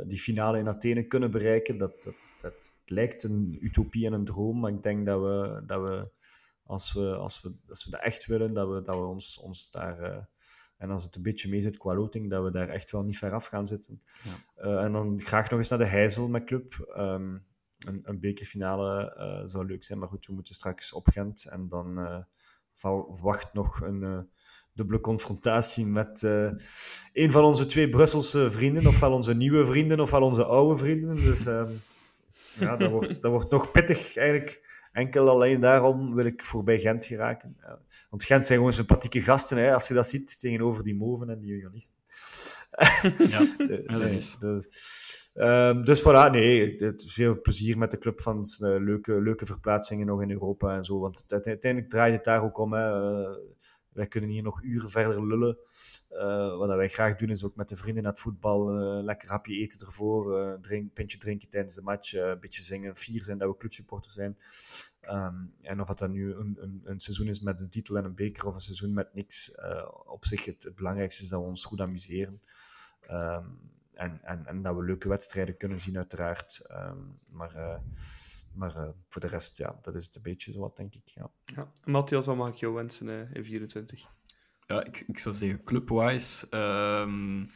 [0.07, 1.77] die finale in Athene kunnen bereiken.
[1.77, 5.63] Dat, dat, dat lijkt een utopie en een droom, maar ik denk dat we.
[5.65, 6.11] Dat we
[6.65, 9.71] als we, als we, als we dat echt willen, dat we, dat we ons, ons
[9.71, 10.29] daar.
[10.77, 13.03] Uh, en als het een beetje mee zit qua loting, dat we daar echt wel
[13.03, 14.01] niet ver af gaan zitten.
[14.23, 14.65] Ja.
[14.65, 16.93] Uh, en dan graag nog eens naar de Heizel met club.
[16.97, 17.45] Um,
[17.77, 21.45] een, een bekerfinale uh, zou leuk zijn, maar goed, we moeten straks op Gent.
[21.45, 22.25] En dan
[23.21, 24.29] wacht nog een
[24.73, 26.21] dubbele confrontatie met
[27.13, 31.15] een van onze twee Brusselse vrienden, ofwel onze nieuwe vrienden, ofwel onze oude vrienden.
[31.15, 31.81] Dus um,
[32.59, 37.05] ja, dat wordt, dat wordt nog pittig eigenlijk Enkel alleen daarom wil ik voorbij Gent
[37.05, 37.57] geraken.
[38.09, 41.39] Want Gent zijn gewoon sympathieke gasten, hè, als je dat ziet, tegenover die Moven en
[41.39, 41.95] die Unionisten.
[43.17, 43.55] Ja,
[43.99, 44.37] dat is.
[45.35, 48.59] Um, dus voilà, nee, het, veel plezier met de clubfans.
[48.59, 50.99] Uh, leuke, leuke verplaatsingen nog in Europa en zo.
[50.99, 52.73] Want uiteindelijk draait het daar ook om.
[52.73, 53.11] Hè.
[53.21, 53.37] Uh,
[53.93, 55.57] wij kunnen hier nog uren verder lullen.
[56.11, 58.79] Uh, wat wij graag doen is ook met de vrienden naar het voetbal.
[58.97, 60.39] Uh, lekker hapje eten ervoor.
[60.39, 62.13] Uh, drink, pintje drinken tijdens de match.
[62.13, 62.95] een beetje zingen.
[62.95, 64.37] Vier zijn dat we clubsupporter zijn.
[65.09, 68.15] Um, en of dat nu een, een, een, seizoen is met een titel en een
[68.15, 69.51] beker of een seizoen met niks.
[70.05, 72.41] op zich het, het, belangrijkste is dat we ons goed amuseren.
[73.11, 73.59] Um,
[73.93, 76.69] en, en, en, dat we leuke wedstrijden kunnen zien, uiteraard.
[76.71, 77.81] Um, maar
[78.55, 81.07] maar uh, voor de rest, ja, dat is het een beetje zo wat, denk ik.
[81.07, 81.31] Ja.
[81.43, 81.71] Ja.
[81.85, 84.07] Matthias, wat mag ik jou wensen uh, in 24?
[84.67, 87.49] Ja, ik, ik zou zeggen, clubwise, um,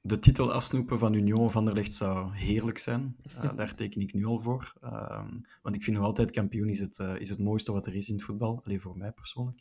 [0.00, 3.16] de titel afsnoepen van Union van der Licht zou heerlijk zijn.
[3.36, 4.72] Uh, daar teken ik nu al voor.
[4.82, 8.08] Um, want ik vind nog altijd kampioen is het, is het mooiste wat er is
[8.08, 8.60] in het voetbal.
[8.64, 9.60] Alleen voor mij persoonlijk.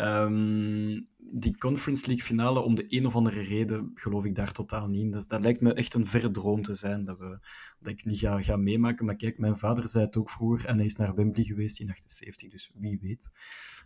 [0.00, 4.88] Um, die Conference League finale, om de een of andere reden, geloof ik daar totaal
[4.88, 5.10] niet in.
[5.10, 7.38] Dat, lijkt me echt een verre droom te zijn, dat, we,
[7.80, 9.06] dat ik niet ga, ga meemaken.
[9.06, 11.90] Maar kijk, mijn vader zei het ook vroeger en hij is naar Wembley geweest in
[11.90, 13.30] 78, dus wie weet.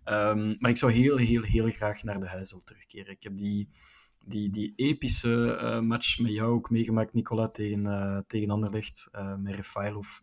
[0.05, 3.13] Um, maar ik zou heel, heel, heel graag naar de Huizel terugkeren.
[3.13, 3.69] Ik heb die,
[4.25, 9.37] die, die epische uh, match met jou ook meegemaakt, Nicola, tegen, uh, tegen Anderlecht, uh,
[9.37, 10.19] met Refailov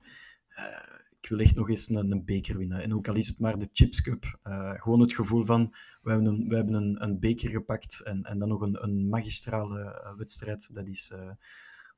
[1.22, 2.82] ik wil echt nog eens een, een, beker winnen.
[2.82, 4.40] En ook al is het maar de Chips Cup.
[4.44, 8.24] Uh, gewoon het gevoel van, we hebben een, we hebben een, een beker gepakt en,
[8.24, 10.74] en dan nog een, een magistrale uh, wedstrijd.
[10.74, 11.32] Dat is, uh,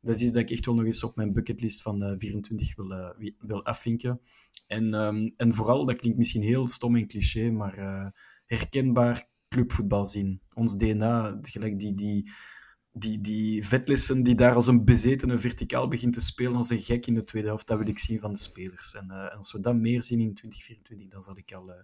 [0.01, 3.15] dat is iets dat ik echt wel nog eens op mijn bucketlist van 24 wil,
[3.39, 4.21] wil afvinken.
[4.67, 7.75] En, um, en vooral, dat klinkt misschien heel stom en cliché, maar
[8.45, 10.41] herkenbaar clubvoetbal zien.
[10.53, 11.93] Ons DNA, gelijk die...
[11.93, 12.31] die
[12.93, 17.05] die, die Vetlissen die daar als een bezetene verticaal begint te spelen als een gek
[17.05, 18.95] in de tweede helft, dat wil ik zien van de spelers.
[18.95, 21.75] En, uh, als we dat meer zien in 2024, dan zal ik al uh,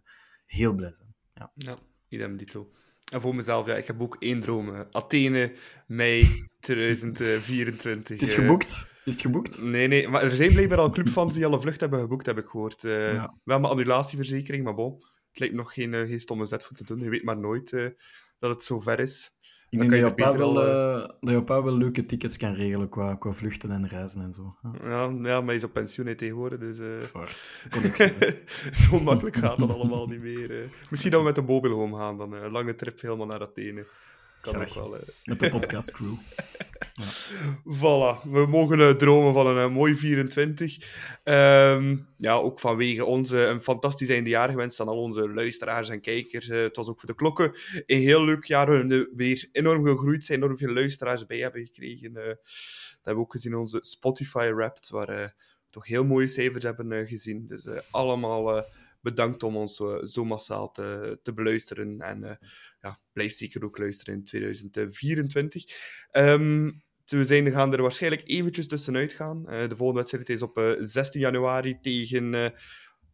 [0.45, 1.13] heel blij zijn.
[1.34, 1.77] Ja, ja
[2.09, 2.71] idem dito.
[3.11, 4.85] En voor mezelf, ja, ik heb ook één droom.
[4.91, 5.53] Athene,
[5.88, 6.27] mei
[6.59, 8.19] 2024.
[8.19, 8.88] Het is geboekt.
[9.05, 9.61] Is het geboekt?
[9.61, 12.38] Nee, nee, maar er zijn blijkbaar al clubfans die al een vlucht hebben geboekt, heb
[12.38, 12.84] ik gehoord.
[12.84, 13.38] Uh, Ja.
[13.43, 14.93] Wel met annulatieverzekering, maar bon.
[15.29, 16.99] Het lijkt nog geen, geen stomme zet voor te doen.
[16.99, 17.69] Je weet maar nooit
[18.39, 19.36] dat het zover is.
[19.69, 22.06] Ik denk dat jouw je pa, beter wel, al, eh, dat jouw pa wel leuke
[22.06, 24.56] tickets kan regelen qua, qua vluchten en reizen en zo.
[24.64, 26.80] Ja, Ja, ja, maar hij is op pensioen hè, tegenwoordig, dus...
[26.80, 27.38] eh, dat is waar.
[27.69, 28.30] Connecties, hè.
[28.73, 30.52] Zo makkelijk gaat dat allemaal niet meer.
[30.61, 30.69] eh.
[30.89, 33.41] Misschien dat we met de Mobil Home gaan, dan eh, een lange trip helemaal naar
[33.41, 33.85] Athene.
[34.52, 34.78] Kan Graag.
[34.78, 34.99] ook wel.
[35.24, 36.14] Met de podcast crew.
[37.80, 40.78] Voilà, we mogen eh, dromen van een eh, mooi 24.
[41.24, 46.02] Ehm, ja, ook vanwege ons eh, een fantastisch eindejaar gewenst aan al onze luisteraars en
[46.02, 46.49] kijkers.
[46.49, 47.52] Eh, het was ook voor de klokken
[47.86, 48.69] een heel leuk jaar.
[48.69, 52.15] We hebben weer enorm gegroeid zijn, enorm veel luisteraars bij hebben gekregen.
[52.18, 52.38] Eh, dat
[53.02, 55.32] hebben we ook gezien in onze Spotify Wrapped, waar we
[55.69, 57.45] toch heel mooie cijfers hebben eh, gezien.
[57.45, 58.64] Dus eh, allemaal eh,
[59.07, 62.01] bedankt om ons eh, zo massaal te, te beluisteren.
[62.01, 62.35] En eh,
[62.81, 65.63] ja, blijf zeker ook luisteren in 2024.
[66.11, 66.71] Ehm,
[67.05, 69.47] we zijn, gaan er waarschijnlijk eventjes tussenuit gaan.
[69.47, 72.53] Eh, de volgende wedstrijd is op eh, 16 januari tegen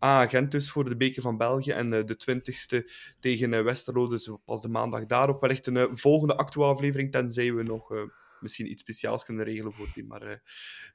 [0.04, 1.72] A-Gent dus voor de beker van België.
[1.72, 4.08] En de 20ste tegen Westerlo.
[4.08, 5.42] Dus pas de maandag daarop.
[5.42, 7.92] Wellicht een volgende actuele aflevering, tenzij we nog...
[8.44, 10.38] Misschien iets speciaals kunnen regelen voor die, maar eh,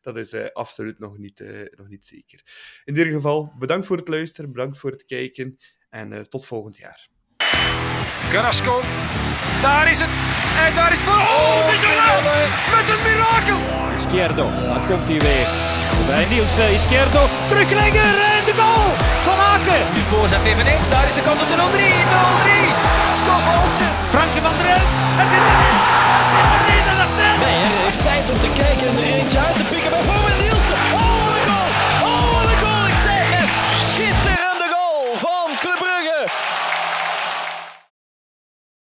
[0.01, 2.43] dat is eh, absoluut nog niet, eh, nog niet zeker.
[2.85, 5.59] In ieder geval, bedankt voor het luisteren, bedankt voor het kijken
[5.91, 7.09] en eh, tot volgend jaar.
[8.31, 8.81] Carrasco.
[9.63, 10.11] Daar is het.
[10.65, 11.09] En daar is het.
[11.09, 12.49] Oh, Mignolet.
[12.75, 13.61] Met een mirakel.
[13.97, 15.49] Izquierdo, daar komt hij weer.
[16.07, 18.89] Bij Niels eh, Izquierdo, teruglegger en de goal
[19.27, 19.83] van Aken.
[19.95, 20.89] Nu voorzet eveneens.
[20.89, 21.61] Daar is de kans op de 0-3.
[21.61, 22.99] 0-3.
[23.19, 23.91] Skop Olsen.
[24.15, 24.41] Franke
[28.31, 29.58] om te kijken, eentje uit.